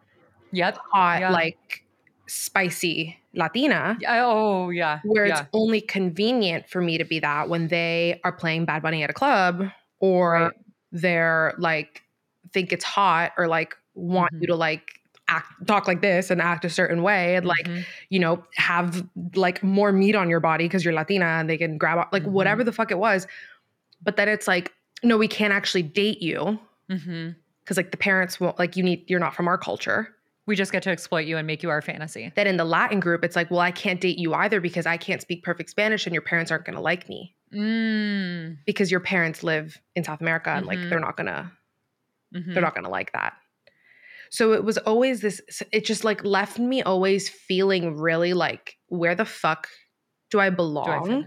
Yep. 0.51 0.77
hot 0.91 1.19
Yeah. 1.21 1.29
like 1.31 1.83
spicy 2.27 3.19
Latina. 3.33 3.97
Oh, 4.07 4.69
yeah. 4.69 4.99
Where 5.03 5.25
yeah. 5.25 5.39
it's 5.39 5.49
only 5.53 5.81
convenient 5.81 6.69
for 6.69 6.81
me 6.81 6.97
to 6.97 7.03
be 7.03 7.19
that 7.19 7.49
when 7.49 7.67
they 7.67 8.19
are 8.23 8.31
playing 8.31 8.65
Bad 8.65 8.81
Bunny 8.83 9.03
at 9.03 9.09
a 9.09 9.13
club 9.13 9.69
or 9.99 10.33
right. 10.33 10.53
they're 10.91 11.53
like, 11.57 12.03
think 12.51 12.71
it's 12.71 12.83
hot 12.83 13.33
or 13.37 13.47
like 13.47 13.75
want 13.95 14.31
mm-hmm. 14.33 14.41
you 14.41 14.47
to 14.47 14.55
like 14.55 14.99
act 15.33 15.67
talk 15.67 15.87
like 15.87 16.01
this 16.01 16.29
and 16.29 16.41
act 16.41 16.63
a 16.65 16.69
certain 16.69 17.01
way 17.01 17.35
and 17.35 17.45
like 17.45 17.65
mm-hmm. 17.65 17.81
you 18.09 18.19
know 18.19 18.43
have 18.55 19.05
like 19.35 19.63
more 19.63 19.91
meat 19.91 20.15
on 20.15 20.29
your 20.29 20.39
body 20.39 20.65
because 20.65 20.85
you're 20.85 20.93
latina 20.93 21.25
and 21.25 21.49
they 21.49 21.57
can 21.57 21.77
grab 21.77 22.07
like 22.11 22.23
mm-hmm. 22.23 22.31
whatever 22.31 22.63
the 22.63 22.71
fuck 22.71 22.91
it 22.91 22.97
was 22.97 23.27
but 24.01 24.15
then 24.15 24.29
it's 24.29 24.47
like 24.47 24.73
no 25.03 25.17
we 25.17 25.27
can't 25.27 25.53
actually 25.53 25.83
date 25.83 26.21
you 26.21 26.59
because 26.87 27.03
mm-hmm. 27.05 27.75
like 27.75 27.91
the 27.91 27.97
parents 27.97 28.39
won't 28.39 28.57
like 28.59 28.75
you 28.77 28.83
need 28.83 29.03
you're 29.07 29.19
not 29.19 29.33
from 29.33 29.47
our 29.47 29.57
culture 29.57 30.09
we 30.45 30.55
just 30.57 30.73
get 30.73 30.83
to 30.83 30.89
exploit 30.89 31.25
you 31.25 31.37
and 31.37 31.47
make 31.47 31.63
you 31.63 31.69
our 31.69 31.81
fantasy 31.81 32.31
then 32.35 32.47
in 32.47 32.57
the 32.57 32.65
latin 32.65 32.99
group 32.99 33.23
it's 33.23 33.35
like 33.35 33.49
well 33.49 33.59
i 33.59 33.71
can't 33.71 34.01
date 34.01 34.17
you 34.17 34.33
either 34.33 34.61
because 34.61 34.85
i 34.85 34.97
can't 34.97 35.21
speak 35.21 35.43
perfect 35.43 35.69
spanish 35.69 36.05
and 36.05 36.13
your 36.13 36.21
parents 36.21 36.51
aren't 36.51 36.65
going 36.65 36.75
to 36.75 36.81
like 36.81 37.09
me 37.09 37.33
mm. 37.53 38.55
because 38.65 38.91
your 38.91 38.99
parents 38.99 39.43
live 39.43 39.79
in 39.95 40.03
south 40.03 40.21
america 40.21 40.51
and 40.51 40.65
like 40.65 40.77
mm-hmm. 40.77 40.89
they're 40.89 40.99
not 40.99 41.17
going 41.17 41.27
to 41.27 41.51
they're 42.33 42.63
not 42.63 42.73
going 42.73 42.83
to 42.83 42.89
like 42.89 43.11
that 43.13 43.33
so 44.33 44.53
it 44.53 44.65
was 44.65 44.79
always 44.79 45.21
this, 45.21 45.39
it 45.71 45.85
just 45.85 46.03
like 46.03 46.25
left 46.25 46.57
me 46.57 46.81
always 46.81 47.29
feeling 47.29 47.95
really 47.95 48.33
like, 48.33 48.79
where 48.87 49.13
the 49.13 49.25
fuck 49.25 49.67
do 50.31 50.39
I 50.39 50.49
belong? 50.49 51.07
Do 51.07 51.15
I 51.17 51.23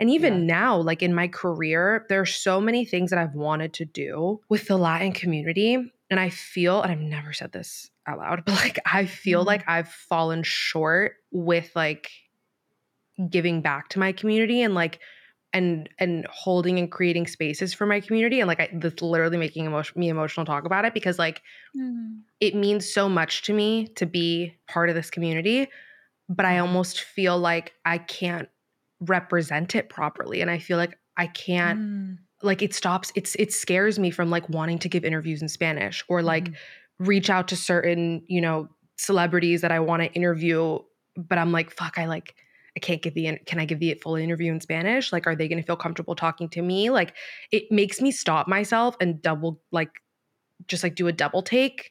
and 0.00 0.10
even 0.10 0.40
yeah. 0.40 0.56
now, 0.56 0.76
like 0.78 1.00
in 1.00 1.14
my 1.14 1.28
career, 1.28 2.04
there 2.08 2.20
are 2.20 2.26
so 2.26 2.60
many 2.60 2.84
things 2.84 3.10
that 3.10 3.18
I've 3.20 3.36
wanted 3.36 3.74
to 3.74 3.84
do 3.84 4.40
with 4.48 4.66
the 4.66 4.76
Latin 4.76 5.12
community. 5.12 5.74
And 6.10 6.18
I 6.18 6.30
feel, 6.30 6.82
and 6.82 6.90
I've 6.90 6.98
never 6.98 7.32
said 7.32 7.52
this 7.52 7.92
out 8.08 8.18
loud, 8.18 8.42
but 8.44 8.56
like 8.56 8.80
I 8.84 9.06
feel 9.06 9.42
mm-hmm. 9.42 9.46
like 9.46 9.68
I've 9.68 9.90
fallen 9.90 10.42
short 10.42 11.14
with 11.30 11.70
like 11.76 12.10
giving 13.30 13.62
back 13.62 13.90
to 13.90 14.00
my 14.00 14.10
community 14.10 14.62
and 14.62 14.74
like 14.74 14.98
and 15.52 15.88
and 15.98 16.26
holding 16.30 16.78
and 16.78 16.90
creating 16.92 17.26
spaces 17.26 17.72
for 17.72 17.86
my 17.86 18.00
community 18.00 18.40
and 18.40 18.48
like 18.48 18.60
I, 18.60 18.68
that's 18.72 19.00
literally 19.00 19.38
making 19.38 19.64
emotion, 19.64 19.98
me 19.98 20.08
emotional 20.08 20.44
talk 20.44 20.64
about 20.64 20.84
it 20.84 20.92
because 20.92 21.18
like 21.18 21.42
mm-hmm. 21.76 22.18
it 22.40 22.54
means 22.54 22.92
so 22.92 23.08
much 23.08 23.42
to 23.42 23.54
me 23.54 23.88
to 23.96 24.04
be 24.04 24.56
part 24.68 24.90
of 24.90 24.94
this 24.94 25.10
community 25.10 25.68
but 26.28 26.44
i 26.44 26.54
mm-hmm. 26.54 26.66
almost 26.66 27.00
feel 27.00 27.38
like 27.38 27.72
i 27.84 27.96
can't 27.98 28.48
represent 29.00 29.74
it 29.74 29.88
properly 29.88 30.42
and 30.42 30.50
i 30.50 30.58
feel 30.58 30.76
like 30.76 30.98
i 31.16 31.26
can't 31.26 31.78
mm. 31.78 32.18
like 32.42 32.60
it 32.62 32.74
stops 32.74 33.10
it's 33.14 33.34
it 33.36 33.52
scares 33.52 33.98
me 33.98 34.10
from 34.10 34.28
like 34.28 34.46
wanting 34.50 34.78
to 34.78 34.88
give 34.88 35.04
interviews 35.04 35.40
in 35.40 35.48
spanish 35.48 36.04
or 36.08 36.20
like 36.20 36.44
mm. 36.44 36.54
reach 36.98 37.30
out 37.30 37.48
to 37.48 37.56
certain 37.56 38.22
you 38.26 38.40
know 38.40 38.68
celebrities 38.98 39.62
that 39.62 39.72
i 39.72 39.78
want 39.80 40.02
to 40.02 40.12
interview 40.12 40.78
but 41.16 41.38
i'm 41.38 41.52
like 41.52 41.70
fuck 41.70 41.96
i 41.96 42.06
like 42.06 42.34
I 42.78 42.80
can't 42.80 43.02
give 43.02 43.14
the 43.14 43.40
can 43.44 43.58
I 43.58 43.64
give 43.64 43.80
the 43.80 43.92
full 43.94 44.14
interview 44.14 44.52
in 44.52 44.60
Spanish? 44.60 45.12
Like, 45.12 45.26
are 45.26 45.34
they 45.34 45.48
going 45.48 45.60
to 45.60 45.66
feel 45.66 45.74
comfortable 45.74 46.14
talking 46.14 46.48
to 46.50 46.62
me? 46.62 46.90
Like, 46.90 47.16
it 47.50 47.64
makes 47.72 48.00
me 48.00 48.12
stop 48.12 48.46
myself 48.46 48.96
and 49.00 49.20
double 49.20 49.60
like 49.72 49.90
just 50.68 50.84
like 50.84 50.94
do 50.94 51.08
a 51.08 51.12
double 51.12 51.42
take 51.42 51.90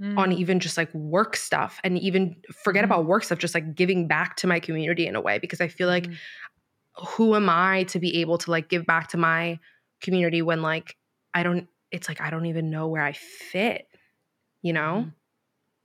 mm. 0.00 0.16
on 0.16 0.30
even 0.30 0.60
just 0.60 0.76
like 0.76 0.94
work 0.94 1.34
stuff 1.34 1.80
and 1.82 1.98
even 1.98 2.36
forget 2.62 2.82
mm. 2.82 2.86
about 2.86 3.04
work 3.04 3.24
stuff, 3.24 3.40
just 3.40 3.52
like 3.52 3.74
giving 3.74 4.06
back 4.06 4.36
to 4.36 4.46
my 4.46 4.60
community 4.60 5.08
in 5.08 5.16
a 5.16 5.20
way 5.20 5.40
because 5.40 5.60
I 5.60 5.66
feel 5.66 5.88
like 5.88 6.06
mm. 6.06 6.14
who 7.04 7.34
am 7.34 7.48
I 7.48 7.82
to 7.88 7.98
be 7.98 8.20
able 8.20 8.38
to 8.38 8.52
like 8.52 8.68
give 8.68 8.86
back 8.86 9.08
to 9.08 9.16
my 9.16 9.58
community 10.00 10.40
when 10.40 10.62
like 10.62 10.96
I 11.34 11.42
don't 11.42 11.66
it's 11.90 12.06
like 12.06 12.20
I 12.20 12.30
don't 12.30 12.46
even 12.46 12.70
know 12.70 12.86
where 12.86 13.02
I 13.02 13.12
fit, 13.12 13.88
you 14.62 14.72
know? 14.72 15.00
Mm-hmm. 15.00 15.08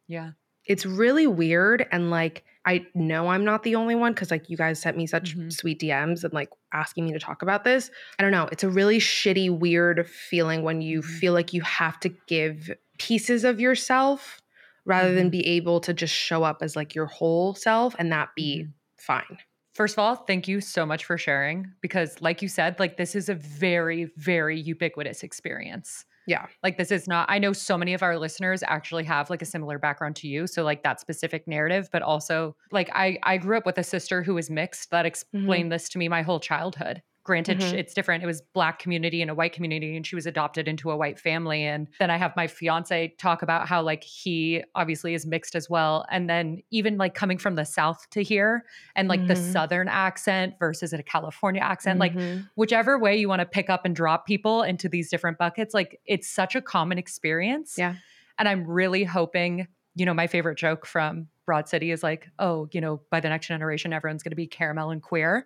Yeah. 0.09 0.31
It's 0.63 0.85
really 0.85 1.25
weird 1.25 1.87
and 1.91 2.11
like 2.11 2.43
I 2.67 2.85
know 2.93 3.29
I'm 3.29 3.45
not 3.45 3.63
the 3.63 3.75
only 3.75 3.95
one 3.95 4.11
because 4.11 4.29
like 4.29 4.49
you 4.49 4.57
guys 4.57 4.81
sent 4.81 4.97
me 4.97 5.07
such 5.07 5.37
mm-hmm. 5.37 5.49
sweet 5.49 5.79
DMs 5.79 6.25
and 6.25 6.33
like 6.33 6.49
asking 6.73 7.05
me 7.05 7.13
to 7.13 7.19
talk 7.19 7.41
about 7.41 7.63
this. 7.63 7.89
I 8.19 8.23
don't 8.23 8.33
know. 8.33 8.49
It's 8.51 8.63
a 8.63 8.69
really 8.69 8.99
shitty, 8.99 9.57
weird 9.57 10.05
feeling 10.05 10.63
when 10.63 10.81
you 10.81 10.99
mm-hmm. 10.99 11.15
feel 11.15 11.31
like 11.31 11.53
you 11.53 11.61
have 11.61 11.97
to 12.01 12.09
give 12.27 12.69
pieces 12.99 13.45
of 13.45 13.61
yourself 13.61 14.41
rather 14.83 15.07
mm-hmm. 15.07 15.17
than 15.17 15.29
be 15.29 15.47
able 15.47 15.79
to 15.79 15.93
just 15.93 16.13
show 16.13 16.43
up 16.43 16.57
as 16.61 16.75
like 16.75 16.93
your 16.93 17.05
whole 17.05 17.55
self 17.55 17.95
and 17.97 18.11
that 18.11 18.35
be 18.35 18.63
mm-hmm. 18.63 18.71
fine. 18.97 19.37
First 19.73 19.95
of 19.95 19.99
all, 19.99 20.15
thank 20.17 20.49
you 20.49 20.59
so 20.59 20.85
much 20.85 21.05
for 21.05 21.17
sharing 21.17 21.71
because, 21.81 22.19
like 22.19 22.41
you 22.41 22.49
said, 22.49 22.79
like 22.79 22.97
this 22.97 23.15
is 23.15 23.29
a 23.29 23.35
very, 23.35 24.11
very 24.17 24.59
ubiquitous 24.59 25.23
experience. 25.23 26.03
Yeah. 26.27 26.45
Like 26.61 26.77
this 26.77 26.91
is 26.91 27.07
not 27.07 27.25
I 27.29 27.39
know 27.39 27.53
so 27.53 27.77
many 27.77 27.93
of 27.93 28.03
our 28.03 28.19
listeners 28.19 28.61
actually 28.67 29.05
have 29.05 29.29
like 29.29 29.41
a 29.41 29.45
similar 29.45 29.79
background 29.79 30.17
to 30.17 30.27
you, 30.27 30.45
so 30.45 30.61
like 30.61 30.83
that 30.83 30.99
specific 30.99 31.47
narrative, 31.47 31.89
but 31.91 32.01
also 32.03 32.55
like 32.71 32.91
I 32.93 33.17
I 33.23 33.37
grew 33.37 33.57
up 33.57 33.65
with 33.65 33.77
a 33.77 33.83
sister 33.83 34.21
who 34.21 34.35
was 34.35 34.49
mixed 34.49 34.91
that 34.91 34.99
mm-hmm. 34.99 35.07
explained 35.07 35.63
mm-hmm. 35.63 35.69
this 35.69 35.89
to 35.89 35.97
me 35.97 36.09
my 36.09 36.21
whole 36.21 36.39
childhood. 36.39 37.01
Granted, 37.27 37.59
mm-hmm. 37.59 37.75
it's 37.75 37.93
different. 37.93 38.23
It 38.23 38.25
was 38.25 38.41
black 38.53 38.79
community 38.79 39.21
and 39.21 39.29
a 39.29 39.35
white 39.35 39.51
community, 39.51 39.97
and 39.97 40.07
she 40.07 40.15
was 40.15 40.25
adopted 40.25 40.65
into 40.65 40.91
a 40.91 40.95
white 40.95 41.19
family. 41.19 41.65
And 41.65 41.89
then 41.99 42.09
I 42.09 42.15
have 42.15 42.33
my 42.37 42.47
fiance 42.47 43.15
talk 43.19 43.41
about 43.41 43.67
how 43.67 43.81
like 43.81 44.01
he 44.01 44.63
obviously 44.75 45.13
is 45.13 45.25
mixed 45.25 45.53
as 45.53 45.69
well. 45.69 46.05
And 46.09 46.29
then 46.29 46.63
even 46.71 46.97
like 46.97 47.15
coming 47.15 47.37
from 47.37 47.55
the 47.55 47.65
South 47.65 48.09
to 48.11 48.23
here 48.23 48.63
and 48.95 49.09
like 49.09 49.19
mm-hmm. 49.19 49.27
the 49.27 49.35
Southern 49.35 49.89
accent 49.89 50.53
versus 50.57 50.93
a 50.93 51.03
California 51.03 51.61
accent, 51.61 51.99
like 51.99 52.15
mm-hmm. 52.15 52.43
whichever 52.55 52.97
way 52.97 53.17
you 53.17 53.27
want 53.27 53.41
to 53.41 53.45
pick 53.45 53.69
up 53.69 53.83
and 53.83 53.93
drop 53.93 54.25
people 54.25 54.63
into 54.63 54.87
these 54.87 55.09
different 55.09 55.37
buckets, 55.37 55.73
like 55.73 55.99
it's 56.05 56.29
such 56.29 56.55
a 56.55 56.61
common 56.61 56.97
experience. 56.97 57.75
Yeah. 57.77 57.95
And 58.39 58.47
I'm 58.47 58.65
really 58.65 59.03
hoping, 59.03 59.67
you 59.97 60.05
know, 60.05 60.13
my 60.13 60.27
favorite 60.27 60.57
joke 60.57 60.85
from 60.85 61.27
Broad 61.45 61.67
City 61.67 61.91
is 61.91 62.03
like, 62.03 62.29
oh, 62.39 62.67
you 62.71 62.79
know, 62.79 63.01
by 63.09 63.19
the 63.19 63.29
next 63.29 63.47
generation, 63.47 63.93
everyone's 63.93 64.23
going 64.23 64.31
to 64.31 64.35
be 64.35 64.47
caramel 64.47 64.91
and 64.91 65.01
queer 65.01 65.45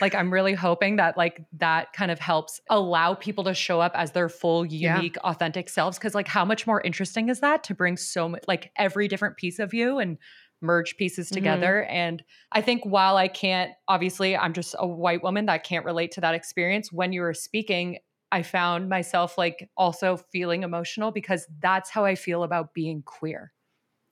like 0.00 0.14
i'm 0.14 0.32
really 0.32 0.54
hoping 0.54 0.96
that 0.96 1.16
like 1.16 1.42
that 1.52 1.92
kind 1.92 2.10
of 2.10 2.18
helps 2.18 2.60
allow 2.70 3.14
people 3.14 3.44
to 3.44 3.54
show 3.54 3.80
up 3.80 3.92
as 3.94 4.12
their 4.12 4.28
full 4.28 4.64
unique 4.64 5.16
yeah. 5.16 5.30
authentic 5.30 5.68
selves 5.68 5.98
because 5.98 6.14
like 6.14 6.28
how 6.28 6.44
much 6.44 6.66
more 6.66 6.80
interesting 6.82 7.28
is 7.28 7.40
that 7.40 7.62
to 7.64 7.74
bring 7.74 7.96
so 7.96 8.28
much 8.28 8.42
like 8.48 8.70
every 8.76 9.08
different 9.08 9.36
piece 9.36 9.58
of 9.58 9.72
you 9.72 9.98
and 9.98 10.18
merge 10.60 10.96
pieces 10.96 11.26
mm-hmm. 11.26 11.34
together 11.34 11.84
mm-hmm. 11.86 11.96
and 11.96 12.24
i 12.52 12.60
think 12.60 12.84
while 12.84 13.16
i 13.16 13.28
can't 13.28 13.72
obviously 13.86 14.36
i'm 14.36 14.52
just 14.52 14.74
a 14.78 14.86
white 14.86 15.22
woman 15.22 15.46
that 15.46 15.64
can't 15.64 15.84
relate 15.84 16.10
to 16.10 16.20
that 16.20 16.34
experience 16.34 16.92
when 16.92 17.12
you 17.12 17.20
were 17.20 17.34
speaking 17.34 17.98
i 18.32 18.42
found 18.42 18.88
myself 18.88 19.38
like 19.38 19.68
also 19.76 20.16
feeling 20.32 20.62
emotional 20.62 21.12
because 21.12 21.46
that's 21.60 21.90
how 21.90 22.04
i 22.04 22.14
feel 22.14 22.42
about 22.42 22.74
being 22.74 23.02
queer 23.02 23.52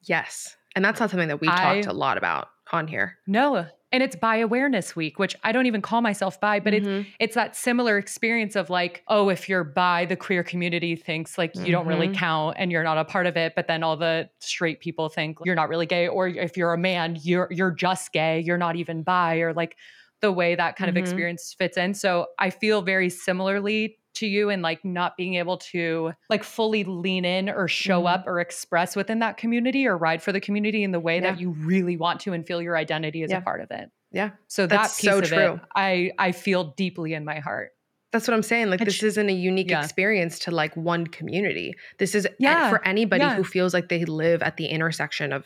yes 0.06 0.56
and 0.74 0.84
that's 0.84 1.00
not 1.00 1.10
something 1.10 1.28
that 1.28 1.40
we 1.40 1.48
talked 1.48 1.86
a 1.86 1.92
lot 1.92 2.18
about 2.18 2.48
on 2.72 2.88
here 2.88 3.16
no 3.26 3.66
and 3.92 4.02
it's 4.02 4.16
bi 4.16 4.36
awareness 4.36 4.96
week 4.96 5.18
which 5.18 5.36
i 5.44 5.52
don't 5.52 5.66
even 5.66 5.80
call 5.80 6.00
myself 6.00 6.40
bi 6.40 6.60
but 6.60 6.72
mm-hmm. 6.72 6.88
it's 6.88 7.08
it's 7.18 7.34
that 7.34 7.56
similar 7.56 7.98
experience 7.98 8.56
of 8.56 8.68
like 8.70 9.02
oh 9.08 9.28
if 9.28 9.48
you're 9.48 9.64
bi 9.64 10.04
the 10.04 10.16
queer 10.16 10.42
community 10.42 10.96
thinks 10.96 11.38
like 11.38 11.52
mm-hmm. 11.52 11.66
you 11.66 11.72
don't 11.72 11.86
really 11.86 12.08
mm-hmm. 12.08 12.16
count 12.16 12.56
and 12.58 12.72
you're 12.72 12.82
not 12.82 12.98
a 12.98 13.04
part 13.04 13.26
of 13.26 13.36
it 13.36 13.54
but 13.54 13.66
then 13.68 13.82
all 13.82 13.96
the 13.96 14.28
straight 14.40 14.80
people 14.80 15.08
think 15.08 15.38
you're 15.44 15.54
not 15.54 15.68
really 15.68 15.86
gay 15.86 16.08
or 16.08 16.28
if 16.28 16.56
you're 16.56 16.72
a 16.72 16.78
man 16.78 17.16
you're 17.22 17.48
you're 17.50 17.70
just 17.70 18.12
gay 18.12 18.40
you're 18.40 18.58
not 18.58 18.76
even 18.76 19.02
bi 19.02 19.36
or 19.36 19.54
like 19.54 19.76
the 20.22 20.32
way 20.32 20.54
that 20.54 20.76
kind 20.76 20.88
mm-hmm. 20.88 20.96
of 20.96 21.02
experience 21.02 21.54
fits 21.56 21.76
in 21.76 21.94
so 21.94 22.26
i 22.38 22.50
feel 22.50 22.82
very 22.82 23.08
similarly 23.08 23.98
to 24.16 24.26
you 24.26 24.50
and 24.50 24.62
like 24.62 24.84
not 24.84 25.16
being 25.16 25.34
able 25.34 25.56
to 25.58 26.12
like 26.28 26.44
fully 26.44 26.84
lean 26.84 27.24
in 27.24 27.48
or 27.48 27.68
show 27.68 27.98
mm-hmm. 27.98 28.06
up 28.20 28.26
or 28.26 28.40
express 28.40 28.96
within 28.96 29.20
that 29.20 29.36
community 29.36 29.86
or 29.86 29.96
ride 29.96 30.22
for 30.22 30.32
the 30.32 30.40
community 30.40 30.82
in 30.82 30.92
the 30.92 31.00
way 31.00 31.16
yeah. 31.16 31.30
that 31.30 31.40
you 31.40 31.50
really 31.50 31.96
want 31.96 32.20
to 32.20 32.32
and 32.32 32.46
feel 32.46 32.60
your 32.60 32.76
identity 32.76 33.22
as 33.22 33.30
yeah. 33.30 33.38
a 33.38 33.40
part 33.40 33.60
of 33.60 33.70
it. 33.70 33.90
Yeah. 34.12 34.30
So 34.48 34.66
That's 34.66 34.96
that 34.96 35.00
piece 35.00 35.10
so 35.10 35.18
of 35.18 35.24
true. 35.24 35.54
it, 35.54 35.60
I 35.74 36.12
I 36.18 36.32
feel 36.32 36.64
deeply 36.76 37.14
in 37.14 37.24
my 37.24 37.38
heart. 37.38 37.72
That's 38.12 38.26
what 38.26 38.34
I'm 38.34 38.42
saying. 38.42 38.70
Like, 38.70 38.80
this 38.80 39.02
isn't 39.02 39.28
a 39.28 39.32
unique 39.32 39.70
yeah. 39.70 39.82
experience 39.82 40.38
to 40.40 40.50
like 40.50 40.74
one 40.74 41.06
community. 41.06 41.74
This 41.98 42.14
is 42.14 42.26
yeah. 42.38 42.70
for 42.70 42.82
anybody 42.86 43.24
yeah. 43.24 43.34
who 43.34 43.44
feels 43.44 43.74
like 43.74 43.88
they 43.88 44.04
live 44.04 44.42
at 44.42 44.56
the 44.56 44.66
intersection 44.66 45.32
of 45.32 45.44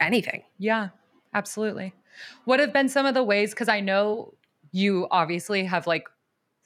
anything. 0.00 0.42
Yeah, 0.58 0.88
absolutely. 1.34 1.94
What 2.44 2.58
have 2.58 2.72
been 2.72 2.88
some 2.88 3.06
of 3.06 3.14
the 3.14 3.22
ways? 3.22 3.50
Because 3.50 3.68
I 3.68 3.80
know 3.80 4.34
you 4.72 5.06
obviously 5.10 5.64
have 5.64 5.86
like 5.86 6.08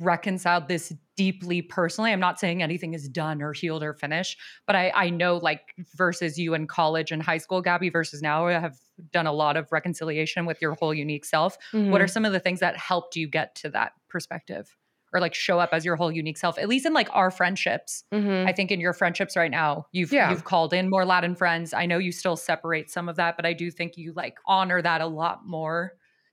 reconciled 0.00 0.68
this 0.68 0.92
deeply 1.16 1.62
personally. 1.62 2.12
I'm 2.12 2.20
not 2.20 2.40
saying 2.40 2.62
anything 2.62 2.94
is 2.94 3.08
done 3.08 3.42
or 3.42 3.52
healed 3.52 3.82
or 3.82 3.94
finished, 3.94 4.38
but 4.66 4.74
I, 4.76 4.92
I 4.94 5.10
know 5.10 5.36
like 5.36 5.60
versus 5.94 6.38
you 6.38 6.54
in 6.54 6.66
college 6.66 7.12
and 7.12 7.22
high 7.22 7.38
school, 7.38 7.62
Gabby, 7.62 7.90
versus 7.90 8.22
now, 8.22 8.46
I 8.46 8.52
have 8.52 8.76
done 9.12 9.26
a 9.26 9.32
lot 9.32 9.56
of 9.56 9.70
reconciliation 9.70 10.46
with 10.46 10.60
your 10.60 10.74
whole 10.74 10.94
unique 10.94 11.24
self. 11.24 11.56
Mm-hmm. 11.72 11.90
What 11.90 12.00
are 12.00 12.04
mm-hmm. 12.04 12.12
some 12.12 12.24
of 12.24 12.32
the 12.32 12.40
things 12.40 12.60
that 12.60 12.76
helped 12.76 13.16
you 13.16 13.28
get 13.28 13.54
to 13.56 13.70
that 13.70 13.92
perspective? 14.08 14.76
Or 15.14 15.20
like 15.20 15.34
show 15.34 15.58
up 15.58 15.68
as 15.72 15.84
your 15.84 15.94
whole 15.96 16.10
unique 16.10 16.38
self, 16.38 16.58
at 16.58 16.70
least 16.70 16.86
in 16.86 16.94
like 16.94 17.08
our 17.12 17.30
friendships. 17.30 18.02
Mm-hmm. 18.14 18.48
I 18.48 18.52
think 18.54 18.70
in 18.70 18.80
your 18.80 18.94
friendships 18.94 19.36
right 19.36 19.50
now, 19.50 19.84
you've 19.92 20.10
yeah. 20.10 20.30
you've 20.30 20.44
called 20.44 20.72
in 20.72 20.88
more 20.88 21.04
Latin 21.04 21.34
friends. 21.34 21.74
I 21.74 21.84
know 21.84 21.98
you 21.98 22.12
still 22.12 22.34
separate 22.34 22.90
some 22.90 23.10
of 23.10 23.16
that, 23.16 23.36
but 23.36 23.44
I 23.44 23.52
do 23.52 23.70
think 23.70 23.98
you 23.98 24.14
like 24.16 24.38
honor 24.46 24.80
that 24.80 25.02
a 25.02 25.06
lot 25.06 25.46
more 25.46 25.92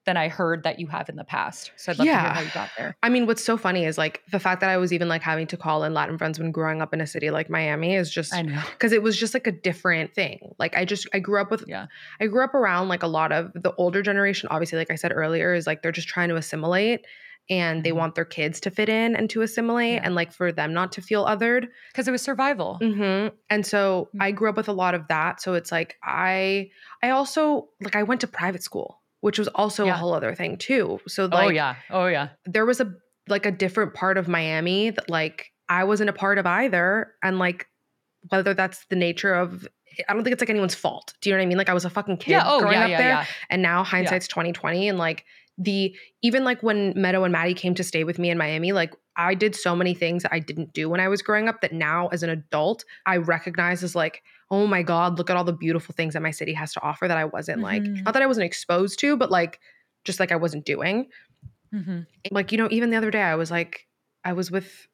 than 0.10 0.18
I 0.18 0.28
heard 0.28 0.64
that 0.64 0.80
you 0.80 0.88
have 0.88 1.08
in 1.08 1.18
the 1.18 1.24
past. 1.24 1.72
So 1.76 1.92
I'd 1.92 2.00
love 2.00 2.06
to 2.06 2.10
Yeah. 2.12 2.22
hear 2.22 2.30
how 2.34 2.42
you 2.42 2.50
got 2.52 2.70
there. 2.76 2.98
I 3.04 3.10
mean, 3.10 3.28
what's 3.28 3.44
so 3.44 3.58
funny 3.58 3.86
is 3.86 3.96
like 3.96 4.24
the 4.32 4.40
fact 4.40 4.60
that 4.62 4.70
I 4.72 4.78
was 4.78 4.92
even 4.92 5.08
like 5.08 5.22
having 5.22 5.46
to 5.48 5.56
call 5.58 5.84
in 5.84 5.94
Latin 5.94 6.18
friends 6.18 6.40
when 6.40 6.52
growing 6.52 6.82
up 6.82 6.96
in 6.96 7.00
a 7.00 7.06
city 7.06 7.30
like 7.30 7.48
Miami 7.48 7.94
is 7.94 8.10
just 8.10 8.34
I 8.34 8.42
know. 8.42 8.60
because 8.72 8.92
it 8.92 9.04
was 9.04 9.16
just 9.20 9.36
like 9.36 9.46
a 9.46 9.52
different 9.52 10.16
thing. 10.16 10.56
Like 10.58 10.76
I 10.76 10.84
just 10.84 11.08
I 11.14 11.20
grew 11.20 11.40
up 11.40 11.52
with 11.52 11.64
Yeah. 11.68 11.86
I 12.20 12.26
grew 12.26 12.44
up 12.44 12.56
around 12.56 12.88
like 12.88 13.04
a 13.04 13.08
lot 13.08 13.32
of 13.32 13.52
the 13.54 13.72
older 13.76 14.02
generation. 14.02 14.50
Obviously, 14.52 14.80
like 14.80 14.90
I 14.90 14.96
said 14.96 15.12
earlier, 15.14 15.54
is 15.54 15.68
like 15.68 15.84
they're 15.84 15.92
just 15.92 16.08
trying 16.08 16.30
to 16.30 16.36
assimilate 16.38 17.06
and 17.52 17.84
they 17.84 17.92
Mhm. 17.92 17.96
want 17.98 18.16
their 18.16 18.26
kids 18.26 18.60
to 18.62 18.70
fit 18.72 18.90
in 18.90 19.16
and 19.16 19.28
to 19.32 19.42
assimilate 19.42 19.94
Yeah. 19.96 20.02
and 20.04 20.14
like 20.16 20.32
for 20.32 20.52
them 20.52 20.74
not 20.74 20.92
to 20.94 21.02
feel 21.02 21.26
othered. 21.26 21.68
Because 21.92 22.08
it 22.08 22.12
was 22.12 22.22
survival. 22.24 22.78
hmm 22.82 23.28
And 23.50 23.64
so 23.66 24.10
Mm. 24.16 24.22
I 24.24 24.32
grew 24.32 24.50
up 24.50 24.58
with 24.58 24.68
a 24.70 24.74
lot 24.74 24.94
of 24.96 25.08
that. 25.10 25.40
So 25.42 25.54
it's 25.54 25.72
like 25.72 25.98
I 26.04 26.70
I 27.04 27.10
also 27.12 27.70
like 27.82 27.96
I 27.96 28.04
went 28.04 28.22
to 28.22 28.28
private 28.28 28.62
school, 28.64 28.99
which 29.22 29.38
was 29.38 29.48
also 29.50 29.88
a 29.88 29.94
whole 29.94 30.14
other 30.14 30.34
thing 30.36 30.58
too. 30.58 31.00
So 31.08 31.26
oh, 31.26 31.28
like 31.28 31.48
oh 31.48 31.50
yeah. 31.52 31.76
Oh 31.90 32.08
yeah. 32.08 32.30
there 32.46 32.66
was 32.66 32.80
a 32.80 32.94
like 33.28 33.46
a 33.46 33.52
different 33.52 33.94
part 33.94 34.18
of 34.18 34.28
Miami 34.28 34.90
that 34.92 35.10
like 35.10 35.52
I 35.68 35.84
wasn't 35.84 36.10
a 36.10 36.14
part 36.14 36.38
of 36.38 36.46
either. 36.46 37.14
And 37.24 37.40
like 37.40 37.68
whether 38.30 38.54
that's 38.54 38.86
the 38.90 38.96
nature 38.96 39.34
of 39.34 39.68
I 40.08 40.14
don't 40.14 40.24
think 40.24 40.34
it's 40.34 40.42
like 40.42 40.50
anyone's 40.50 40.76
fault. 40.76 41.14
Do 41.22 41.30
you 41.30 41.36
know 41.36 41.40
what 41.40 41.44
I 41.44 41.48
mean? 41.48 41.58
Like 41.58 41.70
I 41.70 41.74
was 41.74 41.86
a 41.86 41.90
fucking 41.90 42.18
kid 42.18 42.32
Yeah. 42.32 42.44
Oh 42.46 42.60
growing 42.60 42.76
yeah. 42.76 42.84
up 42.84 42.90
Yeah. 42.90 42.98
there. 42.98 43.10
Yeah. 43.10 43.26
And 43.50 43.62
now 43.62 43.84
hindsight's 43.84 44.28
2020. 44.28 44.88
And 44.88 44.98
like 44.98 45.26
the 45.58 45.94
even 46.22 46.44
like 46.44 46.64
when 46.64 46.94
Meadow 46.96 47.24
and 47.24 47.32
Maddie 47.34 47.54
came 47.54 47.76
to 47.76 47.84
stay 47.84 48.04
with 48.04 48.18
me 48.18 48.30
in 48.30 48.38
Miami, 48.38 48.72
like 48.72 48.94
I 49.20 49.34
did 49.36 49.54
so 49.56 49.76
many 49.76 49.94
things 49.94 50.24
that 50.24 50.34
I 50.34 50.40
didn't 50.40 50.74
do 50.74 50.90
when 50.90 51.00
I 51.02 51.08
was 51.10 51.22
growing 51.22 51.48
up 51.50 51.60
that 51.62 51.74
now 51.74 52.08
as 52.08 52.24
an 52.24 52.30
adult, 52.30 52.86
I 53.06 53.18
recognize 53.18 53.84
as 53.84 53.94
like, 53.96 54.24
oh 54.50 54.66
my 54.66 54.82
God, 54.82 55.18
look 55.18 55.30
at 55.30 55.36
all 55.38 55.44
the 55.44 55.54
beautiful 55.54 55.94
things 55.94 56.14
that 56.14 56.22
my 56.22 56.32
city 56.32 56.54
has 56.54 56.72
to 56.74 56.82
offer 56.82 57.08
that 57.08 57.18
I 57.18 57.26
wasn't 57.26 57.62
like, 57.62 57.84
Mhm. 57.84 58.06
not 58.06 58.14
that 58.14 58.24
I 58.24 58.28
wasn't 58.28 58.46
exposed 58.46 58.98
to, 59.00 59.18
but 59.18 59.30
like 59.30 59.60
just 60.06 60.20
like 60.20 60.32
I 60.32 60.38
wasn't 60.38 60.66
doing 60.66 61.08
Mhm. 61.74 62.08
like 62.32 62.52
you 62.52 62.58
know 62.58 62.68
even 62.72 62.90
the 62.90 62.98
other 62.98 63.12
day 63.12 63.22
i 63.22 63.36
was 63.36 63.52
like 63.52 63.86
i 64.26 64.34
was 64.34 64.50
with 64.50 64.88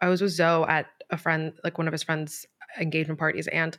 i 0.00 0.08
was 0.08 0.20
with 0.22 0.30
zoe 0.30 0.64
at 0.68 0.86
a 1.10 1.16
friend 1.18 1.52
like 1.64 1.76
one 1.76 1.88
of 1.88 1.92
his 1.92 2.02
friends 2.04 2.46
engagement 2.78 3.18
parties 3.18 3.48
and 3.48 3.76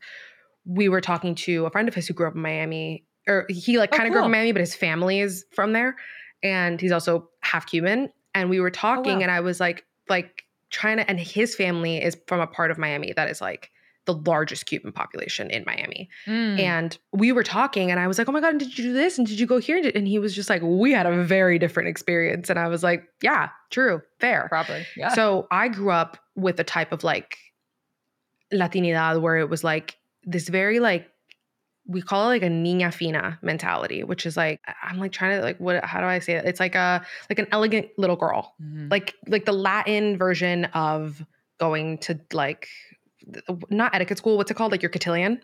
we 0.65 0.89
were 0.89 0.99
talking 1.01 1.33
to 1.33 1.65
a 1.65 1.69
friend 1.69 1.87
of 1.87 1.95
his 1.95 2.07
who 2.07 2.13
grew 2.13 2.27
up 2.27 2.35
in 2.35 2.41
miami 2.41 3.05
or 3.27 3.45
he 3.47 3.77
like 3.77 3.91
Oh, 3.93 3.97
kind 3.97 4.07
of 4.07 4.11
grew 4.11 4.21
up 4.21 4.25
in 4.25 4.31
miami 4.31 4.51
but 4.51 4.59
his 4.59 4.75
family 4.75 5.21
is 5.21 5.45
from 5.53 5.71
there 5.73 5.95
and 6.43 6.81
he's 6.81 6.91
also 6.91 7.29
half 7.41 7.65
cuban 7.67 8.09
and 8.35 8.49
we 8.49 8.59
were 8.59 8.71
talking 8.71 9.13
Oh, 9.13 9.15
wow. 9.15 9.21
and 9.21 9.31
i 9.31 9.39
was 9.39 9.59
like 9.61 9.85
like 10.09 10.43
trying 10.69 10.97
to 10.97 11.09
and 11.09 11.19
his 11.19 11.55
family 11.55 12.01
is 12.01 12.17
from 12.27 12.39
a 12.39 12.47
part 12.47 12.71
of 12.71 12.77
miami 12.77 13.13
that 13.15 13.29
is 13.29 13.41
like 13.41 13.69
the 14.05 14.13
largest 14.13 14.65
cuban 14.65 14.91
population 14.91 15.49
in 15.51 15.63
miami 15.65 16.09
Mm. 16.25 16.59
and 16.59 16.97
we 17.13 17.31
were 17.31 17.43
talking, 17.43 17.91
and 17.91 17.99
I 17.99 18.07
was 18.07 18.17
like, 18.17 18.27
"Oh 18.27 18.31
my 18.31 18.39
god, 18.41 18.49
and 18.51 18.59
did 18.59 18.75
you 18.77 18.85
do 18.85 18.93
this? 18.93 19.17
And 19.19 19.27
did 19.27 19.39
you 19.39 19.45
go 19.45 19.59
here?" 19.59 19.79
And 19.93 20.07
he 20.07 20.17
was 20.17 20.33
just 20.33 20.49
like, 20.49 20.61
"We 20.63 20.91
had 20.91 21.05
a 21.05 21.23
very 21.23 21.59
different 21.59 21.87
experience." 21.89 22.49
And 22.49 22.57
I 22.57 22.67
was 22.67 22.81
like, 22.81 23.03
"Yeah, 23.21 23.49
true, 23.69 24.01
fair." 24.19 24.47
Probably. 24.49 24.85
Yeah. 24.97 25.09
So 25.13 25.47
I 25.51 25.67
grew 25.67 25.91
up 25.91 26.17
with 26.35 26.59
a 26.59 26.63
type 26.63 26.91
of 26.91 27.03
like 27.03 27.37
Latinidad 28.53 29.21
where 29.21 29.37
it 29.37 29.49
was 29.49 29.63
like 29.63 29.97
this 30.23 30.49
very 30.49 30.79
like 30.79 31.07
we 31.87 32.01
call 32.01 32.25
it 32.25 32.33
like 32.33 32.43
a 32.43 32.47
niña 32.47 32.93
fina 32.93 33.39
mentality, 33.41 34.03
which 34.03 34.25
is 34.25 34.37
like 34.37 34.61
I'm 34.83 34.99
like 34.99 35.11
trying 35.11 35.37
to 35.39 35.43
like 35.43 35.57
what 35.59 35.83
how 35.83 35.99
do 35.99 36.05
I 36.05 36.19
say 36.19 36.33
it? 36.33 36.45
It's 36.45 36.59
like 36.59 36.75
a 36.75 37.05
like 37.29 37.39
an 37.39 37.47
elegant 37.51 37.87
little 37.97 38.15
girl, 38.15 38.55
Mhm. 38.61 38.89
like 38.91 39.15
like 39.27 39.45
the 39.45 39.51
Latin 39.53 40.17
version 40.17 40.65
of 40.65 41.25
going 41.59 41.97
to 41.99 42.19
like 42.33 42.67
not 43.69 43.93
etiquette 43.95 44.17
school. 44.17 44.37
What's 44.37 44.51
it 44.51 44.55
called? 44.55 44.71
Like 44.71 44.81
your 44.81 44.89
cotillion 44.91 45.41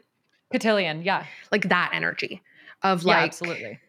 cotillion. 0.51 1.01
Yeah. 1.03 1.25
like 1.51 1.67
that 1.69 1.91
energy 1.93 2.41
of 2.83 3.03
yeah. 3.03 3.07
like 3.17 3.27
Absolutely. 3.31 3.79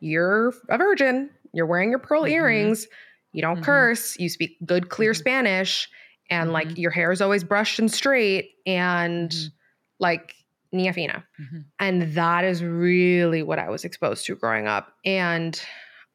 you're 0.00 0.52
a 0.68 0.78
virgin, 0.78 1.30
you're 1.52 1.66
wearing 1.66 1.90
your 1.90 1.98
pearl 1.98 2.22
Mhm. 2.22 2.30
earrings, 2.30 2.86
you 3.32 3.42
don't 3.42 3.58
Mhm. 3.60 3.64
curse, 3.64 4.18
you 4.18 4.28
speak 4.28 4.56
good 4.64 4.88
clear 4.88 5.12
Mhm. 5.12 5.16
Spanish, 5.16 5.88
and 6.30 6.52
like 6.52 6.68
Mhm. 6.68 6.78
your 6.78 6.90
hair 6.90 7.10
is 7.12 7.20
always 7.20 7.42
brushed 7.44 7.78
and 7.78 7.90
straight 7.90 8.52
and 8.66 9.30
Mhm. 9.30 9.52
like 9.98 10.34
niña 10.74 10.94
fina. 10.94 11.24
Mhm. 11.40 11.64
And 11.78 12.14
that 12.14 12.44
is 12.44 12.62
really 12.62 13.42
what 13.42 13.58
I 13.58 13.68
was 13.68 13.84
exposed 13.84 14.26
to 14.26 14.36
growing 14.36 14.66
up. 14.66 14.92
And 15.04 15.60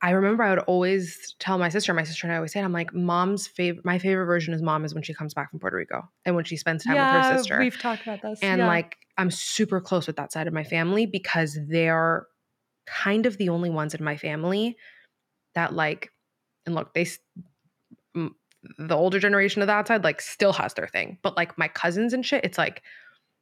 I 0.02 0.12
remember 0.12 0.44
I 0.44 0.52
would 0.52 0.60
always 0.60 1.36
tell 1.40 1.58
my 1.58 1.70
sister, 1.70 1.94
my 1.94 2.04
sister 2.04 2.28
and 2.28 2.34
I 2.34 2.36
always 2.36 2.52
say, 2.52 2.60
it, 2.60 2.64
I'm 2.64 2.74
like, 2.74 2.94
mom's 2.94 3.48
favorite, 3.48 3.86
my 3.86 3.98
favorite 3.98 4.26
version 4.26 4.54
is 4.54 4.62
mom 4.62 4.86
is 4.86 4.94
when 4.94 5.04
she 5.04 5.14
comes 5.14 5.34
back 5.34 5.50
from 5.50 5.60
Puerto 5.60 5.78
Rico 5.78 6.04
and 6.26 6.36
when 6.36 6.46
she 6.46 6.58
spends 6.58 6.84
time 6.84 6.96
with 6.96 7.04
her 7.04 7.38
sister. 7.38 7.60
We've 7.60 7.80
talked 7.80 8.04
about 8.04 8.22
this. 8.22 8.40
And 8.42 8.60
yeah. 8.60 8.68
like, 8.68 8.98
I'm 9.18 9.32
super 9.32 9.80
close 9.82 10.06
with 10.06 10.18
that 10.18 10.32
side 10.32 10.48
of 10.48 10.54
my 10.54 10.64
family 10.64 11.06
because 11.06 11.58
they're 11.68 12.28
kind 12.86 13.26
of 13.26 13.38
the 13.38 13.50
only 13.50 13.70
ones 13.70 13.96
in 13.96 14.04
my 14.04 14.18
family 14.18 14.78
that 15.56 15.74
like, 15.74 16.12
and 16.66 16.76
look, 16.76 16.94
they, 16.94 17.08
the 18.14 18.96
older 18.96 19.20
generation 19.20 19.62
of 19.62 19.68
that 19.68 19.88
side 19.88 20.04
like 20.04 20.22
still 20.22 20.54
has 20.54 20.74
their 20.74 20.88
thing, 20.88 21.18
but 21.24 21.38
like 21.38 21.58
my 21.58 21.68
cousins 21.68 22.14
and 22.14 22.26
shit, 22.26 22.44
it's 22.44 22.58
like 22.58 22.84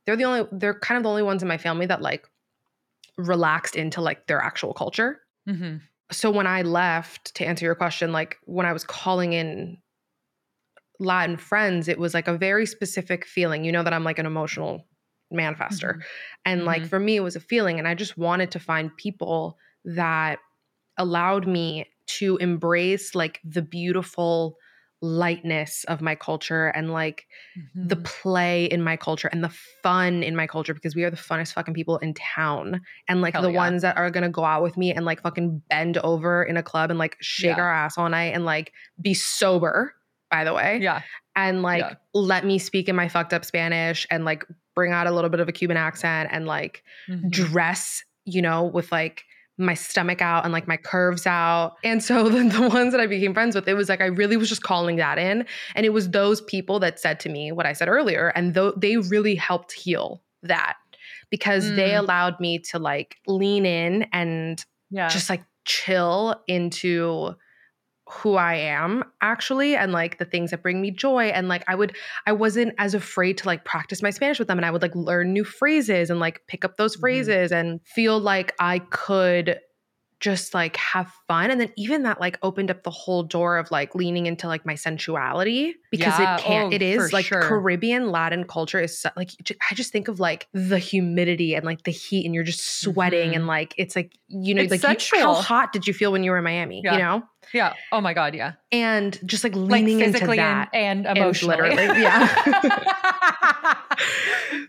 they're 0.05 0.15
the 0.17 0.25
only, 0.25 0.47
they're 0.51 0.79
kind 0.79 0.97
of 0.97 1.03
the 1.03 1.09
only 1.09 1.23
ones 1.23 1.41
in 1.41 1.47
my 1.47 1.57
family 1.57 1.85
that 1.85 2.01
like 2.01 2.27
relaxed 3.17 3.75
into 3.75 4.01
like 4.01 4.27
their 4.27 4.41
actual 4.41 4.73
culture. 4.73 5.21
Mhm. 5.45 5.87
So 6.11 6.31
when 6.31 6.47
I 6.47 6.63
left, 6.63 7.35
to 7.35 7.45
answer 7.45 7.65
your 7.65 7.75
question, 7.75 8.11
like 8.11 8.37
when 8.45 8.65
I 8.65 8.73
was 8.73 8.83
calling 8.83 9.33
in 9.33 9.81
Latin 10.99 11.37
friends, 11.37 11.87
it 11.87 11.97
was 11.99 12.13
like 12.13 12.27
a 12.27 12.37
very 12.37 12.65
specific 12.65 13.25
feeling. 13.25 13.63
You 13.65 13.71
know 13.71 13.83
that 13.83 13.93
I'm 13.93 14.03
like 14.03 14.19
an 14.19 14.25
emotional 14.25 14.87
manifester. 15.33 15.95
Mhm. 15.95 16.03
And 16.45 16.65
like 16.65 16.85
Mhm. 16.85 16.85
for 16.85 16.99
me, 16.99 17.15
it 17.15 17.21
was 17.21 17.35
a 17.35 17.39
feeling. 17.39 17.79
And 17.79 17.87
I 17.87 17.95
just 17.95 18.17
wanted 18.17 18.51
to 18.51 18.59
find 18.59 18.95
people 18.95 19.57
that 19.85 20.39
allowed 20.97 21.47
me 21.47 21.89
to 22.07 22.37
embrace 22.37 23.15
like 23.15 23.41
the 23.43 23.61
beautiful 23.61 24.57
lightness 25.03 25.83
of 25.89 26.01
my 26.01 26.15
culture 26.15 26.67
and 26.67 26.93
like 26.93 27.27
the 27.75 27.97
Mhm. 27.97 28.05
play 28.05 28.65
in 28.65 28.81
my 28.81 28.95
culture 28.95 29.27
and 29.27 29.43
the 29.43 29.49
fun 29.83 30.23
in 30.23 30.33
my 30.33 30.47
culture 30.47 30.73
because 30.73 30.95
we 30.95 31.03
are 31.03 31.09
the 31.09 31.17
funnest 31.17 31.53
fucking 31.53 31.73
people 31.73 31.97
in 31.97 32.13
town. 32.13 32.79
And 33.09 33.21
like 33.21 33.33
Hell 33.33 33.43
the 33.43 33.51
yeah. 33.51 33.57
ones 33.57 33.81
that 33.81 33.97
are 33.97 34.09
gonna 34.09 34.29
go 34.29 34.45
out 34.45 34.63
with 34.63 34.77
me 34.77 34.93
and 34.93 35.03
like 35.05 35.21
fucking 35.21 35.61
bend 35.69 35.97
over 35.97 36.41
in 36.41 36.55
a 36.55 36.63
club 36.63 36.89
and 36.89 36.97
like 36.97 37.17
shake 37.19 37.57
Yeah. 37.57 37.63
our 37.63 37.73
ass 37.73 37.97
all 37.97 38.07
night 38.07 38.33
and 38.33 38.45
like 38.45 38.71
be 39.01 39.13
sober, 39.13 39.93
by 40.31 40.45
the 40.45 40.53
way. 40.53 40.79
Yeah. 40.81 41.01
And 41.35 41.61
like 41.63 41.81
Yeah. 41.81 41.95
let 42.13 42.45
me 42.45 42.57
speak 42.57 42.87
in 42.87 42.95
my 42.95 43.09
fucked 43.09 43.33
up 43.33 43.43
Spanish 43.43 44.07
and 44.09 44.23
like 44.23 44.45
bring 44.73 44.93
out 44.93 45.05
a 45.05 45.11
little 45.11 45.29
bit 45.29 45.41
of 45.41 45.49
a 45.49 45.51
Cuban 45.51 45.75
accent 45.75 46.29
and 46.31 46.45
like 46.47 46.81
Mhm. 47.09 47.29
dress, 47.29 48.03
you 48.23 48.41
know, 48.41 48.63
with 48.63 48.89
like 48.89 49.25
my 49.57 49.73
stomach 49.75 50.21
out 50.21 50.43
and 50.45 50.51
like 50.53 50.67
my 50.67 50.77
curves 50.77 51.27
out. 51.27 51.75
And 51.83 52.03
so 52.03 52.27
the, 52.29 52.43
the 52.49 52.67
ones 52.69 52.91
that 52.91 52.99
I 52.99 53.07
became 53.07 53.33
friends 53.33 53.55
with, 53.55 53.67
it 53.67 53.75
was 53.75 53.87
like 53.89 54.01
I 54.01 54.05
really 54.05 54.35
was 54.37 54.49
just 54.49 54.63
calling 54.63 54.95
that 54.97 55.17
in. 55.17 55.45
And 55.75 55.85
it 55.85 55.89
was 55.93 56.09
those 56.09 56.41
people 56.41 56.79
that 56.79 56.99
said 56.99 57.19
to 57.21 57.29
me 57.29 57.51
what 57.51 57.65
I 57.65 57.73
said 57.73 57.87
earlier. 57.87 58.29
And 58.35 58.53
though 58.53 58.71
they 58.71 58.97
really 58.97 59.35
helped 59.35 59.71
heal 59.73 60.23
that 60.41 60.75
because 61.29 61.75
they 61.75 61.91
Mm. 61.91 61.99
allowed 61.99 62.39
me 62.39 62.59
to 62.59 62.79
like 62.79 63.17
lean 63.27 63.65
in 63.65 64.07
and 64.11 64.63
Yeah. 64.89 65.07
just 65.07 65.29
like 65.29 65.43
chill 65.65 66.35
into 66.47 67.35
who 68.09 68.35
I 68.35 68.55
am 68.55 69.03
actually 69.21 69.75
and 69.75 69.91
like 69.91 70.17
the 70.17 70.25
things 70.25 70.51
that 70.51 70.61
bring 70.61 70.81
me 70.81 70.91
joy 70.91 71.25
and 71.27 71.47
like 71.47 71.63
I 71.67 71.75
would 71.75 71.95
I 72.27 72.33
wasn't 72.33 72.73
as 72.77 72.93
afraid 72.93 73.37
to 73.39 73.47
like 73.47 73.63
practice 73.63 74.01
my 74.01 74.09
Spanish 74.09 74.39
with 74.39 74.47
them 74.49 74.57
and 74.57 74.65
I 74.65 74.71
would 74.71 74.81
like 74.81 74.93
learn 74.95 75.31
new 75.31 75.45
phrases 75.45 76.09
and 76.09 76.19
like 76.19 76.41
pick 76.47 76.65
up 76.65 76.75
those 76.75 76.97
Mhm. 76.97 76.99
phrases 76.99 77.51
and 77.51 77.79
feel 77.85 78.19
like 78.19 78.53
I 78.59 78.79
could 78.79 79.59
just 80.23 80.53
like 80.53 80.77
have 80.77 81.12
fun 81.27 81.51
and 81.51 81.59
then 81.59 81.69
even 81.75 82.03
that 82.03 82.17
like 82.21 82.39
opened 82.43 82.71
up 82.71 82.83
the 82.83 82.89
whole 82.89 83.23
door 83.23 83.57
of 83.57 83.69
like 83.71 83.93
leaning 83.93 84.25
into 84.25 84.47
like 84.47 84.65
my 84.65 84.73
sensuality 84.73 85.73
because 85.91 86.17
Yeah. 86.17 86.36
it 86.38 86.41
can't 86.41 86.71
Oh, 86.71 86.75
it 86.75 86.81
is 86.81 87.12
like 87.12 87.25
sure. 87.25 87.41
Caribbean 87.41 88.09
Latin 88.09 88.45
culture 88.45 88.79
is 88.79 88.97
so, 88.97 89.09
like 89.17 89.31
I 89.69 89.75
just 89.75 89.91
think 89.91 90.07
of 90.07 90.21
like 90.21 90.47
the 90.53 90.79
humidity 90.79 91.55
and 91.55 91.65
like 91.65 91.83
the 91.83 91.91
heat 91.91 92.25
and 92.25 92.33
you're 92.33 92.45
just 92.45 92.79
sweating 92.79 93.31
Mhm. 93.31 93.36
and 93.36 93.47
like 93.47 93.73
it's 93.77 93.97
like 93.97 94.13
you 94.29 94.55
know 94.55 94.62
It's 94.62 94.81
like 94.81 95.12
you- 95.12 95.19
how 95.19 95.33
hot 95.33 95.73
did 95.73 95.88
you 95.88 95.93
feel 95.93 96.13
when 96.13 96.23
you 96.23 96.31
were 96.31 96.38
in 96.38 96.45
Miami 96.45 96.81
Yeah. 96.86 96.93
you 96.93 96.99
know 96.99 97.23
yeah. 97.53 97.73
Oh 97.91 97.99
my 97.99 98.13
God. 98.13 98.33
Yeah. 98.36 98.53
and 98.71 99.19
just 99.25 99.43
like 99.43 99.53
Like 99.53 99.69
leaning 99.83 99.99
into 99.99 100.25
that 100.25 100.69
and, 100.73 100.99
and 100.99 101.05
and 101.05 101.17
emotionally. 101.17 101.57
literally, 101.57 102.01
yeah. 102.01 103.75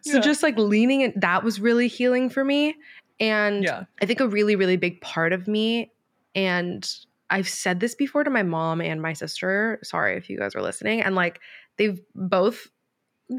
so 0.03 0.14
Yeah. 0.14 0.21
just 0.21 0.43
like 0.43 0.59
leaning 0.59 1.03
in 1.03 1.12
that 1.17 1.45
was 1.45 1.61
really 1.61 1.88
healing 1.88 2.29
for 2.31 2.45
me 2.45 2.75
and 3.20 3.62
yeah. 3.64 3.85
i 4.03 4.07
think 4.07 4.20
a 4.20 4.29
really 4.29 4.57
really 4.57 4.77
big 4.77 5.00
part 5.00 5.33
of 5.33 5.46
me 5.46 5.92
and 6.35 6.88
i've 7.31 7.48
said 7.48 7.81
this 7.81 7.94
before 7.94 8.24
to 8.24 8.31
my 8.31 8.42
mom 8.42 8.81
and 8.81 9.00
my 9.00 9.12
sister 9.12 9.79
sorry 9.83 10.16
if 10.16 10.29
you 10.29 10.38
guys 10.38 10.55
are 10.55 10.62
listening 10.62 11.00
and 11.00 11.14
like 11.14 11.40
they've 11.79 12.00
both 12.14 12.69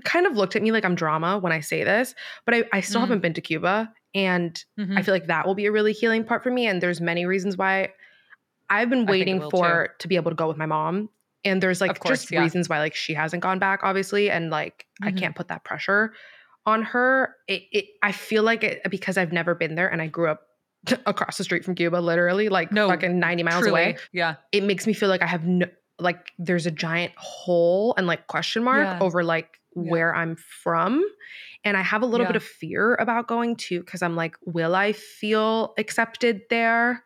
kind 0.04 0.26
of 0.26 0.36
looked 0.36 0.56
at 0.56 0.62
me 0.64 0.72
like 0.72 0.86
i'm 0.86 0.96
drama 0.96 1.38
when 1.38 1.52
i 1.52 1.60
say 1.60 1.84
this 1.84 2.16
but 2.46 2.56
i, 2.56 2.64
I 2.74 2.82
still 2.82 3.00
Mm. 3.02 3.04
haven't 3.04 3.20
been 3.22 3.34
to 3.34 3.42
cuba 3.42 3.92
and 4.14 4.64
Mhm. 4.80 4.98
I 4.98 5.02
feel 5.02 5.14
like 5.14 5.28
that 5.28 5.46
will 5.46 5.56
be 5.56 5.66
a 5.66 5.72
really 5.74 5.92
healing 5.92 6.24
part 6.24 6.42
for 6.42 6.50
me. 6.50 6.68
And 6.68 6.82
there's 6.82 7.02
many 7.02 7.26
reasons 7.26 7.58
why 7.58 7.90
I've 8.70 8.90
been 8.90 9.06
waiting 9.06 9.42
for 9.52 9.90
to 10.00 10.08
be 10.08 10.16
able 10.16 10.32
to 10.32 10.36
go 10.36 10.48
with 10.48 10.56
my 10.56 10.66
mom. 10.66 11.10
And 11.44 11.62
there's 11.62 11.82
like 11.82 12.00
course, 12.00 12.22
just 12.22 12.32
yeah. 12.32 12.40
reasons 12.40 12.70
why 12.70 12.80
like 12.80 12.96
she 12.96 13.14
hasn't 13.14 13.44
gone 13.44 13.60
back, 13.60 13.82
obviously. 13.84 14.32
And 14.32 14.50
like 14.52 14.86
I 15.04 15.12
Mhm. 15.12 15.18
can't 15.18 15.36
put 15.36 15.50
that 15.50 15.66
pressure 15.66 16.14
on 16.66 16.84
her. 16.84 17.36
It, 17.48 17.64
it 17.72 17.86
I 18.02 18.12
feel 18.12 18.44
like 18.44 18.64
it 18.64 18.82
because 18.90 19.18
I've 19.18 19.32
never 19.32 19.56
been 19.56 19.76
there 19.76 19.88
and 19.92 20.02
I 20.02 20.08
grew 20.08 20.30
up 20.30 20.42
across 21.06 21.38
the 21.38 21.44
street 21.44 21.64
from 21.66 21.76
Cuba, 21.76 21.98
literally, 21.98 22.50
like 22.50 22.72
No, 22.72 22.88
fucking 22.90 23.20
90 23.20 23.44
miles 23.44 23.62
Truly. 23.64 23.70
away. 23.72 23.98
Yeah. 24.14 24.36
It 24.52 24.64
makes 24.64 24.86
me 24.88 24.94
feel 24.94 25.10
like 25.10 25.22
I 25.22 25.28
have 25.28 25.46
no, 25.46 25.68
like, 26.00 26.32
there's 26.38 26.66
a 26.66 26.72
giant 26.72 27.14
hole 27.18 27.94
and 27.98 28.06
like 28.08 28.28
question 28.28 28.64
mark 28.64 28.84
Yeah. 28.84 29.00
over 29.02 29.24
like 29.24 29.60
Yeah. 29.76 29.92
where 29.92 30.16
I'm 30.16 30.36
from. 30.36 31.04
And 31.64 31.76
I 31.76 31.82
have 31.82 32.02
a 32.04 32.06
little 32.06 32.26
Yeah. 32.26 32.34
bit 32.34 32.36
of 32.38 32.44
fear 32.44 32.96
about 32.96 33.28
going 33.28 33.56
too, 33.56 33.80
because 33.80 34.02
I'm 34.04 34.16
like, 34.16 34.36
will 34.46 34.76
I 34.76 34.92
feel 34.94 35.74
accepted 35.78 36.42
there? 36.50 37.04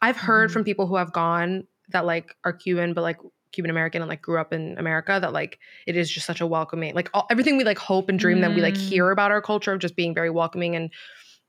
I've 0.00 0.16
heard 0.16 0.48
Mhm. 0.48 0.52
from 0.52 0.64
people 0.64 0.86
who 0.86 0.96
have 0.96 1.12
gone 1.12 1.66
that 1.90 2.06
like 2.06 2.34
are 2.44 2.52
Cuban, 2.52 2.94
but 2.94 3.02
like 3.02 3.18
Cuban 3.58 3.70
American 3.72 4.02
and 4.02 4.08
like 4.08 4.22
grew 4.22 4.38
up 4.40 4.52
in 4.52 4.78
America 4.78 5.18
that 5.20 5.32
like 5.32 5.58
it 5.88 5.96
is 5.96 6.08
just 6.08 6.26
such 6.26 6.40
a 6.40 6.46
welcoming, 6.46 6.94
like 6.94 7.10
all, 7.12 7.26
everything 7.28 7.56
we 7.56 7.64
like 7.64 7.76
hope 7.76 8.08
and 8.08 8.16
dream 8.16 8.40
that 8.42 8.54
we 8.54 8.62
like 8.62 8.76
Mm. 8.76 8.88
hear 8.88 9.10
about 9.10 9.32
our 9.32 9.42
culture 9.42 9.72
of 9.72 9.80
just 9.80 9.96
being 9.96 10.14
very 10.14 10.30
welcoming 10.30 10.76
and 10.76 10.92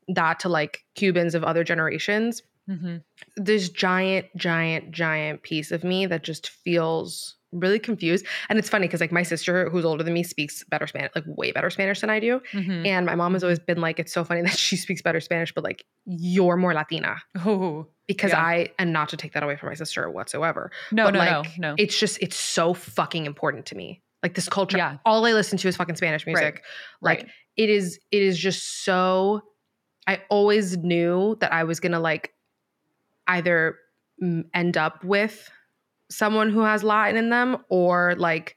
that 0.08 0.40
to 0.40 0.50
like 0.50 0.84
Cubans 0.96 1.36
of 1.36 1.44
other 1.44 1.64
generations. 1.64 2.42
hmm 2.68 2.98
This 3.38 3.70
giant, 3.70 4.26
giant, 4.36 4.90
giant 4.90 5.44
piece 5.44 5.72
of 5.72 5.84
me 5.84 6.08
that 6.08 6.24
just 6.24 6.50
feels 6.50 7.36
really 7.52 7.80
confused. 7.80 8.26
And 8.50 8.60
it's 8.60 8.70
funny 8.70 8.88
because 8.88 9.02
like 9.02 9.12
my 9.12 9.24
sister, 9.24 9.70
who's 9.70 9.84
older 9.86 10.04
than 10.04 10.14
me, 10.14 10.24
speaks 10.24 10.64
better 10.66 10.86
Spanish, 10.88 11.12
like 11.16 11.24
way 11.28 11.52
better 11.52 11.70
Spanish 11.70 12.02
than 12.02 12.10
I 12.10 12.20
do. 12.20 12.42
hmm 12.52 12.86
And 12.86 13.06
my 13.06 13.16
mom 13.16 13.34
has 13.34 13.44
always 13.44 13.60
been 13.60 13.82
like, 13.82 14.00
it's 14.00 14.14
so 14.14 14.24
funny 14.24 14.42
that 14.44 14.52
she 14.58 14.76
speaks 14.76 15.02
better 15.02 15.20
Spanish, 15.20 15.54
but 15.54 15.64
like 15.64 15.84
you're 16.06 16.58
more 16.58 16.74
Latina 16.74 17.18
Oh 17.44 17.88
because 18.08 18.32
Yeah. 18.32 18.42
I, 18.42 18.70
and 18.78 18.94
not 18.94 19.10
to 19.10 19.18
take 19.18 19.34
that 19.34 19.44
away 19.44 19.56
from 19.56 19.70
my 19.70 19.76
sister 19.76 20.10
whatsoever, 20.10 20.72
no, 20.92 21.06
but 21.06 21.14
no, 21.14 21.20
like 21.20 21.58
no, 21.60 21.70
no. 21.70 21.76
it's 21.78 21.98
just, 22.00 22.18
it's 22.22 22.38
so 22.38 22.74
fucking 22.74 23.26
important 23.26 23.66
to 23.68 23.76
me. 23.76 24.02
Like 24.22 24.36
this 24.36 24.50
culture, 24.50 24.78
Yeah. 24.78 24.98
all 25.06 25.26
I 25.26 25.34
listen 25.34 25.58
to 25.60 25.68
is 25.68 25.78
fucking 25.78 25.96
Spanish 25.96 26.26
music. 26.26 26.44
Right. 26.44 26.62
Like 27.02 27.20
right. 27.20 27.30
it 27.58 27.70
is, 27.70 28.00
it 28.12 28.22
is 28.22 28.38
just 28.38 28.84
so, 28.84 29.42
I 30.08 30.22
always 30.30 30.78
knew 30.78 31.38
that 31.40 31.54
I 31.54 31.64
was 31.64 31.80
going 31.80 31.92
to 31.92 32.00
like 32.00 32.34
either 33.28 33.78
end 34.54 34.76
up 34.76 35.04
with 35.04 35.50
someone 36.10 36.50
who 36.50 36.62
has 36.62 36.84
Latin 36.84 37.18
in 37.18 37.30
them 37.30 37.58
or 37.70 38.16
like 38.18 38.56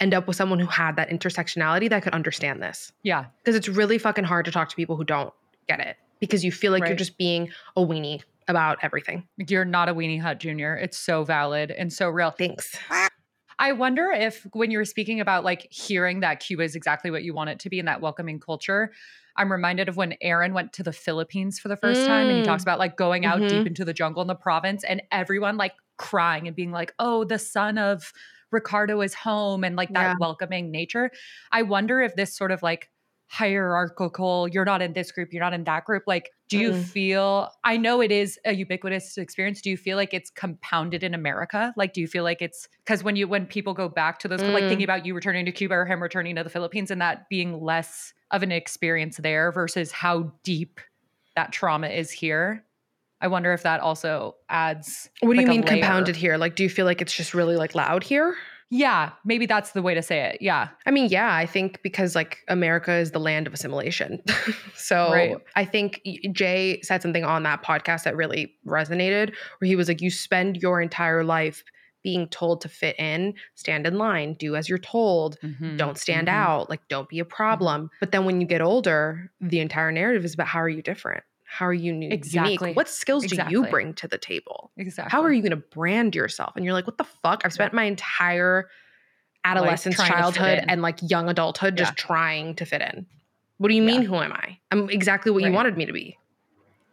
end 0.00 0.12
up 0.12 0.26
with 0.26 0.36
someone 0.36 0.58
who 0.58 0.66
had 0.66 0.96
that 0.96 1.08
intersectionality 1.10 1.88
that 1.88 2.02
could 2.02 2.12
understand 2.12 2.62
this 2.62 2.92
yeah. 3.02 3.26
because 3.42 3.54
it's 3.54 3.68
really 3.68 3.96
fucking 3.96 4.24
hard 4.24 4.44
to 4.44 4.50
talk 4.50 4.68
to 4.68 4.76
people 4.76 4.96
who 4.96 5.04
don't 5.04 5.32
get 5.68 5.80
it 5.80 5.96
because 6.20 6.44
you 6.44 6.50
feel 6.52 6.72
like 6.72 6.86
you're 6.86 6.96
just 6.96 7.16
being 7.16 7.48
a 7.76 7.80
weenie 7.80 8.22
about 8.48 8.76
everything. 8.82 9.26
You're 9.38 9.64
not 9.64 9.88
a 9.88 9.94
weenie 9.94 10.20
hut 10.20 10.38
junior. 10.40 10.76
It's 10.76 10.98
so 10.98 11.24
valid 11.24 11.70
and 11.70 11.92
so 11.92 12.10
real. 12.10 12.30
Thanks. 12.30 12.76
I 13.58 13.72
wonder 13.72 14.10
if 14.10 14.46
when 14.52 14.70
you 14.70 14.78
were 14.78 14.84
speaking 14.84 15.20
about 15.20 15.44
like 15.44 15.68
hearing 15.70 16.20
that 16.20 16.40
Cuba 16.40 16.64
is 16.64 16.74
exactly 16.74 17.10
what 17.10 17.22
you 17.22 17.32
want 17.32 17.50
it 17.50 17.60
to 17.60 17.70
be 17.70 17.78
in 17.78 17.86
that 17.86 18.00
welcoming 18.00 18.40
culture, 18.40 18.92
I'm 19.36 19.50
reminded 19.50 19.88
of 19.88 19.96
when 19.96 20.14
Aaron 20.20 20.52
went 20.54 20.72
to 20.74 20.82
the 20.82 20.92
Philippines 20.92 21.58
for 21.58 21.68
the 21.68 21.76
first 21.76 22.04
time 22.06 22.26
and 22.28 22.36
he 22.36 22.42
Mm. 22.42 22.46
talks 22.46 22.62
about 22.62 22.78
like 22.78 22.96
going 22.96 23.24
out 23.24 23.38
Mhm. 23.40 23.48
deep 23.48 23.66
into 23.66 23.84
the 23.84 23.94
jungle 23.94 24.20
in 24.22 24.28
the 24.28 24.34
province 24.34 24.84
and 24.84 25.02
everyone 25.12 25.56
like 25.56 25.72
crying 25.96 26.46
and 26.46 26.56
being 26.56 26.70
like, 26.72 26.94
oh, 26.98 27.24
the 27.24 27.38
son 27.38 27.78
of 27.78 28.12
Ricardo 28.50 29.00
is 29.00 29.14
home 29.14 29.64
and 29.64 29.76
like 29.76 29.92
that 29.94 30.10
Yeah. 30.10 30.16
welcoming 30.18 30.70
nature. 30.70 31.10
I 31.52 31.62
wonder 31.62 32.00
if 32.00 32.14
this 32.14 32.36
sort 32.36 32.52
of 32.52 32.62
like 32.62 32.90
hierarchical, 33.26 34.48
you're 34.48 34.64
not 34.64 34.82
in 34.82 34.92
this 34.92 35.10
group, 35.10 35.32
you're 35.32 35.42
not 35.42 35.54
in 35.54 35.64
that 35.64 35.84
group. 35.84 36.04
Like, 36.06 36.30
do 36.48 36.58
you 36.58 36.72
Mm-mm. 36.72 36.92
feel, 36.94 37.50
I 37.64 37.76
know 37.76 38.00
it 38.00 38.12
is 38.12 38.38
a 38.44 38.54
ubiquitous 38.54 39.16
experience. 39.16 39.60
Do 39.60 39.70
you 39.70 39.76
feel 39.76 39.96
like 39.96 40.14
it's 40.14 40.30
compounded 40.30 41.02
in 41.02 41.14
America? 41.14 41.72
Like, 41.76 41.94
do 41.94 42.00
you 42.00 42.06
feel 42.06 42.22
like 42.22 42.42
it's 42.42 42.68
because 42.84 43.02
when 43.02 43.16
you, 43.16 43.26
when 43.26 43.46
people 43.46 43.74
go 43.74 43.88
back 43.88 44.18
to 44.20 44.28
those, 44.28 44.42
like 44.46 44.68
Mm. 44.68 44.68
thinking 44.68 44.84
about 44.84 45.04
you 45.06 45.14
returning 45.14 45.46
to 45.46 45.52
Cuba 45.52 45.74
or 45.74 45.86
him 45.86 46.02
returning 46.02 46.36
to 46.36 46.44
the 46.44 46.50
Philippines 46.50 46.90
and 46.90 47.00
that 47.00 47.28
being 47.28 47.60
less 47.60 48.12
of 48.30 48.42
an 48.42 48.52
experience 48.52 49.16
there 49.16 49.50
versus 49.50 49.90
how 49.90 50.32
deep 50.44 50.80
that 51.34 51.50
trauma 51.50 51.88
is 51.88 52.10
here? 52.10 52.64
I 53.24 53.26
wonder 53.26 53.54
if 53.54 53.62
that 53.62 53.80
also 53.80 54.36
adds. 54.50 55.08
What 55.20 55.32
do 55.32 55.38
like, 55.38 55.46
you 55.46 55.50
mean 55.50 55.62
layer. 55.62 55.80
compounded 55.80 56.14
here? 56.14 56.36
Like, 56.36 56.56
do 56.56 56.62
you 56.62 56.68
feel 56.68 56.84
like 56.84 57.00
it's 57.00 57.16
just 57.16 57.32
really 57.32 57.56
like 57.56 57.74
loud 57.74 58.04
here? 58.04 58.36
Yeah, 58.70 59.12
maybe 59.24 59.46
that's 59.46 59.72
the 59.72 59.80
way 59.80 59.94
to 59.94 60.02
say 60.02 60.20
it. 60.20 60.38
Yeah. 60.42 60.68
I 60.84 60.90
mean, 60.90 61.08
yeah, 61.08 61.34
I 61.34 61.46
think 61.46 61.80
because 61.82 62.14
like 62.14 62.40
America 62.48 62.92
is 62.92 63.12
the 63.12 63.20
land 63.20 63.46
of 63.46 63.54
assimilation. 63.54 64.20
so 64.74 65.10
Right. 65.12 65.36
I 65.56 65.64
think 65.64 66.02
Jay 66.32 66.80
said 66.82 67.00
something 67.00 67.24
on 67.24 67.44
that 67.44 67.62
podcast 67.62 68.02
that 68.04 68.14
really 68.16 68.52
resonated 68.66 69.32
where 69.58 69.66
he 69.68 69.76
was 69.76 69.88
like, 69.88 70.02
you 70.02 70.10
spend 70.10 70.56
your 70.58 70.82
entire 70.82 71.24
life 71.24 71.62
being 72.02 72.28
told 72.28 72.60
to 72.62 72.68
fit 72.68 72.98
in, 72.98 73.32
stand 73.54 73.86
in 73.86 73.96
line, 73.96 74.34
do 74.34 74.56
as 74.56 74.68
you're 74.68 74.78
told, 74.78 75.38
Mhm, 75.40 75.78
don't 75.78 75.96
stand 75.96 76.28
mhm. 76.28 76.32
out, 76.32 76.68
like 76.68 76.80
don't 76.88 77.08
be 77.08 77.20
a 77.20 77.24
problem. 77.24 77.90
But 78.00 78.12
then 78.12 78.26
when 78.26 78.40
you 78.42 78.46
get 78.46 78.60
older, 78.60 79.30
the 79.40 79.60
entire 79.60 79.92
narrative 79.92 80.24
is 80.24 80.34
about 80.34 80.48
how 80.48 80.58
are 80.58 80.68
you 80.68 80.82
different? 80.82 81.24
How 81.54 81.66
are 81.66 81.72
you 81.72 81.92
nu- 81.92 82.08
Exactly. 82.10 82.52
unique? 82.68 82.76
What 82.76 82.88
skills 82.88 83.24
do 83.26 83.36
you 83.48 83.64
bring 83.66 83.94
to 83.94 84.08
the 84.08 84.18
table? 84.18 84.72
Exactly. 84.76 85.10
How 85.12 85.22
are 85.22 85.32
you 85.32 85.40
going 85.40 85.50
to 85.50 85.56
brand 85.78 86.14
yourself? 86.16 86.54
And 86.56 86.64
you're 86.64 86.74
like, 86.74 86.86
what 86.86 86.98
the 86.98 87.04
fuck? 87.04 87.42
I've 87.44 87.52
spent 87.52 87.72
my 87.72 87.84
entire 87.84 88.68
adolescence, 89.44 89.94
fit 89.96 90.06
childhood, 90.06 90.64
and 90.66 90.82
like 90.82 90.98
young 91.08 91.28
adulthood 91.28 91.76
just 91.76 91.94
trying 91.96 92.56
to 92.56 92.64
fit 92.64 92.82
in. 92.82 93.06
What 93.58 93.68
do 93.68 93.74
you 93.76 93.82
mean, 93.82 94.02
Yeah. 94.02 94.08
who 94.08 94.16
am 94.16 94.32
I? 94.32 94.58
I'm 94.72 94.90
exactly 94.90 95.30
what 95.30 95.44
you 95.44 95.52
wanted 95.52 95.76
me 95.76 95.86
to 95.86 95.92
be. 95.92 96.18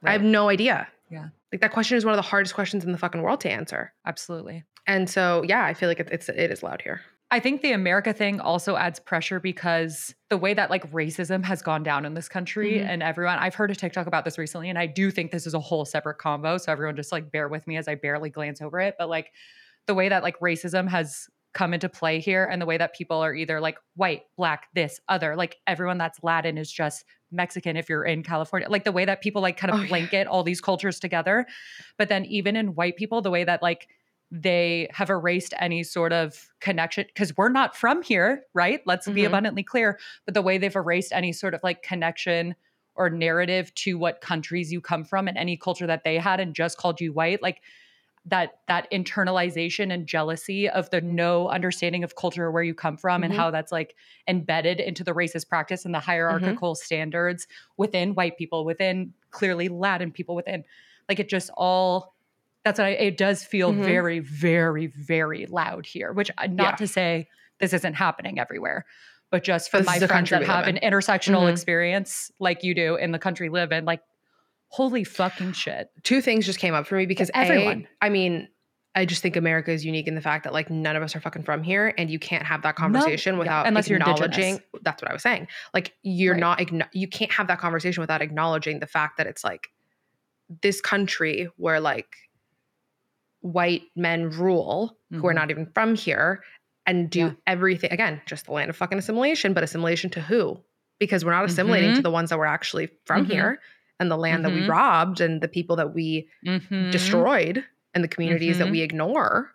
I 0.03 0.11
have 0.11 0.21
no 0.21 0.47
idea. 0.49 0.87
Yeah. 1.09 1.29
Like 1.51 1.61
that 1.61 1.71
question 1.71 1.97
is 1.97 2.05
one 2.05 2.13
of 2.13 2.17
the 2.17 2.21
hardest 2.29 2.53
questions 2.53 2.85
in 2.85 2.91
the 2.91 2.97
fucking 2.99 3.21
world 3.23 3.41
to 3.41 3.49
answer. 3.51 3.93
Absolutely. 4.05 4.63
And 4.85 5.09
so, 5.09 5.43
yeah, 5.47 5.65
I 5.65 5.73
feel 5.73 5.89
like 5.89 5.99
it, 5.99 6.09
it's 6.11 6.29
it 6.29 6.51
is 6.51 6.61
loud 6.63 6.81
here. 6.83 7.01
I 7.33 7.39
think 7.39 7.61
the 7.61 7.71
America 7.71 8.11
thing 8.11 8.41
also 8.41 8.75
adds 8.75 8.99
pressure 8.99 9.39
because 9.39 10.13
the 10.29 10.37
way 10.37 10.53
that 10.53 10.69
like 10.69 10.89
racism 10.91 11.43
has 11.45 11.61
gone 11.61 11.81
down 11.81 12.03
in 12.05 12.13
this 12.13 12.27
country 12.27 12.73
Mhm. 12.73 12.85
and 12.87 13.01
everyone, 13.03 13.39
I've 13.39 13.55
heard 13.55 13.71
a 13.71 13.75
TikTok 13.75 14.05
about 14.05 14.25
this 14.25 14.37
recently, 14.37 14.69
and 14.69 14.77
I 14.77 14.85
do 14.85 15.09
think 15.11 15.31
this 15.31 15.47
is 15.47 15.53
a 15.53 15.59
whole 15.59 15.85
separate 15.85 16.17
combo. 16.17 16.57
So 16.57 16.71
everyone 16.73 16.97
just 16.97 17.11
like 17.13 17.31
bear 17.31 17.47
with 17.47 17.65
me 17.67 17.77
as 17.77 17.87
I 17.87 17.95
barely 17.95 18.29
glance 18.29 18.61
over 18.61 18.81
it. 18.81 18.95
But 18.99 19.07
like 19.09 19.31
the 19.87 19.93
way 19.93 20.09
that 20.09 20.23
like 20.23 20.37
racism 20.39 20.89
has 20.89 21.27
come 21.53 21.73
into 21.73 21.87
play 21.89 22.19
here 22.19 22.45
and 22.45 22.61
the 22.61 22.65
way 22.65 22.77
that 22.77 22.93
people 22.95 23.17
are 23.21 23.33
either 23.33 23.59
like 23.61 23.77
white, 23.95 24.23
black, 24.37 24.67
this, 24.73 24.99
other, 25.07 25.35
like 25.37 25.57
everyone 25.67 25.97
that's 25.97 26.21
Latin 26.23 26.57
is 26.57 26.71
just 26.71 27.05
Mexican 27.31 27.77
if 27.77 27.87
you're 27.89 28.03
in 28.05 28.23
California. 28.23 28.67
Like 28.69 28.83
the 28.83 28.91
way 28.91 29.05
that 29.05 29.21
people 29.21 29.41
like 29.41 29.55
kind 29.57 29.71
of 29.71 29.79
Oh, 29.79 29.83
yeah. 29.83 29.87
blanket 29.87 30.27
all 30.27 30.43
these 30.43 30.59
cultures 30.61 30.99
together. 30.99 31.45
But 31.97 32.09
then 32.09 32.25
even 32.25 32.55
in 32.57 32.75
white 32.75 32.97
people, 32.97 33.21
the 33.21 33.31
way 33.31 33.43
that 33.45 33.61
like 33.61 33.87
they 34.31 34.87
have 34.91 35.09
erased 35.09 35.53
any 35.59 35.83
sort 35.83 36.13
of 36.13 36.47
connection 36.61 37.05
because 37.07 37.35
we're 37.35 37.49
not 37.49 37.75
from 37.75 38.01
here, 38.01 38.45
right? 38.53 38.81
Let's 38.85 39.09
be 39.09 39.23
Mhm. 39.23 39.27
abundantly 39.27 39.63
clear. 39.63 39.99
But 40.25 40.33
the 40.33 40.41
way 40.41 40.57
they've 40.57 40.75
erased 40.75 41.11
any 41.11 41.33
sort 41.33 41.53
of 41.53 41.61
like 41.63 41.83
connection 41.83 42.55
or 42.95 43.09
narrative 43.09 43.73
to 43.75 43.97
what 43.97 44.21
countries 44.21 44.71
you 44.71 44.79
come 44.81 45.03
from 45.03 45.27
and 45.27 45.37
any 45.37 45.57
culture 45.57 45.87
that 45.87 46.03
they 46.03 46.17
had 46.17 46.39
and 46.39 46.55
just 46.55 46.77
called 46.77 47.01
you 47.01 47.11
white, 47.13 47.41
like 47.41 47.61
that 48.23 48.59
that 48.67 48.89
internalization 48.91 49.91
and 49.91 50.05
jealousy 50.07 50.69
of 50.69 50.89
the 50.91 51.01
no 51.01 51.49
understanding 51.49 52.03
of 52.03 52.15
culture 52.15 52.51
where 52.51 52.63
you 52.63 52.75
come 52.75 52.95
from 52.95 53.23
and 53.23 53.33
Mhm. 53.33 53.37
how 53.37 53.49
that's 53.51 53.71
like 53.71 53.95
embedded 54.27 54.79
into 54.79 55.03
the 55.03 55.13
racist 55.13 55.49
practice 55.49 55.85
and 55.85 55.93
the 55.95 55.99
hierarchical 55.99 56.75
standards 56.75 57.47
within 57.77 58.13
white 58.13 58.37
people, 58.37 58.63
within 58.63 59.13
clearly 59.31 59.69
Latin 59.69 60.11
people, 60.11 60.35
within 60.35 60.63
like 61.09 61.19
it 61.19 61.29
just 61.29 61.49
all 61.57 62.15
that's 62.63 62.79
what 62.79 62.85
I, 62.87 62.91
it 62.91 63.17
does 63.17 63.43
feel 63.43 63.73
Mhm. 63.73 63.83
very, 63.83 64.19
very, 64.19 64.87
very 64.87 65.45
loud 65.47 65.85
here. 65.85 66.13
Which 66.13 66.29
uh, 66.37 66.47
not 66.47 66.73
Yeah. 66.73 66.75
to 66.77 66.87
say 66.87 67.27
this 67.59 67.73
isn't 67.73 67.93
happening 67.95 68.39
everywhere, 68.39 68.85
but 69.31 69.43
just 69.43 69.71
for 69.71 69.77
This 69.77 69.87
my 69.87 69.99
friends 69.99 70.29
that 70.29 70.43
have 70.43 70.67
an 70.67 70.77
in. 70.77 70.91
intersectional 70.93 71.43
Mhm. 71.47 71.51
experience 71.51 72.31
like 72.39 72.63
you 72.63 72.73
do 72.75 72.95
in 72.95 73.11
the 73.11 73.19
country 73.19 73.49
live 73.49 73.71
in, 73.71 73.85
like 73.85 74.01
holy 74.67 75.03
fucking 75.03 75.51
shit. 75.53 75.89
Two 76.03 76.21
things 76.21 76.45
just 76.45 76.59
came 76.59 76.73
up 76.73 76.87
for 76.87 76.95
me 76.95 77.05
because 77.05 77.29
Everyone. 77.33 77.87
I 78.01 78.09
mean, 78.09 78.47
I 78.93 79.05
just 79.05 79.21
think 79.21 79.35
America 79.37 79.71
is 79.71 79.85
unique 79.85 80.07
in 80.07 80.15
the 80.15 80.21
fact 80.21 80.43
that 80.43 80.51
like 80.53 80.69
none 80.69 80.95
of 80.97 81.03
us 81.03 81.15
are 81.15 81.19
fucking 81.21 81.43
from 81.43 81.63
here, 81.63 81.93
and 81.97 82.09
you 82.09 82.19
can't 82.19 82.45
have 82.45 82.61
that 82.63 82.75
conversation 82.75 83.35
yeah, 83.35 83.39
without 83.39 83.67
unless 83.67 83.89
you're 83.89 83.99
acknowledging. 83.99 84.59
That's 84.81 85.01
what 85.01 85.09
I 85.09 85.13
was 85.13 85.23
saying. 85.23 85.47
Like 85.73 85.93
you're 86.03 86.33
Right. 86.33 86.71
not. 86.71 86.93
You 86.95 87.07
can't 87.07 87.31
have 87.31 87.47
that 87.47 87.57
conversation 87.59 88.01
without 88.01 88.21
acknowledging 88.21 88.79
the 88.79 88.87
fact 88.87 89.17
that 89.17 89.27
it's 89.27 89.43
like 89.43 89.69
this 90.61 90.81
country 90.81 91.47
where 91.55 91.79
like 91.79 92.07
white 93.41 93.83
men 93.95 94.29
rule 94.29 94.97
who 95.11 95.25
are 95.27 95.31
Mhm. 95.33 95.35
not 95.35 95.51
even 95.51 95.65
from 95.73 95.95
here 95.95 96.43
and 96.85 97.09
do 97.09 97.19
Yeah. 97.19 97.31
everything 97.47 97.91
again. 97.91 98.21
Just 98.25 98.45
the 98.45 98.53
land 98.53 98.69
of 98.69 98.75
fucking 98.77 98.97
assimilation, 98.97 99.53
but 99.53 99.63
assimilation 99.63 100.09
to 100.11 100.21
who? 100.21 100.59
Because 100.99 101.25
we're 101.25 101.31
not 101.31 101.45
assimilating 101.45 101.93
to 101.95 101.99
Mhm. 101.99 102.03
the 102.03 102.11
ones 102.11 102.29
that 102.29 102.37
were 102.37 102.45
actually 102.45 102.89
from 103.05 103.25
Mhm. 103.25 103.31
here 103.31 103.61
and 103.99 104.09
the 104.09 104.17
land 104.17 104.45
that 104.45 104.51
we 104.53 104.61
Mhm. 104.61 104.69
robbed 104.69 105.21
and 105.21 105.41
the 105.41 105.47
people 105.47 105.75
that 105.75 105.93
we 105.93 106.27
Mhm. 106.45 106.91
destroyed 106.91 107.63
and 107.93 108.03
the 108.03 108.07
communities 108.07 108.57
that 108.59 108.69
we 108.69 108.81
ignore 108.81 109.51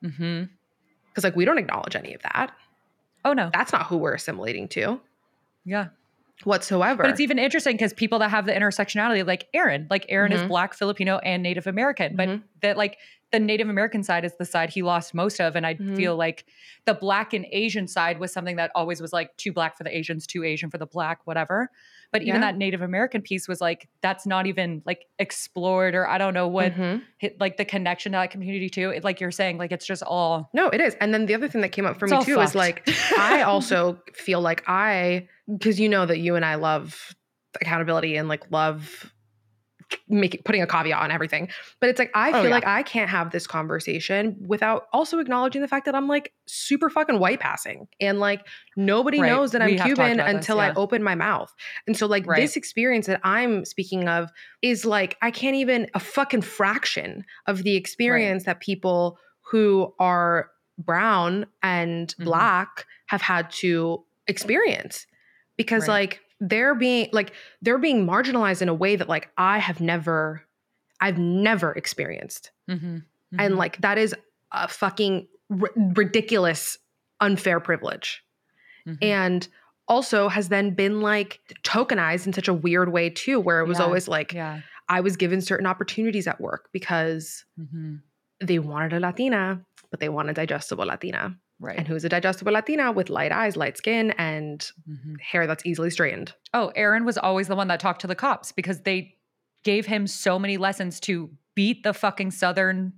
because 0.00 1.24
like 1.24 1.34
we 1.36 1.44
don't 1.44 1.58
acknowledge 1.58 1.96
any 1.96 2.14
of 2.14 2.22
that 2.22 2.52
Oh 3.24 3.32
no. 3.32 3.50
that's 3.52 3.72
not 3.72 3.86
who 3.86 3.96
we're 3.96 4.14
assimilating 4.14 4.68
to 4.68 5.00
Yeah. 5.64 5.88
Whatsoever 6.44 7.02
But 7.02 7.10
it's 7.10 7.20
even 7.20 7.38
interesting 7.38 7.74
because 7.76 7.92
people 7.92 8.18
that 8.20 8.30
have 8.30 8.46
the 8.46 8.52
intersectionality, 8.52 9.26
like 9.26 9.48
Aaron, 9.54 9.86
like 9.90 10.06
Aaron 10.08 10.32
is 10.32 10.40
Mhm. 10.42 10.48
Black, 10.48 10.74
Filipino, 10.74 11.18
and 11.18 11.42
Native 11.42 11.66
American, 11.66 12.16
but 12.16 12.28
Mhm. 12.28 12.42
that 12.62 12.76
like 12.76 12.98
the 13.30 13.38
Native 13.38 13.68
American 13.68 14.02
side 14.02 14.24
is 14.24 14.34
the 14.38 14.44
side 14.46 14.70
he 14.70 14.80
lost 14.82 15.12
most 15.12 15.38
of. 15.38 15.54
And 15.54 15.66
I 15.66 15.74
Mhm. 15.74 15.96
feel 15.96 16.16
like 16.16 16.46
the 16.86 16.94
black 16.94 17.34
and 17.34 17.44
Asian 17.52 17.86
side 17.86 18.18
was 18.18 18.32
something 18.32 18.56
that 18.56 18.70
always 18.74 19.02
was 19.02 19.12
like 19.12 19.36
too 19.36 19.52
black 19.52 19.76
for 19.76 19.84
the 19.84 19.94
Asians, 19.94 20.26
too 20.26 20.44
Asian 20.44 20.70
for 20.70 20.78
the 20.78 20.86
black, 20.86 21.20
whatever. 21.26 21.70
But 22.10 22.22
even 22.22 22.36
Yeah. 22.40 22.52
that 22.52 22.56
Native 22.56 22.80
American 22.80 23.20
piece 23.20 23.46
was 23.46 23.60
like, 23.60 23.88
that's 24.00 24.26
not 24.26 24.46
even 24.46 24.80
like 24.86 25.04
explored 25.18 25.94
or 25.94 26.08
I 26.08 26.16
don't 26.16 26.32
know 26.32 26.48
what, 26.48 26.72
Mhm. 26.74 27.02
hit, 27.18 27.38
like 27.38 27.58
the 27.58 27.66
connection 27.66 28.12
to 28.12 28.16
that 28.18 28.30
community 28.30 28.70
too. 28.70 28.88
It, 28.90 29.04
like 29.04 29.20
you're 29.20 29.30
saying, 29.30 29.58
like 29.58 29.72
it's 29.72 29.84
just 29.86 30.02
all. 30.02 30.48
No, 30.54 30.68
it 30.70 30.80
is. 30.80 30.94
And 30.98 31.12
then 31.12 31.26
the 31.26 31.34
other 31.34 31.48
thing 31.48 31.60
that 31.60 31.72
came 31.72 31.84
up 31.84 31.98
for 31.98 32.06
me 32.06 32.24
too 32.24 32.40
is 32.40 32.54
like 32.54 32.82
I 33.18 33.42
also 33.42 34.00
feel 34.14 34.40
like 34.40 34.62
I 34.66 35.28
because 35.52 35.78
you 35.78 35.90
know 35.90 36.06
that 36.06 36.18
you 36.18 36.34
and 36.34 36.46
I 36.46 36.54
love 36.54 37.14
accountability 37.60 38.16
and 38.16 38.26
like 38.28 38.50
love 38.50 39.12
making 40.08 40.42
putting 40.44 40.62
a 40.62 40.66
caveat 40.66 41.00
on 41.00 41.10
everything. 41.10 41.48
But 41.80 41.88
it's 41.90 41.98
like 41.98 42.10
I 42.14 42.30
Oh, 42.30 42.32
feel 42.42 42.44
yeah. 42.44 42.50
like 42.56 42.66
I 42.66 42.82
can't 42.82 43.08
have 43.10 43.30
this 43.30 43.46
conversation 43.46 44.36
without 44.46 44.86
also 44.92 45.18
acknowledging 45.18 45.62
the 45.62 45.68
fact 45.68 45.86
that 45.86 45.94
I'm 45.94 46.08
like 46.08 46.32
super 46.46 46.90
fucking 46.90 47.18
white 47.18 47.40
passing 47.40 47.88
and 48.00 48.20
like 48.20 48.46
nobody 48.76 49.20
Right. 49.20 49.28
knows 49.28 49.52
that 49.52 49.62
I'm 49.62 49.70
We 49.72 49.78
Cuban 49.78 50.20
about 50.20 50.26
this, 50.26 50.34
until 50.36 50.60
I 50.60 50.72
open 50.74 51.02
my 51.02 51.14
mouth. 51.14 51.54
And 51.86 51.96
so 51.96 52.06
like 52.06 52.26
Right. 52.26 52.40
this 52.40 52.56
experience 52.56 53.06
that 53.06 53.20
I'm 53.24 53.64
speaking 53.64 54.08
of 54.08 54.30
is 54.62 54.84
like 54.84 55.16
I 55.22 55.30
can't 55.30 55.56
even 55.56 55.88
a 55.94 56.00
fucking 56.00 56.42
fraction 56.42 57.24
of 57.46 57.62
the 57.62 57.76
experience 57.76 58.44
that 58.44 58.60
people 58.60 59.18
who 59.50 59.94
are 59.98 60.50
brown 60.78 61.46
and 61.62 62.14
Mhm. 62.18 62.24
black 62.24 62.84
have 63.06 63.22
had 63.22 63.50
to 63.50 64.04
experience 64.26 65.06
because 65.56 65.88
Right. 65.88 66.02
like 66.02 66.20
they're 66.40 66.74
being 66.74 67.08
like 67.12 67.32
they're 67.62 67.78
being 67.78 68.06
marginalized 68.06 68.62
in 68.62 68.68
a 68.68 68.74
way 68.74 68.96
that 68.96 69.08
like 69.08 69.30
I 69.36 69.58
have 69.58 69.80
never 69.80 70.42
I've 71.00 71.18
never 71.18 71.72
experienced. 71.72 72.50
Mhm. 72.68 73.04
And 73.38 73.54
Mhm. 73.54 73.56
like 73.56 73.80
that 73.80 73.98
is 73.98 74.14
a 74.52 74.66
fucking 74.68 75.28
r- 75.50 75.70
ridiculous 75.94 76.78
unfair 77.20 77.60
privilege. 77.60 78.22
Mhm. 78.86 78.98
And 79.02 79.48
also 79.86 80.28
has 80.28 80.48
then 80.48 80.74
been 80.74 81.00
like 81.00 81.40
tokenized 81.62 82.26
in 82.26 82.32
such 82.32 82.48
a 82.48 82.54
weird 82.54 82.92
way 82.92 83.10
too 83.10 83.40
where 83.40 83.60
it 83.60 83.66
was 83.66 83.78
Yeah. 83.78 83.84
always 83.84 84.06
like 84.08 84.32
yeah. 84.32 84.60
I 84.88 85.00
was 85.00 85.16
given 85.16 85.40
certain 85.40 85.66
opportunities 85.66 86.26
at 86.26 86.40
work 86.40 86.68
because 86.72 87.44
Mhm. 87.60 88.00
they 88.40 88.58
wanted 88.58 88.92
a 88.92 89.00
Latina, 89.00 89.64
but 89.90 90.00
they 90.00 90.08
want 90.08 90.30
a 90.30 90.32
digestible 90.32 90.86
Latina. 90.86 91.36
Right. 91.60 91.76
And 91.78 91.88
who's 91.88 92.04
a 92.04 92.08
digestible 92.08 92.52
Latina 92.52 92.92
with 92.92 93.10
light 93.10 93.32
eyes, 93.32 93.56
light 93.56 93.76
skin, 93.76 94.12
and 94.12 94.60
Mhm. 94.88 95.20
hair 95.20 95.46
that's 95.46 95.66
easily 95.66 95.90
straightened? 95.90 96.32
Oh, 96.54 96.72
Aaron 96.76 97.04
was 97.04 97.18
always 97.18 97.48
the 97.48 97.56
one 97.56 97.68
that 97.68 97.80
talked 97.80 98.00
to 98.02 98.06
the 98.06 98.14
cops 98.14 98.52
because 98.52 98.82
they 98.82 99.16
gave 99.64 99.86
him 99.86 100.06
so 100.06 100.38
many 100.38 100.56
lessons 100.56 101.00
to 101.00 101.30
beat 101.56 101.82
the 101.82 101.92
fucking 101.92 102.30
southern 102.30 102.92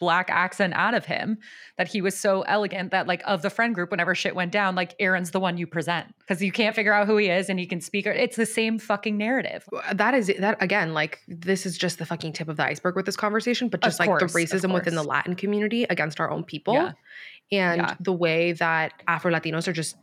black 0.00 0.28
accent 0.28 0.74
out 0.74 0.92
of 0.92 1.06
him 1.06 1.38
that 1.78 1.86
he 1.88 2.02
was 2.02 2.18
so 2.18 2.42
elegant 2.42 2.90
that 2.90 3.06
like 3.06 3.22
of 3.24 3.40
the 3.42 3.48
friend 3.48 3.74
group 3.76 3.90
whenever 3.92 4.12
shit 4.14 4.34
went 4.34 4.50
down 4.52 4.74
like 4.74 4.92
Aaron's 4.98 5.30
the 5.30 5.38
one 5.40 5.56
you 5.56 5.66
present 5.68 6.12
because 6.18 6.42
you 6.42 6.50
can't 6.52 6.74
figure 6.74 6.92
out 6.92 7.06
who 7.06 7.16
he 7.16 7.28
is 7.30 7.48
and 7.48 7.58
he 7.60 7.64
can 7.64 7.80
speak 7.80 8.04
it's 8.04 8.36
the 8.36 8.44
same 8.44 8.78
fucking 8.78 9.16
narrative. 9.16 9.66
That 9.94 10.12
is 10.14 10.30
that 10.40 10.60
again, 10.60 10.92
like 10.92 11.20
this 11.28 11.64
is 11.64 11.78
just 11.78 11.98
the 12.00 12.04
fucking 12.06 12.32
tip 12.34 12.48
of 12.48 12.56
the 12.56 12.64
iceberg 12.66 12.96
with 12.96 13.06
this 13.06 13.16
conversation, 13.16 13.68
but 13.68 13.78
Of 13.82 13.88
just 13.88 14.00
like 14.00 14.08
course, 14.08 14.20
the 14.32 14.38
racism 14.38 14.74
within 14.74 14.94
the. 14.96 15.04
Latin 15.04 15.36
community 15.36 15.84
against 15.84 16.18
our 16.20 16.28
own 16.30 16.42
people. 16.44 16.74
Yeah. 16.74 16.92
And 17.52 17.80
Yeah. 17.82 17.94
the 18.00 18.12
way 18.12 18.52
that 18.52 19.02
Afro 19.06 19.30
Latinos 19.32 19.68
are 19.68 19.72
just 19.72 19.96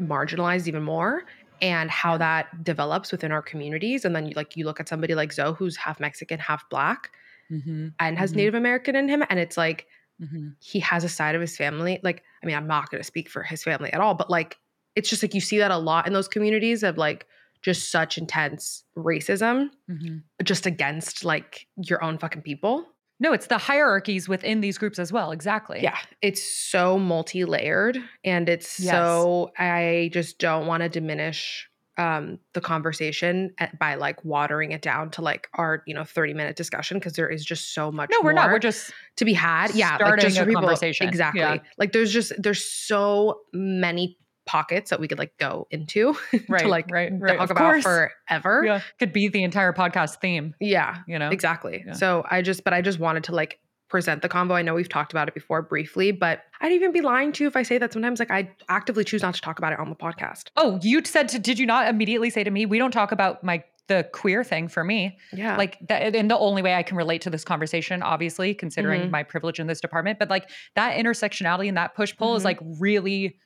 marginalized 0.00 0.66
even 0.68 0.82
more 0.82 1.24
and 1.60 1.90
how 1.90 2.16
that 2.18 2.64
develops 2.64 3.12
within 3.12 3.30
our 3.30 3.42
communities. 3.42 4.04
And 4.04 4.16
then 4.16 4.26
you 4.26 4.32
like 4.34 4.56
you 4.56 4.64
look 4.64 4.80
at 4.80 4.88
somebody 4.88 5.14
like 5.14 5.32
Zoe 5.32 5.54
who's 5.54 5.76
half 5.76 6.00
Mexican, 6.00 6.38
half 6.38 6.68
black, 6.70 7.10
Mm-hmm. 7.50 7.88
and 8.00 8.18
has 8.18 8.32
Mhm. 8.32 8.36
Native 8.36 8.54
American 8.54 8.96
in 8.96 9.08
him. 9.08 9.22
And 9.28 9.38
it's 9.38 9.56
like 9.56 9.86
Mm-hmm. 10.20 10.50
he 10.60 10.78
has 10.80 11.04
a 11.04 11.08
side 11.08 11.34
of 11.34 11.40
his 11.40 11.56
family. 11.56 11.98
Like, 12.02 12.22
I 12.42 12.46
mean, 12.46 12.54
I'm 12.56 12.66
not 12.68 12.90
going 12.90 13.00
to 13.00 13.06
speak 13.06 13.28
for 13.28 13.42
his 13.42 13.62
family 13.64 13.92
at 13.92 14.00
all, 14.00 14.14
but 14.14 14.30
like, 14.30 14.56
it's 14.94 15.08
just 15.10 15.22
like 15.22 15.34
you 15.34 15.40
see 15.40 15.58
that 15.58 15.70
a 15.70 15.76
lot 15.78 16.06
in 16.06 16.12
those 16.12 16.28
communities 16.28 16.82
of 16.82 16.96
like 16.96 17.26
just 17.62 17.90
such 17.90 18.18
intense 18.18 18.84
racism 18.96 19.70
Mm-hmm. 19.90 20.18
just 20.44 20.64
against 20.66 21.24
like 21.24 21.66
your 21.76 22.02
own 22.02 22.18
fucking 22.18 22.42
people. 22.42 22.86
No, 23.22 23.32
it's 23.32 23.46
the 23.46 23.56
hierarchies 23.58 24.28
within 24.28 24.60
these 24.60 24.76
groups 24.76 24.98
as 24.98 25.12
well. 25.12 25.30
Exactly. 25.32 25.80
Yeah, 25.82 25.96
it's 26.20 26.42
so 26.42 26.98
multi 26.98 27.44
layered 27.44 27.96
and 28.24 28.48
it's 28.48 28.78
Yes. 28.80 28.92
so, 28.92 29.52
I 29.56 30.10
just 30.12 30.38
don't 30.38 30.66
want 30.66 30.82
to 30.82 30.88
diminish 30.90 31.68
um 31.98 32.38
the 32.54 32.60
conversation 32.60 33.52
at, 33.58 33.78
by 33.78 33.96
like 33.96 34.24
watering 34.24 34.72
it 34.72 34.80
down 34.80 35.10
to 35.10 35.20
like 35.20 35.46
our 35.54 35.82
you 35.86 35.92
know 35.94 36.04
30 36.04 36.32
minute 36.32 36.56
discussion 36.56 36.98
because 36.98 37.12
there 37.12 37.28
is 37.28 37.44
just 37.44 37.74
so 37.74 37.92
much 37.92 38.08
No, 38.10 38.18
we're 38.24 38.32
not. 38.32 38.50
We're 38.50 38.58
just 38.58 38.92
to 39.16 39.24
be 39.26 39.34
had. 39.34 39.74
Yeah, 39.74 39.90
like 39.90 39.96
starting 40.00 40.22
just 40.24 40.38
a 40.38 40.46
people- 40.46 40.62
conversation. 40.62 41.06
Exactly. 41.08 41.40
Yeah. 41.42 41.58
Like 41.78 41.92
there's 41.92 42.10
just 42.12 42.32
there's 42.42 42.64
so 42.64 43.40
many 43.52 44.16
pockets 44.46 44.90
that 44.90 44.98
we 45.00 45.08
could 45.08 45.18
like 45.18 45.32
go 45.38 45.66
into 45.70 46.16
right, 46.48 46.62
to 46.62 46.68
like 46.68 46.90
right, 46.90 47.10
right. 47.18 47.36
talk 47.38 47.44
Of 47.44 47.50
about 47.52 47.58
course. 47.82 47.82
forever. 47.84 48.62
Yeah, 48.64 48.80
could 48.98 49.12
be 49.12 49.28
the 49.28 49.42
entire 49.44 49.72
podcast 49.72 50.20
theme. 50.20 50.54
Yeah, 50.60 50.98
You 51.06 51.18
know. 51.18 51.30
exactly. 51.30 51.84
Yeah. 51.86 51.92
So 51.92 52.24
I 52.30 52.42
just 52.42 52.64
but 52.64 52.72
I 52.72 52.82
just 52.82 52.98
wanted 52.98 53.24
to 53.24 53.32
like 53.34 53.60
present 53.88 54.22
the 54.22 54.28
convo. 54.28 54.52
I 54.52 54.62
know 54.62 54.74
we've 54.74 54.88
talked 54.88 55.12
about 55.12 55.28
it 55.28 55.34
before 55.34 55.60
briefly, 55.62 56.12
but 56.12 56.40
I'd 56.60 56.72
even 56.72 56.92
be 56.92 57.02
lying 57.02 57.30
to 57.32 57.44
you 57.44 57.48
if 57.48 57.56
I 57.56 57.62
say 57.62 57.76
that 57.78 57.92
sometimes 57.92 58.18
like 58.18 58.30
I 58.30 58.50
actively 58.68 59.04
choose 59.04 59.22
not 59.22 59.34
to 59.34 59.40
talk 59.42 59.58
about 59.58 59.72
it 59.72 59.78
on 59.78 59.90
the 59.90 59.94
podcast. 59.96 60.44
Oh, 60.56 60.78
you 60.82 61.04
said 61.04 61.28
to 61.30 61.38
did 61.38 61.58
you 61.58 61.66
not 61.66 61.88
immediately 61.88 62.30
say 62.30 62.42
to 62.42 62.50
me, 62.50 62.64
we 62.66 62.78
don't 62.78 62.90
talk 62.92 63.12
about 63.12 63.44
my 63.44 63.62
the 63.88 64.08
queer 64.12 64.44
thing 64.44 64.68
for 64.68 64.82
me. 64.84 65.18
Yeah. 65.32 65.56
Like 65.56 65.76
that 65.88 66.14
and 66.14 66.30
the 66.30 66.38
only 66.38 66.62
way 66.62 66.74
I 66.74 66.82
can 66.84 66.96
relate 66.96 67.20
to 67.22 67.30
this 67.30 67.44
conversation, 67.44 68.00
obviously, 68.02 68.54
considering 68.54 69.02
Mhm. 69.02 69.10
my 69.10 69.24
privilege 69.24 69.58
in 69.60 69.66
this 69.66 69.80
department, 69.80 70.18
but 70.20 70.30
like 70.30 70.48
that 70.76 70.96
intersectionality 70.96 71.66
and 71.68 71.76
that 71.76 71.94
push 71.94 72.16
pull 72.16 72.34
is 72.36 72.42
Mhm. 72.42 72.46
like 72.46 72.58
really 72.80 73.36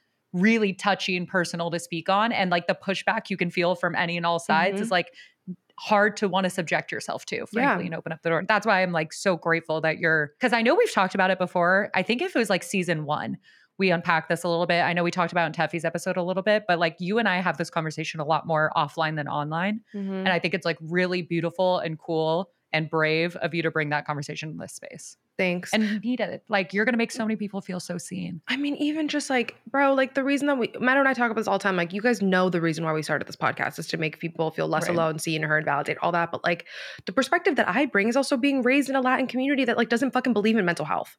really 0.40 0.72
touchy 0.72 1.16
and 1.16 1.26
personal 1.28 1.70
to 1.70 1.78
speak 1.78 2.08
on 2.08 2.32
and 2.32 2.50
like 2.50 2.66
the 2.66 2.74
pushback 2.74 3.30
you 3.30 3.36
can 3.36 3.50
feel 3.50 3.74
from 3.74 3.94
any 3.94 4.16
and 4.16 4.24
all 4.26 4.38
sides 4.38 4.78
Mhm. 4.78 4.82
is 4.82 4.90
like 4.90 5.12
hard 5.78 6.16
to 6.16 6.28
want 6.28 6.44
to 6.44 6.50
subject 6.50 6.90
yourself 6.90 7.26
to 7.26 7.46
frankly 7.46 7.84
Yeah. 7.84 7.86
and 7.86 7.94
open 7.94 8.10
up 8.12 8.22
the 8.22 8.30
door 8.30 8.44
that's 8.48 8.66
why 8.66 8.82
i'm 8.82 8.92
like 8.92 9.12
so 9.12 9.36
grateful 9.36 9.80
that 9.82 9.98
you're 9.98 10.32
because 10.38 10.52
i 10.54 10.62
know 10.62 10.74
we've 10.74 10.92
talked 10.92 11.14
about 11.14 11.30
it 11.30 11.38
before 11.38 11.90
i 11.94 12.02
think 12.02 12.22
if 12.22 12.34
it 12.34 12.38
was 12.38 12.48
like 12.48 12.62
season 12.62 13.04
one 13.04 13.36
we 13.78 13.90
unpacked 13.90 14.30
this 14.30 14.42
a 14.42 14.48
little 14.48 14.64
bit 14.66 14.80
i 14.80 14.94
know 14.94 15.04
we 15.04 15.10
talked 15.10 15.32
about 15.32 15.46
in 15.46 15.52
teffy's 15.52 15.84
episode 15.84 16.16
a 16.16 16.22
little 16.22 16.42
bit 16.42 16.64
but 16.66 16.78
like 16.78 16.96
you 16.98 17.18
and 17.18 17.28
i 17.28 17.40
have 17.42 17.58
this 17.58 17.68
conversation 17.68 18.20
a 18.20 18.24
lot 18.24 18.46
more 18.46 18.70
offline 18.74 19.16
than 19.16 19.28
online 19.28 19.80
Mhm. 19.94 20.20
and 20.20 20.28
i 20.28 20.38
think 20.38 20.54
it's 20.54 20.64
like 20.64 20.78
really 20.80 21.20
beautiful 21.20 21.78
and 21.78 21.98
cool 21.98 22.50
and 22.72 22.88
brave 22.88 23.36
of 23.36 23.52
you 23.54 23.62
to 23.62 23.70
bring 23.70 23.90
that 23.90 24.06
conversation 24.06 24.48
in 24.48 24.56
this 24.56 24.72
space 24.72 25.18
Thanks. 25.38 25.72
and 25.74 25.82
you 25.84 25.98
need 26.00 26.20
it 26.20 26.42
like 26.48 26.72
you're 26.72 26.84
gonna 26.84 26.96
make 26.96 27.12
so 27.12 27.22
many 27.24 27.36
people 27.36 27.60
feel 27.60 27.78
so 27.78 27.98
seen 27.98 28.40
I 28.48 28.56
mean, 28.56 28.74
even 28.76 29.06
just 29.08 29.28
like, 29.28 29.54
bro, 29.70 29.92
like 29.94 30.14
the 30.14 30.24
reason 30.24 30.46
that 30.46 30.56
we, 30.58 30.72
Matt 30.80 30.96
and 30.96 31.06
I 31.06 31.12
talk 31.14 31.30
about 31.30 31.38
this 31.40 31.46
all 31.46 31.58
the 31.58 31.62
time, 31.62 31.76
like, 31.76 31.92
you 31.92 32.00
guys 32.00 32.22
know 32.22 32.48
the 32.48 32.60
reason 32.60 32.84
why 32.84 32.92
we 32.92 33.02
started 33.02 33.26
this 33.28 33.36
podcast 33.36 33.78
is 33.78 33.86
to 33.88 33.96
make 33.98 34.18
people 34.18 34.50
feel 34.50 34.66
less 34.68 34.84
Right. 34.88 34.94
alone, 34.96 35.18
seen, 35.18 35.42
heard, 35.42 35.64
validate, 35.66 35.98
all 36.00 36.12
that. 36.12 36.30
But 36.32 36.42
like, 36.42 36.66
the 37.04 37.12
perspective 37.12 37.56
that 37.56 37.68
I 37.68 37.84
bring 37.86 38.08
is 38.08 38.16
also 38.16 38.36
being 38.36 38.62
raised 38.62 38.88
in 38.88 38.96
a 38.96 39.00
Latin 39.00 39.26
community 39.26 39.64
that 39.66 39.76
like 39.76 39.88
doesn't 39.90 40.12
fucking 40.12 40.32
believe 40.32 40.56
in 40.56 40.64
mental 40.64 40.84
health 40.86 41.16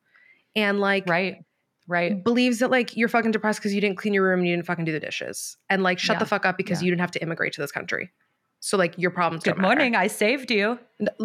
and 0.55 0.79
like 0.79 1.07
right 1.07 1.43
right 1.87 2.23
believes 2.23 2.59
that 2.59 2.71
like 2.71 2.97
you're 2.97 3.09
fucking 3.09 3.31
depressed 3.31 3.59
because 3.59 3.73
you 3.73 3.81
didn't 3.81 3.97
clean 3.97 4.13
your 4.13 4.23
room 4.23 4.39
and 4.39 4.47
you 4.47 4.55
didn't 4.55 4.65
fucking 4.65 4.85
do 4.85 4.91
the 4.91 4.99
dishes 4.99 5.57
and 5.69 5.83
like 5.83 5.99
shut 5.99 6.15
Yeah. 6.15 6.19
the 6.19 6.25
fuck 6.25 6.45
up 6.45 6.57
because 6.57 6.81
Yeah. 6.81 6.85
you 6.85 6.91
didn't 6.91 7.01
have 7.01 7.11
to 7.11 7.21
immigrate 7.21 7.53
to 7.53 7.61
this 7.61 7.71
country. 7.71 8.11
So 8.59 8.77
like 8.77 8.95
your 8.97 9.11
problems 9.11 9.43
good 9.43 9.51
matter. 9.57 9.61
morning 9.61 9.95
i 9.95 10.07
saved 10.07 10.49
you 10.51 10.79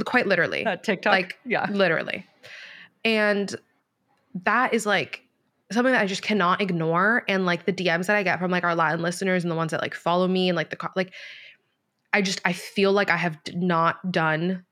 Quite 0.05 0.27
literally 0.27 0.65
that 0.65 0.85
tiktok 0.85 1.11
Like, 1.13 1.39
yeah 1.47 1.67
literally 1.71 2.27
and 3.05 3.55
that 4.45 4.73
is 4.75 4.87
like 4.87 5.23
something 5.71 5.93
that 5.93 6.03
i 6.03 6.07
just 6.07 6.23
cannot 6.23 6.61
ignore 6.61 7.25
and 7.29 7.47
like 7.47 7.65
the 7.67 7.73
dms 7.73 8.07
that 8.07 8.17
i 8.17 8.23
get 8.23 8.39
from 8.39 8.51
like 8.51 8.65
our 8.65 8.75
latin 8.75 9.01
listeners 9.03 9.43
and 9.45 9.51
the 9.51 9.55
ones 9.57 9.71
that 9.71 9.81
like 9.81 9.95
follow 9.95 10.29
me 10.29 10.49
and 10.49 10.57
like 10.57 10.71
the 10.71 10.91
like 10.97 11.13
i 12.13 12.21
just 12.23 12.41
i 12.45 12.53
feel 12.53 12.93
like 12.93 13.11
i 13.11 13.17
have 13.17 13.39
not 13.55 14.13
done 14.13 14.65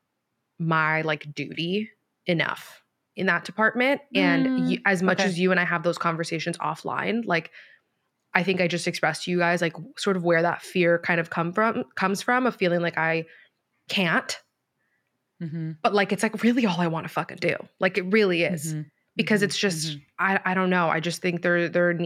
my 0.59 1.01
like 1.03 1.35
duty 1.35 1.91
enough 2.26 2.83
in 3.16 3.26
that 3.26 3.45
department 3.45 4.01
and 4.14 4.47
Mm, 4.47 4.68
y- 4.70 4.78
as 4.87 5.03
much 5.03 5.20
okay. 5.20 5.28
as 5.28 5.39
you 5.39 5.51
and 5.51 5.59
i 5.61 5.64
have 5.64 5.83
those 5.83 5.99
conversations 5.99 6.57
offline 6.59 7.22
like 7.24 7.51
i 8.35 8.43
think 8.43 8.61
i 8.61 8.68
just 8.68 8.87
expressed 8.87 9.24
to 9.24 9.31
you 9.31 9.39
guys 9.39 9.61
like 9.62 9.74
sort 9.97 10.16
of 10.16 10.24
where 10.24 10.43
that 10.43 10.61
fear 10.62 10.99
kind 10.99 11.18
of 11.20 11.31
come 11.31 11.53
from 11.53 11.85
comes 11.97 12.20
from 12.22 12.47
of 12.47 12.55
feeling 12.55 12.81
like 12.83 12.99
i 12.99 13.24
can't 13.89 14.39
Mhm, 15.41 15.78
but 15.82 15.95
like 15.95 16.12
it's 16.12 16.22
like 16.22 16.43
really 16.43 16.66
all 16.66 16.80
I 16.80 16.86
want 16.86 17.05
to 17.07 17.12
fucking 17.12 17.38
do. 17.38 17.57
Like 17.78 17.99
it 17.99 18.03
really 18.12 18.43
is 18.45 18.74
mhm, 18.74 18.91
because 19.16 19.41
mhm, 19.41 19.45
it's 19.45 19.59
just 19.59 19.97
mhm. 19.97 20.03
I 20.18 20.41
I 20.45 20.55
don't 20.55 20.70
know. 20.70 20.88
I 20.88 21.01
just 21.01 21.22
think 21.22 21.43
they're 21.43 21.68
they're 21.68 21.99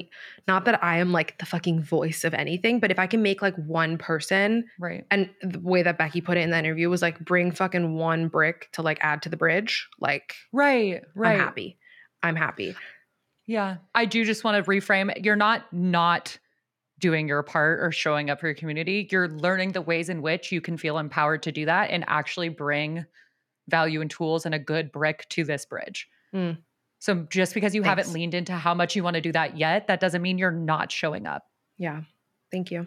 not 0.46 0.64
that 0.66 0.82
I 0.82 0.98
am 0.98 1.12
like 1.12 1.38
the 1.38 1.46
fucking 1.46 1.82
voice 1.82 2.24
of 2.24 2.34
anything, 2.34 2.80
but 2.80 2.90
if 2.90 2.98
I 2.98 3.06
can 3.06 3.22
make 3.22 3.42
like 3.42 3.56
one 3.56 3.98
person 3.98 4.68
right 4.78 5.06
and 5.10 5.30
the 5.42 5.60
way 5.60 5.82
that 5.82 5.98
Becky 5.98 6.20
put 6.20 6.36
it 6.38 6.42
in 6.42 6.50
the 6.50 6.58
interview 6.58 6.88
was 6.90 7.02
like 7.02 7.18
bring 7.24 7.50
fucking 7.52 7.94
one 7.94 8.28
brick 8.28 8.68
to 8.72 8.82
like 8.82 8.98
add 9.00 9.22
to 9.22 9.28
the 9.28 9.36
bridge, 9.36 9.88
like 10.00 10.36
right 10.52 11.02
right 11.14 11.34
I'm 11.34 11.40
happy. 11.40 11.78
I'm 12.22 12.36
happy. 12.36 12.76
Yeah. 13.46 13.78
I 13.94 14.04
do 14.06 14.24
just 14.24 14.44
want 14.44 14.64
to 14.64 14.70
reframe. 14.70 15.12
You're 15.24 15.36
not 15.36 15.70
not 15.72 16.38
doing 17.00 17.28
your 17.28 17.42
part 17.42 17.80
or 17.80 17.92
showing 17.92 18.30
up 18.30 18.40
for 18.40 18.46
your 18.48 18.54
community. 18.54 19.08
You're 19.10 19.28
learning 19.28 19.72
the 19.72 19.82
ways 19.82 20.08
in 20.08 20.22
which 20.22 20.52
you 20.52 20.60
can 20.60 20.76
feel 20.78 20.98
empowered 20.98 21.42
to 21.44 21.52
do 21.52 21.66
that 21.66 21.90
and 21.90 22.04
actually 22.08 22.48
bring 22.50 23.04
value 23.68 24.00
and 24.00 24.10
tools 24.10 24.46
and 24.46 24.54
a 24.54 24.58
good 24.58 24.92
brick 24.92 25.28
to 25.30 25.44
this 25.44 25.64
bridge. 25.64 26.08
Mm. 26.34 26.58
So 26.98 27.26
just 27.30 27.54
because 27.54 27.74
you 27.74 27.82
Thanks. 27.82 27.98
haven't 28.00 28.14
leaned 28.14 28.34
into 28.34 28.52
how 28.54 28.74
much 28.74 28.96
you 28.96 29.02
want 29.02 29.14
to 29.14 29.20
do 29.20 29.32
that 29.32 29.56
yet, 29.58 29.88
that 29.88 30.00
doesn't 30.00 30.22
mean 30.22 30.38
you're 30.38 30.50
not 30.50 30.90
showing 30.90 31.26
up. 31.26 31.44
Yeah. 31.76 32.02
Thank 32.50 32.70
you. 32.70 32.86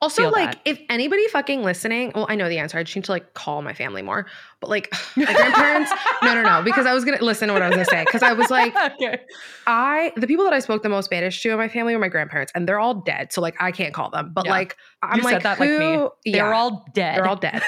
Also, 0.00 0.22
Feel 0.22 0.30
like, 0.32 0.52
that. 0.52 0.60
if 0.64 0.80
anybody 0.88 1.28
fucking 1.28 1.62
listening, 1.62 2.12
well, 2.14 2.24
I 2.30 2.34
know 2.34 2.48
the 2.48 2.58
answer. 2.58 2.78
I 2.78 2.82
just 2.82 2.96
need 2.96 3.04
to 3.04 3.12
like 3.12 3.34
call 3.34 3.60
my 3.60 3.74
family 3.74 4.00
more. 4.00 4.26
But 4.58 4.70
like, 4.70 4.90
my 5.16 5.26
grandparents, 5.26 5.92
no, 6.22 6.32
no, 6.34 6.42
no, 6.42 6.62
because 6.62 6.86
I 6.86 6.94
was 6.94 7.04
gonna 7.04 7.22
listen 7.22 7.48
to 7.48 7.52
what 7.52 7.60
I 7.62 7.68
was 7.68 7.76
gonna 7.76 7.84
say. 7.84 8.04
Because 8.06 8.22
I 8.22 8.32
was 8.32 8.50
like, 8.50 8.74
okay. 8.94 9.20
I, 9.66 10.12
the 10.16 10.26
people 10.26 10.44
that 10.44 10.54
I 10.54 10.60
spoke 10.60 10.82
the 10.82 10.88
most 10.88 11.06
Spanish 11.06 11.42
to 11.42 11.50
in 11.50 11.58
my 11.58 11.68
family 11.68 11.92
were 11.94 12.00
my 12.00 12.08
grandparents, 12.08 12.52
and 12.54 12.66
they're 12.66 12.80
all 12.80 12.94
dead. 12.94 13.34
So 13.34 13.42
like, 13.42 13.54
I 13.60 13.70
can't 13.70 13.92
call 13.92 14.08
them. 14.08 14.32
But 14.34 14.46
Yeah. 14.46 14.50
like, 14.52 14.76
I'm 15.02 15.18
you 15.18 15.24
like, 15.24 15.34
said 15.34 15.42
that 15.42 15.60
like 15.60 15.68
me. 15.68 16.08
They're 16.32 16.46
yeah, 16.46 16.52
all 16.52 16.86
dead. 16.94 17.16
they're 17.18 17.26
all 17.26 17.36
dead. 17.36 17.62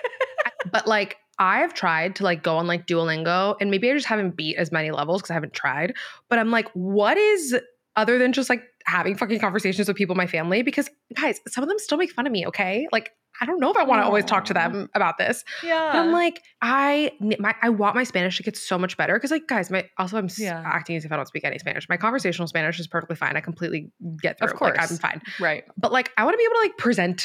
but 0.72 0.88
like, 0.88 1.16
I've 1.40 1.74
tried 1.74 2.14
to 2.16 2.22
like 2.24 2.42
go 2.44 2.56
on 2.58 2.66
like 2.68 2.86
Duolingo, 2.86 3.56
and 3.60 3.70
maybe 3.70 3.90
I 3.90 3.94
just 3.94 4.06
haven't 4.06 4.36
beat 4.36 4.56
as 4.58 4.70
many 4.70 4.92
levels 4.92 5.20
because 5.22 5.30
I 5.32 5.34
haven't 5.34 5.54
tried. 5.54 5.94
But 6.28 6.38
I'm 6.38 6.50
like, 6.52 6.68
what 6.74 7.16
is 7.16 7.56
other 7.96 8.18
than 8.18 8.32
just 8.32 8.48
like 8.48 8.62
having 8.86 9.16
fucking 9.16 9.40
conversations 9.40 9.88
with 9.88 9.96
people 9.96 10.14
in 10.14 10.18
my 10.18 10.26
family? 10.28 10.62
Because 10.62 10.88
guys, 11.16 11.40
some 11.48 11.62
of 11.64 11.68
them 11.68 11.78
still 11.80 11.98
make 11.98 12.12
fun 12.12 12.26
of 12.26 12.32
me. 12.32 12.46
Okay, 12.46 12.86
like. 12.92 13.10
I 13.42 13.46
don't 13.46 13.58
know 13.58 13.70
if 13.70 13.76
I 13.78 13.84
want 13.84 14.02
to 14.02 14.04
always 14.04 14.26
talk 14.26 14.44
to 14.46 14.52
them 14.52 14.90
about 14.94 15.16
this. 15.16 15.44
yeah. 15.64 15.92
But 15.92 15.98
I'm 16.00 16.12
like, 16.12 16.42
I 16.60 17.12
my 17.38 17.54
I 17.62 17.70
want 17.70 17.94
my 17.94 18.04
Spanish 18.04 18.36
to 18.36 18.42
get 18.42 18.54
so 18.54 18.76
much 18.76 18.98
better 18.98 19.14
because, 19.14 19.30
like, 19.30 19.46
guys, 19.46 19.70
my 19.70 19.88
also 19.96 20.18
I'm 20.18 20.28
Yeah. 20.36 20.60
acting 20.66 20.96
as 20.96 21.06
if 21.06 21.12
I 21.12 21.16
don't 21.16 21.24
speak 21.26 21.44
any 21.44 21.58
Spanish. 21.58 21.88
My 21.88 21.96
conversational 21.96 22.48
Spanish 22.48 22.78
is 22.78 22.86
perfectly 22.86 23.16
fine. 23.16 23.36
I 23.38 23.40
completely 23.40 23.92
get 24.20 24.36
through. 24.38 24.48
Of 24.48 24.56
course, 24.56 24.76
Like, 24.76 24.90
I'm 24.90 24.96
fine. 24.98 25.22
right. 25.40 25.64
But 25.78 25.90
like, 25.90 26.10
I 26.18 26.24
want 26.24 26.34
to 26.34 26.38
be 26.38 26.44
able 26.44 26.56
to 26.56 26.60
like 26.60 26.76
present 26.76 27.24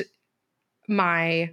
my. 0.87 1.49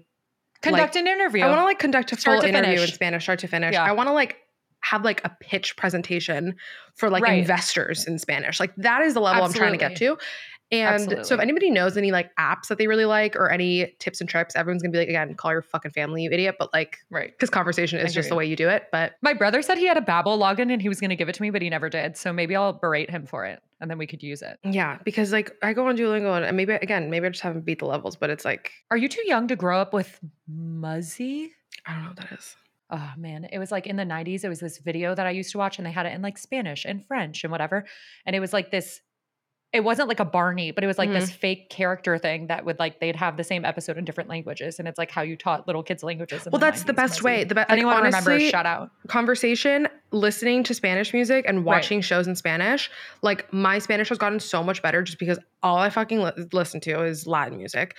Conduct 0.63 0.97
an 0.97 1.07
interview. 1.07 1.43
I 1.45 1.49
want 1.49 1.61
to 1.61 1.65
like 1.65 1.79
conduct 1.79 2.13
a 2.13 2.17
Start 2.17 2.41
full 2.41 2.49
interview 2.49 2.81
in. 2.81 2.87
Spanish, 2.89 3.25
start 3.25 3.41
to 3.41 3.49
finish. 3.49 3.73
Yeah. 3.75 3.85
I 3.85 3.93
want 3.93 4.09
to 4.09 4.13
like 4.13 4.39
have 4.81 5.05
like 5.05 5.21
a 5.25 5.31
pitch 5.41 5.77
presentation 5.77 6.55
for 6.97 7.09
like 7.11 7.23
Right. 7.23 7.39
investors 7.39 8.07
in 8.07 8.19
Spanish. 8.19 8.59
Like 8.59 8.75
that 8.77 9.03
is 9.03 9.15
the 9.15 9.21
level 9.21 9.45
I'm 9.45 9.53
trying 9.53 9.73
to 9.73 9.79
get 9.79 9.97
to. 9.97 10.17
And 10.73 11.25
so 11.27 11.35
if 11.35 11.41
anybody 11.41 11.71
knows 11.71 11.97
any 11.97 12.11
like 12.11 12.35
apps 12.37 12.69
that 12.69 12.79
they 12.79 12.87
really 12.87 13.05
like 13.05 13.37
or 13.37 13.51
any 13.51 13.95
tips 13.99 14.21
and 14.21 14.29
tricks, 14.29 14.57
everyone's 14.57 14.83
gonna 14.83 14.93
be 14.93 14.99
like, 14.99 15.09
again, 15.09 15.35
call 15.35 15.53
your 15.53 15.63
fucking 15.63 15.91
family, 15.93 16.23
you 16.23 16.31
idiot. 16.31 16.57
But 16.59 16.73
like, 16.73 16.99
right. 17.11 17.31
because 17.31 17.51
conversation 17.51 18.01
is 18.01 18.15
just 18.15 18.31
the 18.31 18.35
way 18.35 18.47
you 18.47 18.57
do 18.57 18.69
it. 18.69 18.89
But 18.91 19.13
My 19.21 19.35
brother 19.35 19.63
said 19.63 19.79
he 19.79 19.87
had 19.87 19.99
a 19.99 20.01
Babbel 20.01 20.39
login 20.39 20.73
and 20.73 20.81
he 20.81 20.89
was 20.89 20.99
to 20.99 21.17
give 21.17 21.29
it 21.29 21.35
to 21.35 21.43
me, 21.43 21.51
but 21.51 21.61
he 21.63 21.69
never 21.69 21.89
did. 21.89 22.17
So 22.17 22.33
maybe 22.33 22.57
I'll 22.57 22.73
berate 22.73 23.11
him 23.11 23.27
for 23.27 23.45
it 23.45 23.63
and 23.81 23.91
then 23.91 23.99
we 23.99 24.07
could 24.07 24.23
use 24.23 24.43
it. 24.43 24.59
yeah, 24.65 24.99
because 25.05 25.33
like 25.33 25.53
I 25.63 25.73
go 25.73 25.89
on 25.89 25.97
Duolingo 25.97 26.47
and 26.47 26.57
maybe 26.57 26.73
again, 26.75 27.11
maybe 27.11 27.27
I 27.27 27.31
just 27.31 27.43
haven't 27.43 27.65
beat 27.65 27.81
the 27.81 27.87
levels, 27.87 28.17
but 28.17 28.31
it's 28.31 28.45
like 28.45 28.71
Are 28.91 28.97
you 28.97 29.09
too 29.09 29.23
young 29.27 29.49
to 29.49 29.57
grow 29.57 29.81
up 29.81 29.93
with 29.93 30.21
Muzzy? 30.49 31.51
I 31.85 31.95
don't 31.95 32.03
know 32.03 32.09
what 32.11 32.17
that 32.19 32.33
is. 32.33 32.57
Oh 32.91 33.11
man, 33.17 33.49
it 33.51 33.59
was 33.59 33.73
like 33.73 33.87
in 33.87 33.97
the 33.97 34.05
90s. 34.05 34.45
It 34.45 34.49
was 34.49 34.61
this 34.61 34.79
video 34.79 35.15
that 35.15 35.27
I 35.27 35.31
used 35.31 35.51
to 35.53 35.59
watch 35.59 35.79
and 35.79 35.87
they 35.87 35.91
had 35.91 36.07
it 36.07 36.13
in 36.13 36.21
like 36.23 36.37
Spanish 36.37 36.85
and 36.85 37.05
French 37.05 37.43
and 37.43 37.51
whatever. 37.51 37.87
And 38.27 38.37
it 38.37 38.41
was 38.41 38.53
like 38.53 38.71
this, 38.71 39.01
it 39.73 39.83
wasn't 39.85 40.07
like 40.09 40.21
a 40.21 40.25
Barney, 40.25 40.71
but 40.71 40.85
it 40.85 40.87
was 40.87 40.99
like 40.99 41.11
this 41.11 41.31
Mm-hmm. 41.31 41.39
fake 41.39 41.71
character 41.71 42.19
thing 42.19 42.49
that 42.49 42.65
would 42.67 42.79
like, 42.79 43.01
they'd 43.01 43.17
have 43.17 43.39
the 43.39 43.45
same 43.45 43.65
episode 43.65 43.97
in 43.97 44.05
different 44.05 44.29
languages. 44.29 44.79
And 44.79 44.87
it's 44.87 44.99
like 44.99 45.11
how 45.11 45.23
you 45.23 45.35
taught 45.37 45.67
little 45.67 45.83
kids 45.83 46.03
languages. 46.03 46.47
Well, 46.53 46.59
that's 46.61 46.85
the 46.85 46.93
best 46.93 47.23
way. 47.23 47.45
The 47.45 47.55
best. 47.55 47.71
If 47.71 47.73
anyone 47.73 47.95
like, 47.95 48.05
honestly, 48.13 48.33
remembers, 48.35 48.51
shout 48.51 48.67
out. 48.67 48.91
conversation, 49.09 49.89
listening 50.11 50.63
to 50.65 50.75
Spanish 50.75 51.13
music 51.15 51.45
and 51.49 51.59
Right. 51.59 51.65
watching 51.65 52.01
shows 52.03 52.27
in 52.29 52.37
Spanish. 52.37 52.91
Like 53.23 53.51
my 53.53 53.79
Spanish 53.79 54.11
has 54.11 54.19
gotten 54.19 54.41
so 54.41 54.63
much 54.63 54.83
better 54.83 55.03
just 55.03 55.19
because 55.19 55.39
all 55.63 55.79
I 55.79 55.89
fucking 55.91 56.21
li- 56.21 56.33
listen 56.53 56.81
to 56.83 57.03
is 57.05 57.27
Latin 57.27 57.57
music. 57.57 57.97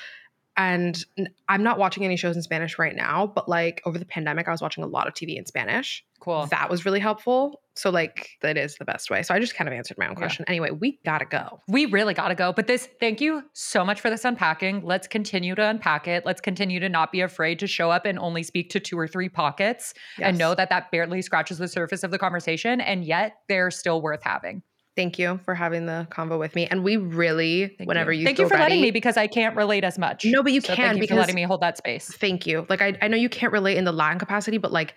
And 0.56 1.04
I'm 1.50 1.64
not 1.64 1.80
watching 1.80 2.06
any 2.06 2.16
shows 2.16 2.36
in 2.36 2.42
Spanish 2.44 2.78
right 2.78 2.96
now, 2.96 3.26
but 3.26 3.50
like 3.50 3.82
over 3.86 3.98
the 3.98 4.06
pandemic, 4.06 4.48
I 4.48 4.52
was 4.52 4.62
watching 4.62 4.84
a 4.84 4.88
lot 4.88 5.08
of 5.08 5.14
TV 5.14 5.36
in 5.38 5.46
Spanish. 5.46 6.04
Cool. 6.20 6.46
That 6.48 6.70
was 6.70 6.86
really 6.86 7.00
helpful. 7.00 7.62
So 7.76 7.90
like 7.90 8.30
that 8.42 8.56
is 8.56 8.76
the 8.76 8.86
best 8.86 9.10
way. 9.10 9.24
So 9.24 9.34
I 9.34 9.40
just 9.40 9.56
kind 9.56 9.68
of 9.68 9.74
answered 9.74 9.98
my 9.98 10.06
own 10.06 10.12
Yeah. 10.12 10.18
question. 10.20 10.46
Anyway, 10.48 10.70
we 10.70 11.00
gotta 11.04 11.26
go. 11.26 11.60
We 11.68 11.88
really 11.88 12.14
got 12.14 12.28
to 12.28 12.36
go. 12.36 12.54
But 12.54 12.68
this, 12.68 12.88
thank 13.00 13.20
you 13.20 13.44
so 13.54 13.84
much 13.84 14.00
for 14.00 14.10
this 14.12 14.24
unpacking. 14.24 14.86
Let's 14.86 15.08
continue 15.08 15.56
to 15.56 15.64
unpack 15.66 16.08
it. 16.08 16.24
Let's 16.26 16.40
continue 16.40 16.80
to 16.80 16.88
not 16.88 17.12
be 17.12 17.22
afraid 17.22 17.58
to 17.60 17.68
show 17.68 17.90
up 17.90 18.06
and 18.06 18.20
only 18.20 18.44
speak 18.44 18.70
to 18.72 18.80
two 18.80 18.98
or 18.98 19.08
three 19.08 19.28
pockets 19.28 19.94
and 20.20 20.38
know 20.38 20.54
that 20.56 20.70
that 20.70 20.92
barely 20.92 21.22
scratches 21.24 21.58
the 21.58 21.68
surface 21.68 22.04
of 22.04 22.12
the 22.12 22.20
conversation. 22.20 22.80
And 22.80 23.04
yet 23.04 23.38
they're 23.50 23.72
still 23.72 24.02
worth 24.02 24.22
having. 24.24 24.62
Thank 24.96 25.18
you 25.18 25.40
for 25.44 25.56
having 25.56 25.88
the 25.88 26.08
convo 26.12 26.38
with 26.38 26.56
me. 26.56 26.68
And 26.68 26.84
we 26.84 26.98
really, 26.98 27.74
Thank 27.78 27.88
whenever 27.88 28.12
you. 28.12 28.20
you, 28.20 28.26
thank 28.26 28.38
you 28.38 28.48
for 28.48 28.58
letting 28.58 28.82
me 28.82 28.92
because 28.92 29.18
I 29.18 29.26
can't 29.28 29.56
relate 29.56 29.84
as 29.84 29.98
much. 29.98 30.24
No, 30.26 30.44
but 30.44 30.52
you 30.52 30.62
So 30.62 30.76
can 30.76 30.86
thank 30.86 30.96
you 30.98 31.02
because 31.02 31.16
for 31.16 31.20
letting 31.20 31.36
me 31.36 31.44
hold 31.44 31.62
that 31.62 31.78
space. 31.78 32.08
Thank 32.14 32.46
you. 32.46 32.66
Like 32.70 32.82
I, 32.82 32.98
I 33.02 33.08
know 33.08 33.18
you 33.18 33.30
can't 33.30 33.52
relate 33.52 33.78
in 33.78 33.86
the 33.86 33.92
Latin 33.92 34.20
capacity, 34.20 34.60
but 34.60 34.72
like 34.72 34.94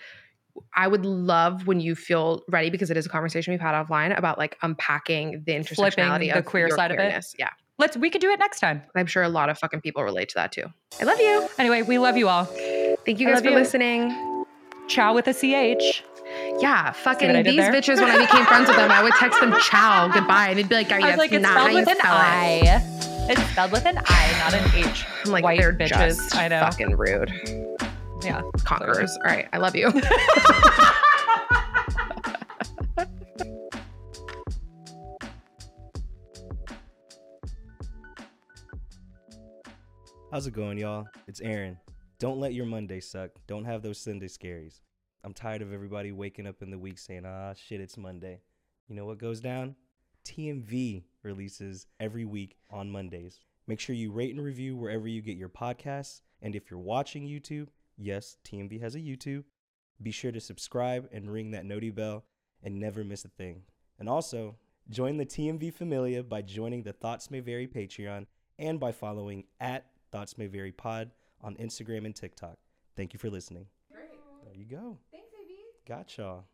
I 0.74 0.88
would 0.88 1.06
love 1.06 1.66
when 1.66 1.80
you 1.80 1.94
feel 1.94 2.42
ready 2.48 2.70
because 2.70 2.90
it 2.90 2.96
is 2.96 3.06
a 3.06 3.08
conversation 3.08 3.52
we've 3.52 3.60
had 3.60 3.74
offline 3.74 4.16
about 4.16 4.38
like 4.38 4.56
unpacking 4.62 5.42
the 5.46 5.52
intersectionality 5.52 6.28
of 6.28 6.34
the 6.34 6.38
of 6.40 6.44
queer 6.44 6.68
side 6.70 6.90
of 6.90 6.98
it. 6.98 7.24
Yeah. 7.38 7.50
Let's 7.78 7.96
we 7.96 8.08
could 8.10 8.20
do 8.20 8.30
it 8.30 8.38
next 8.38 8.60
time. 8.60 8.82
I'm 8.94 9.06
sure 9.06 9.22
a 9.22 9.28
lot 9.28 9.48
of 9.48 9.58
fucking 9.58 9.82
people 9.82 10.02
relate 10.02 10.28
to 10.30 10.34
that 10.36 10.52
too. 10.52 10.64
I 11.00 11.04
love 11.04 11.20
you. 11.20 11.48
Anyway, 11.58 11.82
we 11.82 11.98
love 11.98 12.16
you 12.16 12.28
all. 12.28 12.44
Thank 12.44 13.20
you 13.20 13.26
guys 13.28 13.40
for 13.40 13.48
you. 13.48 13.54
listening. 13.54 14.44
Ciao 14.88 15.14
with 15.14 15.26
a 15.28 15.34
CH. 15.34 16.02
Yeah, 16.60 16.92
fucking 16.92 17.42
these 17.42 17.56
there? 17.56 17.72
bitches 17.72 17.96
when 17.96 18.10
I 18.10 18.18
became 18.18 18.44
friends 18.46 18.68
with 18.68 18.76
them, 18.76 18.90
I 18.90 19.02
would 19.02 19.12
text 19.14 19.40
them 19.40 19.54
ciao, 19.62 20.08
goodbye, 20.08 20.48
and 20.50 20.58
they'd 20.58 20.68
be 20.68 20.74
like, 20.74 20.86
I 20.90 21.00
Gary, 21.00 21.10
was 21.12 21.18
like, 21.18 21.32
it's 21.32 21.42
not 21.42 21.52
how 21.52 21.64
spelled 21.64 21.72
you 21.72 21.78
with 21.80 21.88
an 21.88 21.96
spell 21.96 22.14
it. 22.16 22.20
I. 22.20 23.26
It's 23.28 23.42
spelled 23.50 23.72
with 23.72 23.86
an 23.86 23.98
I, 24.06 24.38
not 24.38 24.54
an 24.54 24.70
H. 24.88 25.04
I'm 25.24 25.32
like, 25.32 25.44
White 25.44 25.58
they're 25.58 25.72
bitches. 25.72 25.88
just 26.16 26.36
I 26.36 26.48
know. 26.48 26.60
fucking 26.60 26.96
rude. 26.96 27.30
Yeah. 28.22 28.42
Conquerors. 28.64 29.10
All 29.16 29.22
right, 29.24 29.48
I 29.52 29.58
love 29.58 29.76
you. 29.76 29.92
How's 40.30 40.46
it 40.46 40.52
going, 40.52 40.78
y'all? 40.78 41.06
It's 41.26 41.40
Aaron. 41.40 41.78
Don't 42.18 42.38
let 42.40 42.52
your 42.54 42.66
Monday 42.66 43.00
suck. 43.00 43.30
Don't 43.46 43.64
have 43.64 43.82
those 43.82 43.98
Sunday 43.98 44.26
scaries. 44.28 44.80
I'm 45.26 45.34
tired 45.34 45.60
of 45.60 45.72
everybody 45.72 46.12
waking 46.12 46.46
up 46.46 46.62
in 46.62 46.70
the 46.70 46.78
week 46.78 47.00
saying, 47.00 47.24
ah, 47.26 47.52
shit, 47.52 47.80
it's 47.80 47.96
Monday. 47.96 48.42
You 48.86 48.94
know 48.94 49.06
what 49.06 49.18
goes 49.18 49.40
down? 49.40 49.74
TMV 50.24 51.02
releases 51.24 51.88
every 51.98 52.24
week 52.24 52.58
on 52.70 52.92
Mondays. 52.92 53.40
Make 53.66 53.80
sure 53.80 53.96
you 53.96 54.12
rate 54.12 54.32
and 54.36 54.44
review 54.44 54.76
wherever 54.76 55.08
you 55.08 55.20
get 55.20 55.36
your 55.36 55.48
podcasts. 55.48 56.20
And 56.42 56.54
if 56.54 56.70
you're 56.70 56.78
watching 56.78 57.26
YouTube, 57.26 57.70
yes, 57.96 58.36
TMV 58.44 58.80
has 58.80 58.94
a 58.94 59.00
YouTube. 59.00 59.42
Be 60.00 60.12
sure 60.12 60.30
to 60.30 60.38
subscribe 60.38 61.08
and 61.10 61.28
ring 61.28 61.50
that 61.50 61.66
noti 61.66 61.90
bell 61.90 62.22
and 62.62 62.78
never 62.78 63.02
miss 63.02 63.24
a 63.24 63.28
thing. 63.28 63.62
And 63.98 64.08
also, 64.08 64.54
join 64.90 65.16
the 65.16 65.26
TMV 65.26 65.74
Familia 65.74 66.22
by 66.22 66.42
joining 66.42 66.84
the 66.84 66.92
Thoughts 66.92 67.32
May 67.32 67.40
Vary 67.40 67.66
Patreon 67.66 68.26
and 68.60 68.78
by 68.78 68.92
following 68.92 69.42
at 69.58 69.86
Thoughts 70.12 70.38
May 70.38 70.46
Vary 70.46 70.70
Pod 70.70 71.10
on 71.42 71.56
Instagram 71.56 72.04
and 72.04 72.14
TikTok. 72.14 72.58
Thank 72.96 73.12
you 73.12 73.18
for 73.18 73.28
listening. 73.28 73.66
There 74.56 74.64
you 74.64 74.70
go. 74.70 74.98
Thanks, 75.12 75.28
AB. 75.38 75.54
Got 75.86 76.16
y'all. 76.16 76.44